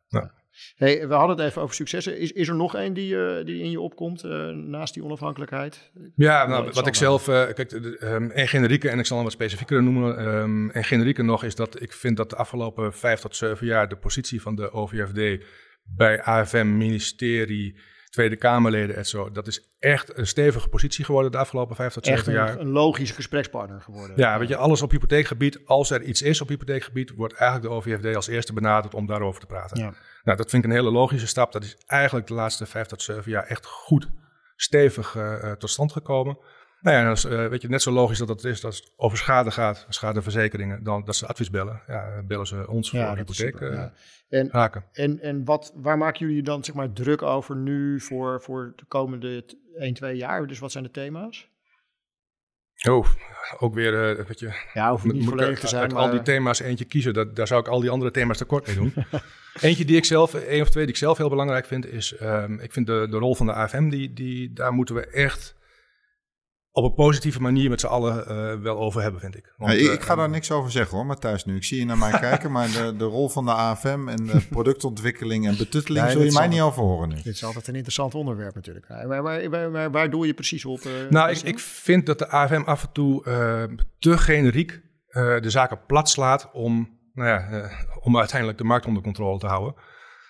Hey, 0.77 1.09
we 1.09 1.15
hadden 1.15 1.37
het 1.37 1.47
even 1.47 1.63
over 1.63 1.75
successen. 1.75 2.19
Is, 2.19 2.33
is 2.33 2.49
er 2.49 2.55
nog 2.55 2.75
één 2.75 2.95
die, 2.95 3.15
uh, 3.15 3.45
die 3.45 3.63
in 3.63 3.71
je 3.71 3.81
opkomt 3.81 4.25
uh, 4.25 4.49
naast 4.49 4.95
die 4.95 5.05
onafhankelijkheid? 5.05 5.91
Ja, 6.15 6.47
nou, 6.47 6.71
wat 6.73 6.87
ik 6.87 6.95
zelf, 6.95 7.29
uh, 7.29 7.45
kijk, 7.53 7.73
um, 7.73 8.31
en 8.31 8.49
generieke, 8.49 8.89
en 8.89 8.99
ik 8.99 9.07
zal 9.07 9.17
hem 9.17 9.25
wat 9.25 9.35
specifieker 9.35 9.83
noemen. 9.83 10.27
Um, 10.27 10.71
en 10.71 10.85
generieke 10.85 11.23
nog 11.23 11.45
is 11.45 11.55
dat 11.55 11.83
ik 11.83 11.93
vind 11.93 12.17
dat 12.17 12.31
de 12.31 12.37
afgelopen 12.37 12.93
vijf 12.93 13.21
tot 13.21 13.37
zeven 13.37 13.67
jaar 13.67 13.89
de 13.89 13.97
positie 13.97 14.43
van 14.43 14.55
de 14.55 14.73
OVFD 14.73 15.45
bij 15.85 16.23
AFM, 16.23 16.77
ministerie, 16.77 17.79
Tweede 18.13 18.37
Kamerleden 18.37 18.97
en 18.97 19.07
zo. 19.07 19.31
Dat 19.31 19.47
is 19.47 19.75
echt 19.79 20.17
een 20.17 20.27
stevige 20.27 20.69
positie 20.69 21.05
geworden 21.05 21.31
de 21.33 21.39
afgelopen 21.39 21.77
vijf 21.77 21.93
tot 21.93 22.07
zeven 22.07 22.33
jaar. 22.33 22.59
een 22.59 22.69
logische 22.69 23.15
gesprekspartner 23.15 23.81
geworden. 23.81 24.17
Ja, 24.17 24.39
weet 24.39 24.49
je, 24.49 24.57
alles 24.57 24.83
op 24.83 24.91
hypotheekgebied. 24.91 25.61
Als 25.65 25.91
er 25.91 26.03
iets 26.03 26.23
is 26.23 26.41
op 26.41 26.49
hypotheekgebied, 26.49 27.11
wordt 27.15 27.35
eigenlijk 27.35 27.71
de 27.71 27.77
OVFD 27.77 28.17
als 28.17 28.27
eerste 28.27 28.53
benaderd 28.53 28.95
om 28.95 29.07
daarover 29.07 29.41
te 29.41 29.47
praten. 29.47 29.79
Ja. 29.79 29.93
Nou, 30.25 30.37
dat 30.37 30.51
vind 30.51 30.65
ik 30.65 30.71
een 30.71 30.77
hele 30.77 30.91
logische 30.91 31.27
stap. 31.27 31.53
Dat 31.53 31.65
is 31.65 31.77
eigenlijk 31.87 32.27
de 32.27 32.35
laatste 32.35 32.67
vijf 32.67 32.87
tot 32.87 33.03
zeven 33.03 33.31
jaar 33.31 33.45
echt 33.45 33.67
goed, 33.67 34.09
stevig 34.57 35.15
uh, 35.15 35.53
tot 35.53 35.71
stand 35.71 35.93
gekomen. 35.93 36.39
Nou 36.83 36.97
ja, 36.97 37.05
dat 37.09 37.17
is, 37.17 37.25
uh, 37.25 37.47
weet 37.47 37.63
je, 37.63 37.69
net 37.69 37.83
zo 37.83 37.91
logisch 37.91 38.19
dat 38.19 38.29
het 38.29 38.45
is 38.45 38.61
dat 38.61 38.75
het 38.75 38.93
over 38.97 39.19
schade 39.19 39.51
gaat, 39.51 39.87
schadeverzekeringen, 39.89 40.83
dan 40.83 41.05
dat 41.05 41.17
ze 41.17 41.27
advies 41.27 41.51
bellen. 41.51 41.83
Ja, 41.87 42.23
bellen 42.27 42.47
ze 42.47 42.69
ons 42.69 42.91
voor 42.91 42.99
ja, 42.99 43.15
hypotheek 43.15 43.61
uh, 43.61 43.73
ja. 43.73 43.93
en, 44.29 44.49
haken. 44.51 44.85
En, 44.93 45.21
en 45.21 45.45
wat, 45.45 45.73
waar 45.77 45.99
maken 45.99 46.27
jullie 46.27 46.43
dan 46.43 46.65
zeg 46.65 46.75
maar 46.75 46.93
druk 46.93 47.23
over 47.23 47.57
nu 47.57 48.01
voor, 48.01 48.43
voor 48.43 48.73
de 48.77 48.85
komende 48.85 49.45
1, 49.77 49.95
2 49.95 50.17
jaar? 50.17 50.47
Dus 50.47 50.59
wat 50.59 50.73
zijn 50.73 50.85
de 50.85 50.91
thema's? 50.91 51.51
Oh, 52.89 53.07
ook 53.59 53.75
weer, 53.75 54.19
uh, 54.19 54.25
weet 54.25 54.39
je... 54.39 54.53
Ja, 54.75 54.91
hoef 54.91 55.05
niet 55.05 55.25
volledig 55.25 55.59
te 55.59 55.67
zijn, 55.67 55.83
uit 55.83 55.93
maar... 55.93 56.03
al 56.03 56.11
die 56.11 56.23
thema's 56.23 56.61
eentje 56.61 56.85
kiezen, 56.85 57.15
dat, 57.15 57.37
daar 57.37 57.47
zou 57.47 57.61
ik 57.61 57.69
al 57.69 57.81
die 57.81 57.91
andere 57.91 58.11
thema's 58.11 58.39
tekort 58.39 58.67
mee 58.67 58.77
doen. 58.77 58.95
eentje 59.61 59.85
die 59.85 59.97
ik 59.97 60.05
zelf, 60.05 60.35
één 60.35 60.61
of 60.63 60.71
twee 60.71 60.85
die 60.85 60.93
ik 60.93 61.01
zelf 61.01 61.19
heel 61.19 61.29
belangrijk 61.29 61.67
vind, 61.67 61.87
is... 61.87 62.21
Um, 62.23 62.61
ik 62.61 62.73
vind 62.73 62.87
de, 62.87 63.07
de 63.11 63.17
rol 63.19 63.35
van 63.35 63.47
de 63.47 63.53
AFM, 63.53 63.89
die, 63.89 64.13
die, 64.13 64.53
daar 64.53 64.73
moeten 64.73 64.95
we 64.95 65.07
echt 65.07 65.55
op 66.73 66.85
een 66.85 66.95
positieve 66.95 67.41
manier 67.41 67.71
met 67.71 67.81
z'n 67.81 67.87
allen 67.87 68.25
uh, 68.29 68.63
wel 68.63 68.79
over 68.79 69.03
hebben, 69.03 69.21
vind 69.21 69.37
ik. 69.37 69.53
Want, 69.57 69.73
ik, 69.73 69.93
ik, 69.93 70.03
ga 70.03 70.13
uh, 70.13 70.19
daar 70.19 70.31
niks 70.31 70.51
over 70.51 70.71
zeggen 70.71 70.97
hoor, 70.97 71.07
Matthijs 71.07 71.45
nu. 71.45 71.57
Ik 71.57 71.65
zie 71.65 71.79
je 71.79 71.85
naar 71.85 71.99
mij 71.99 72.19
kijken, 72.29 72.53
maar 72.53 72.67
de, 72.67 72.95
de, 72.97 73.05
rol 73.05 73.29
van 73.29 73.45
de 73.45 73.53
AFM 73.53 74.09
en 74.09 74.27
de 74.27 74.47
productontwikkeling 74.51 75.47
en 75.47 75.57
betutteling 75.57 76.11
zul 76.11 76.23
je 76.23 76.33
mij 76.33 76.49
niet 76.49 76.61
over 76.61 76.83
horen 76.83 77.09
nu. 77.09 77.15
Dit 77.15 77.27
is 77.27 77.45
altijd 77.45 77.69
een 77.69 77.75
interessant 77.75 78.15
onderwerp 78.15 78.55
natuurlijk. 78.55 78.87
Waar, 78.89 79.23
waar, 79.23 79.71
waar, 79.71 79.91
waar 79.91 80.11
doe 80.11 80.27
je 80.27 80.35
precies 80.35 80.65
op? 80.65 80.81
Uh, 80.81 80.93
nou, 81.11 81.31
ik, 81.31 81.39
ik, 81.39 81.59
vind 81.59 82.07
dat 82.07 82.19
de 82.19 82.29
AFM 82.29 82.63
af 82.65 82.83
en 82.83 82.93
toe 82.93 83.23
te 83.99 84.19
generiek 84.19 84.81
de 85.13 85.51
zaken 85.51 85.81
plat 85.87 86.11
slaat 86.11 86.51
om, 86.53 86.99
nou 87.15 87.29
ja, 87.29 87.71
om 88.01 88.19
uiteindelijk 88.19 88.59
de 88.59 88.65
markt 88.65 88.87
onder 88.87 89.03
controle 89.03 89.39
te 89.39 89.47
houden. 89.47 89.75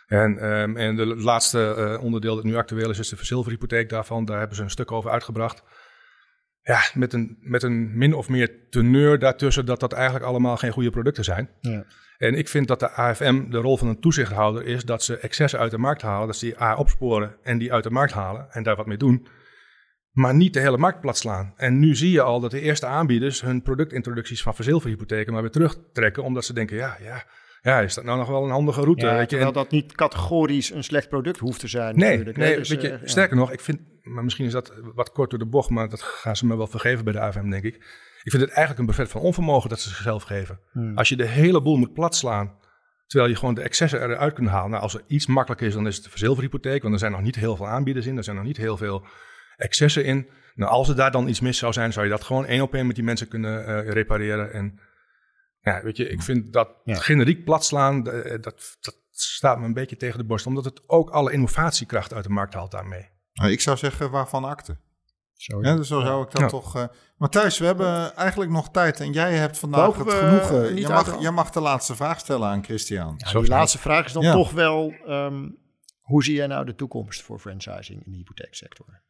En, 0.07 0.45
um, 0.45 0.77
en 0.77 0.97
de 0.97 1.07
laatste 1.07 1.99
onderdeel 2.01 2.35
dat 2.35 2.45
nu 2.45 2.57
actueel 2.57 2.91
is, 2.91 2.99
is 2.99 3.09
de 3.09 3.17
verzilverhypotheek 3.17 3.89
daarvan. 3.89 4.25
Daar 4.25 4.39
hebben 4.39 4.57
ze 4.57 4.63
een 4.63 4.71
stuk 4.71 4.93
over 4.93 5.11
uitgebracht 5.11 5.63
ja, 6.63 6.81
met 6.95 7.13
een, 7.13 7.39
met 7.41 7.63
een 7.63 7.99
min 7.99 8.15
of 8.15 8.29
meer 8.29 8.69
teneur 8.71 9.19
daartussen 9.19 9.67
dat 9.67 9.81
dat 9.81 9.93
eigenlijk 9.93 10.25
allemaal 10.25 10.57
geen 10.57 10.73
goede 10.73 10.91
producten 10.91 11.25
zijn. 11.25 11.51
Ja. 11.61 11.85
En 12.19 12.35
ik 12.35 12.49
vind 12.49 12.69
dat 12.69 12.81
de 12.81 12.91
AFM 12.91 13.51
de 13.51 13.59
rol 13.59 13.77
van 13.77 13.89
een 13.89 14.01
toezichthouder 14.01 14.67
is 14.67 14.85
dat 14.85 15.03
ze 15.03 15.19
excessen 15.19 15.59
uit 15.59 15.71
de 15.71 15.79
markt 15.79 16.03
halen, 16.03 16.27
dat 16.27 16.37
ze 16.37 16.45
die 16.45 16.61
A 16.61 16.77
opsporen 16.77 17.37
en 17.43 17.59
die 17.59 17.73
uit 17.73 17.85
de 17.85 17.91
markt 17.91 18.13
halen 18.13 18.47
en 18.51 18.63
daar 18.63 18.77
wat 18.77 18.87
mee 18.87 18.97
doen, 18.97 19.27
maar 20.13 20.35
niet 20.35 20.55
de 20.55 20.61
hele 20.61 20.79
markt 20.79 21.01
plat 21.01 21.19
slaan. 21.19 21.53
En 21.57 21.79
nu 21.79 21.97
zie 21.97 22.11
je 22.11 22.23
al 22.23 22.41
dat 22.41 22.51
de 22.51 22.61
eerste 22.61 22.87
aanbieders 22.87 23.41
hun 23.41 23.63
productintroducties 23.63 24.43
van 24.43 24.55
verzilverhypotheken 24.55 25.33
maar 25.33 25.43
weer 25.43 25.51
terugtrekken, 25.51 26.23
omdat 26.23 26.45
ze 26.45 26.53
denken, 26.53 26.77
ja, 26.77 26.97
ja, 27.01 27.25
ja, 27.63 27.81
is 27.81 27.95
dat 27.95 28.05
nou 28.05 28.19
nog 28.19 28.29
wel 28.29 28.45
een 28.45 28.51
handige 28.51 28.81
route? 28.81 29.07
Ja, 29.07 29.13
weet 29.13 29.21
je? 29.21 29.27
Terwijl 29.27 29.53
dat 29.53 29.71
niet 29.71 29.95
categorisch 29.95 30.71
een 30.71 30.85
slecht 30.85 31.09
product 31.09 31.39
hoeft 31.39 31.61
te 31.61 31.69
zijn. 31.69 31.97
Nee, 31.97 32.09
natuurlijk. 32.11 32.37
nee 32.37 32.57
dus, 32.57 32.69
weet 32.69 32.83
je, 32.83 32.91
uh, 32.91 32.99
sterker 33.05 33.37
nog, 33.37 33.53
ik 33.53 33.61
vind, 33.61 33.81
maar 34.03 34.25
misschien 34.25 34.47
is 34.47 34.53
dat 34.53 34.73
wat 34.95 35.13
kort 35.13 35.31
door 35.31 35.39
de 35.39 35.47
bocht, 35.47 35.71
maar 35.71 35.89
dat 35.89 36.03
gaan 36.03 36.37
ze 36.37 36.47
me 36.47 36.57
wel 36.57 36.67
vergeven 36.67 37.05
bij 37.05 37.13
de 37.13 37.21
AFM, 37.21 37.51
denk 37.51 37.65
ik. 37.65 37.75
Ik 38.23 38.31
vind 38.31 38.43
het 38.43 38.51
eigenlijk 38.51 38.79
een 38.79 38.87
buffet 38.87 39.09
van 39.09 39.21
onvermogen 39.21 39.69
dat 39.69 39.81
ze 39.81 39.89
zichzelf 39.89 40.23
geven. 40.23 40.61
Hmm. 40.73 40.99
Als 40.99 41.09
je 41.09 41.17
de 41.17 41.27
hele 41.27 41.63
boel 41.63 41.77
moet 41.77 41.93
platslaan, 41.93 42.55
terwijl 43.07 43.31
je 43.31 43.39
gewoon 43.39 43.55
de 43.55 43.63
excessen 43.63 44.03
eruit 44.03 44.35
kunt 44.35 44.49
halen. 44.49 44.71
Nou, 44.71 44.83
als 44.83 44.95
er 44.95 45.05
iets 45.07 45.27
makkelijker 45.27 45.67
is, 45.67 45.75
dan 45.75 45.87
is 45.87 45.95
het 45.95 46.05
de 46.05 46.11
verzilverhypotheek, 46.11 46.83
want 46.83 46.95
er 46.95 47.01
zijn 47.01 47.13
nog 47.13 47.23
niet 47.23 47.37
heel 47.37 47.57
veel 47.57 47.69
aanbieders 47.69 48.07
in, 48.07 48.17
er 48.17 48.25
zijn 48.25 48.37
nog 48.37 48.45
niet 48.45 48.57
heel 48.57 48.77
veel 48.77 49.07
excessen 49.57 50.05
in. 50.05 50.29
Nou, 50.55 50.71
als 50.71 50.89
er 50.89 50.97
daar 50.97 51.11
dan 51.11 51.29
iets 51.29 51.41
mis 51.41 51.59
zou 51.59 51.73
zijn, 51.73 51.93
zou 51.93 52.05
je 52.05 52.11
dat 52.11 52.25
gewoon 52.25 52.47
één 52.47 52.63
op 52.63 52.75
één 52.75 52.87
met 52.87 52.95
die 52.95 53.05
mensen 53.05 53.29
kunnen 53.29 53.69
uh, 53.69 53.93
repareren 53.93 54.53
en 54.53 54.81
ja, 55.63 55.83
weet 55.83 55.97
je, 55.97 56.09
ik 56.09 56.23
vind 56.23 56.53
dat 56.53 56.69
generiek 56.85 57.45
platslaan, 57.45 58.11
eh, 58.11 58.31
dat, 58.41 58.77
dat 58.81 58.97
staat 59.11 59.59
me 59.59 59.65
een 59.65 59.75
beetje 59.75 59.97
tegen 59.97 60.19
de 60.19 60.25
borst. 60.25 60.47
Omdat 60.47 60.65
het 60.65 60.83
ook 60.87 61.11
alle 61.11 61.33
innovatiekracht 61.33 62.13
uit 62.13 62.25
de 62.25 62.31
markt 62.31 62.55
haalt 62.55 62.71
daarmee. 62.71 63.09
Nou, 63.33 63.51
ik 63.51 63.61
zou 63.61 63.77
zeggen, 63.77 64.11
waarvan 64.11 64.45
akte? 64.45 64.77
Zo, 65.35 65.63
ja, 65.63 65.77
dus 65.77 65.89
zo 65.89 66.01
zou 66.01 66.25
ik 66.25 66.31
dat 66.31 66.49
toch... 66.49 66.77
Uh... 66.77 66.85
Matthijs, 67.17 67.59
we 67.59 67.65
hebben 67.65 68.17
eigenlijk 68.17 68.51
nog 68.51 68.71
tijd 68.71 69.01
en 69.01 69.13
jij 69.13 69.35
hebt 69.35 69.59
vandaag 69.59 69.97
het 69.97 70.13
genoegen. 70.13 70.77
Jij 70.77 70.89
mag, 70.89 71.21
jij 71.21 71.31
mag 71.31 71.51
de 71.51 71.61
laatste 71.61 71.97
vraag 71.97 72.19
stellen 72.19 72.49
aan 72.49 72.65
Christian. 72.65 73.15
Ja, 73.17 73.41
die 73.41 73.49
laatste 73.49 73.79
vraag 73.79 74.07
is 74.07 74.13
dan 74.13 74.23
toch 74.23 74.51
wel... 74.51 74.95
Um, 75.09 75.59
hoe 76.01 76.25
zie 76.25 76.35
jij 76.35 76.47
nou 76.47 76.65
de 76.65 76.75
toekomst 76.75 77.23
voor 77.23 77.39
franchising 77.39 78.05
in 78.05 78.11
de 78.11 78.17
hypotheeksector? 78.17 79.03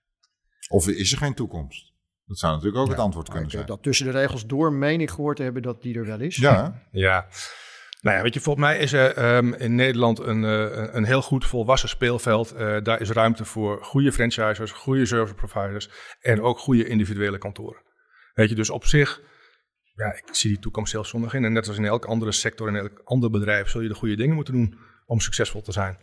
Of 0.68 0.88
is 0.88 1.12
er 1.12 1.18
geen 1.18 1.34
toekomst? 1.34 1.91
Dat 2.32 2.40
zou 2.40 2.52
natuurlijk 2.52 2.82
ook 2.82 2.88
het 2.88 2.98
antwoord 2.98 3.28
kunnen 3.28 3.50
zijn. 3.50 3.66
Dat 3.66 3.82
tussen 3.82 4.06
de 4.06 4.12
regels 4.12 4.46
door 4.46 4.72
meen 4.72 5.00
ik 5.00 5.10
gehoord 5.10 5.36
te 5.36 5.42
hebben 5.42 5.62
dat 5.62 5.82
die 5.82 5.94
er 5.94 6.06
wel 6.06 6.20
is. 6.20 6.36
Ja. 6.36 6.82
ja. 6.90 7.26
Nou 8.00 8.16
ja, 8.16 8.22
weet 8.22 8.34
je, 8.34 8.40
volgens 8.40 8.66
mij 8.66 8.78
is 8.78 8.92
er 8.92 9.36
um, 9.36 9.54
in 9.54 9.74
Nederland 9.74 10.18
een, 10.18 10.42
uh, 10.42 10.94
een 10.94 11.04
heel 11.04 11.22
goed 11.22 11.46
volwassen 11.46 11.88
speelveld. 11.88 12.54
Uh, 12.54 12.76
daar 12.82 13.00
is 13.00 13.10
ruimte 13.10 13.44
voor 13.44 13.84
goede 13.84 14.12
franchisers, 14.12 14.72
goede 14.72 15.06
service 15.06 15.34
providers 15.34 15.90
en 16.20 16.42
ook 16.42 16.58
goede 16.58 16.86
individuele 16.86 17.38
kantoren. 17.38 17.82
Weet 18.34 18.48
je, 18.48 18.54
dus 18.54 18.70
op 18.70 18.84
zich, 18.84 19.20
ja, 19.94 20.12
ik 20.12 20.34
zie 20.34 20.50
die 20.50 20.58
toekomst 20.58 20.90
zelfs 20.90 21.10
zondag 21.10 21.34
in. 21.34 21.44
En 21.44 21.52
net 21.52 21.68
als 21.68 21.76
in 21.76 21.84
elke 21.84 22.06
andere 22.06 22.32
sector, 22.32 22.68
in 22.68 22.76
elk 22.76 23.00
ander 23.04 23.30
bedrijf, 23.30 23.68
zul 23.68 23.80
je 23.80 23.88
de 23.88 23.94
goede 23.94 24.16
dingen 24.16 24.34
moeten 24.34 24.54
doen 24.54 24.78
om 25.06 25.20
succesvol 25.20 25.62
te 25.62 25.72
zijn. 25.72 25.98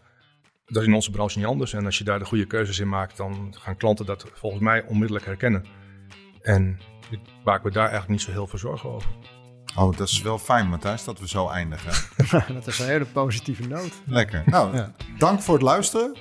Dat 0.65 0.81
is 0.81 0.87
in 0.87 0.93
onze 0.93 1.11
branche 1.11 1.37
niet 1.37 1.47
anders. 1.47 1.73
En 1.73 1.85
als 1.85 1.97
je 1.97 2.03
daar 2.03 2.19
de 2.19 2.25
goede 2.25 2.45
keuzes 2.45 2.79
in 2.79 2.89
maakt, 2.89 3.17
dan 3.17 3.55
gaan 3.57 3.77
klanten 3.77 4.05
dat 4.05 4.25
volgens 4.33 4.61
mij 4.61 4.83
onmiddellijk 4.83 5.25
herkennen. 5.25 5.87
En 6.41 6.79
ik 7.09 7.19
maak 7.43 7.63
me 7.63 7.71
daar 7.71 7.89
eigenlijk 7.89 8.11
niet 8.11 8.21
zo 8.21 8.31
heel 8.31 8.47
veel 8.47 8.59
zorgen 8.59 8.89
over. 8.89 9.09
Oh, 9.75 9.97
dat 9.97 10.07
is 10.07 10.21
wel 10.21 10.37
fijn, 10.37 10.67
Matthijs, 10.67 11.03
dat 11.03 11.19
we 11.19 11.27
zo 11.27 11.49
eindigen. 11.49 11.93
dat 12.55 12.67
is 12.67 12.79
een 12.79 12.85
hele 12.85 13.05
positieve 13.05 13.67
noot. 13.67 13.91
Lekker. 14.05 14.43
Nou, 14.45 14.75
ja. 14.75 14.91
dank 15.17 15.41
voor 15.41 15.53
het 15.53 15.63
luisteren. 15.63 16.17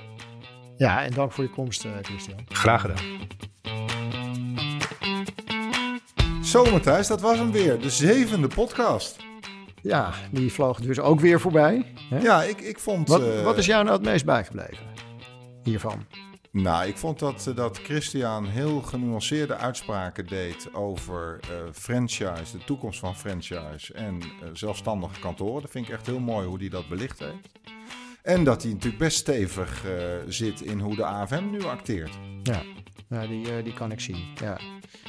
Ja, 0.77 1.03
en 1.03 1.11
dank 1.11 1.31
voor 1.31 1.43
je 1.43 1.49
komst, 1.49 1.85
uh, 1.85 1.91
Christian. 2.01 2.39
Graag 2.47 2.81
gedaan. 2.81 3.27
Zo, 6.43 6.71
Matthijs, 6.71 7.07
dat 7.07 7.21
was 7.21 7.37
hem 7.37 7.51
weer. 7.51 7.79
De 7.79 7.89
zevende 7.89 8.47
podcast. 8.47 9.17
Ja, 9.81 10.13
die 10.31 10.51
vloog 10.51 10.79
dus 10.79 10.99
ook 10.99 11.19
weer 11.19 11.39
voorbij. 11.39 11.85
Hè? 12.09 12.19
Ja, 12.19 12.43
ik, 12.43 12.61
ik 12.61 12.79
vond... 12.79 13.07
Wat, 13.07 13.21
uh, 13.21 13.43
wat 13.43 13.57
is 13.57 13.65
jou 13.65 13.83
nou 13.83 13.95
het 13.97 14.05
meest 14.05 14.25
bijgebleven 14.25 14.89
hiervan? 15.63 16.05
Nou, 16.51 16.87
ik 16.87 16.97
vond 16.97 17.19
dat, 17.19 17.47
eh, 17.47 17.55
dat 17.55 17.77
Christian 17.77 18.45
heel 18.45 18.81
genuanceerde 18.81 19.55
uitspraken 19.55 20.27
deed 20.27 20.73
over 20.73 21.39
uh, 21.43 21.57
franchise, 21.73 22.57
de 22.57 22.63
toekomst 22.65 22.99
van 22.99 23.15
franchise 23.15 23.93
en 23.93 24.15
uh, 24.15 24.49
zelfstandige 24.53 25.19
kantoren. 25.19 25.61
Dat 25.61 25.71
vind 25.71 25.87
ik 25.87 25.93
echt 25.93 26.05
heel 26.05 26.19
mooi 26.19 26.47
hoe 26.47 26.57
hij 26.57 26.69
dat 26.69 26.89
belicht 26.89 27.19
heeft. 27.19 27.49
En 28.21 28.43
dat 28.43 28.63
hij 28.63 28.71
natuurlijk 28.71 29.03
best 29.03 29.17
stevig 29.17 29.85
zit 30.27 30.61
in 30.61 30.79
hoe 30.79 30.95
de 30.95 31.05
AFM 31.05 31.49
nu 31.49 31.63
acteert. 31.63 32.17
Ja. 32.43 32.61
Ja, 33.09 33.27
die, 33.27 33.63
die 33.63 33.73
kan 33.73 33.91
ik 33.91 33.99
zien. 33.99 34.25
Ja. 34.41 34.57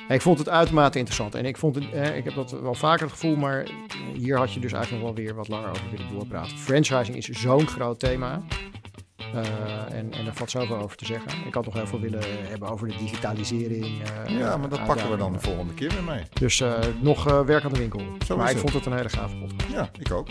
ik 0.08 0.20
vond 0.20 0.38
het 0.38 0.48
uitermate 0.48 0.98
interessant. 0.98 1.34
En 1.34 1.44
ik, 1.44 1.56
vond 1.56 1.74
het, 1.74 1.90
eh, 1.92 2.16
ik 2.16 2.24
heb 2.24 2.34
dat 2.34 2.50
wel 2.50 2.74
vaker 2.74 3.02
het 3.02 3.12
gevoel, 3.12 3.36
maar 3.36 3.68
hier 4.14 4.36
had 4.36 4.52
je 4.52 4.60
dus 4.60 4.72
eigenlijk 4.72 5.04
nog 5.04 5.14
wel 5.14 5.24
weer 5.24 5.34
wat 5.34 5.48
langer 5.48 5.70
over 5.70 5.90
willen 5.90 6.08
doorpraten. 6.12 6.58
Franchising 6.58 7.16
is 7.16 7.28
zo'n 7.28 7.66
groot 7.66 7.98
thema. 7.98 8.42
Uh, 9.34 9.98
en, 9.98 10.12
en 10.12 10.24
daar 10.24 10.34
valt 10.34 10.50
zoveel 10.50 10.76
over 10.76 10.96
te 10.96 11.04
zeggen. 11.04 11.46
Ik 11.46 11.54
had 11.54 11.64
nog 11.64 11.74
heel 11.74 11.86
veel 11.86 12.00
willen 12.00 12.20
hebben 12.48 12.68
over 12.68 12.88
de 12.88 12.96
digitalisering. 12.96 13.84
Uh, 14.28 14.38
ja, 14.38 14.56
maar 14.56 14.68
dat 14.68 14.84
pakken 14.84 15.10
we 15.10 15.16
dan 15.16 15.32
de 15.32 15.40
volgende 15.40 15.74
keer 15.74 15.88
weer 15.88 16.04
mee. 16.04 16.22
Dus 16.32 16.60
uh, 16.60 16.78
nog 17.00 17.24
werk 17.42 17.64
aan 17.64 17.72
de 17.72 17.78
winkel. 17.78 18.02
Zo 18.26 18.36
maar 18.36 18.50
ik 18.50 18.58
vond 18.58 18.72
het 18.72 18.86
een 18.86 18.92
hele 18.92 19.08
gave 19.08 19.36
podcast. 19.36 19.72
Ja, 19.72 19.90
ik 19.98 20.12
ook. 20.12 20.28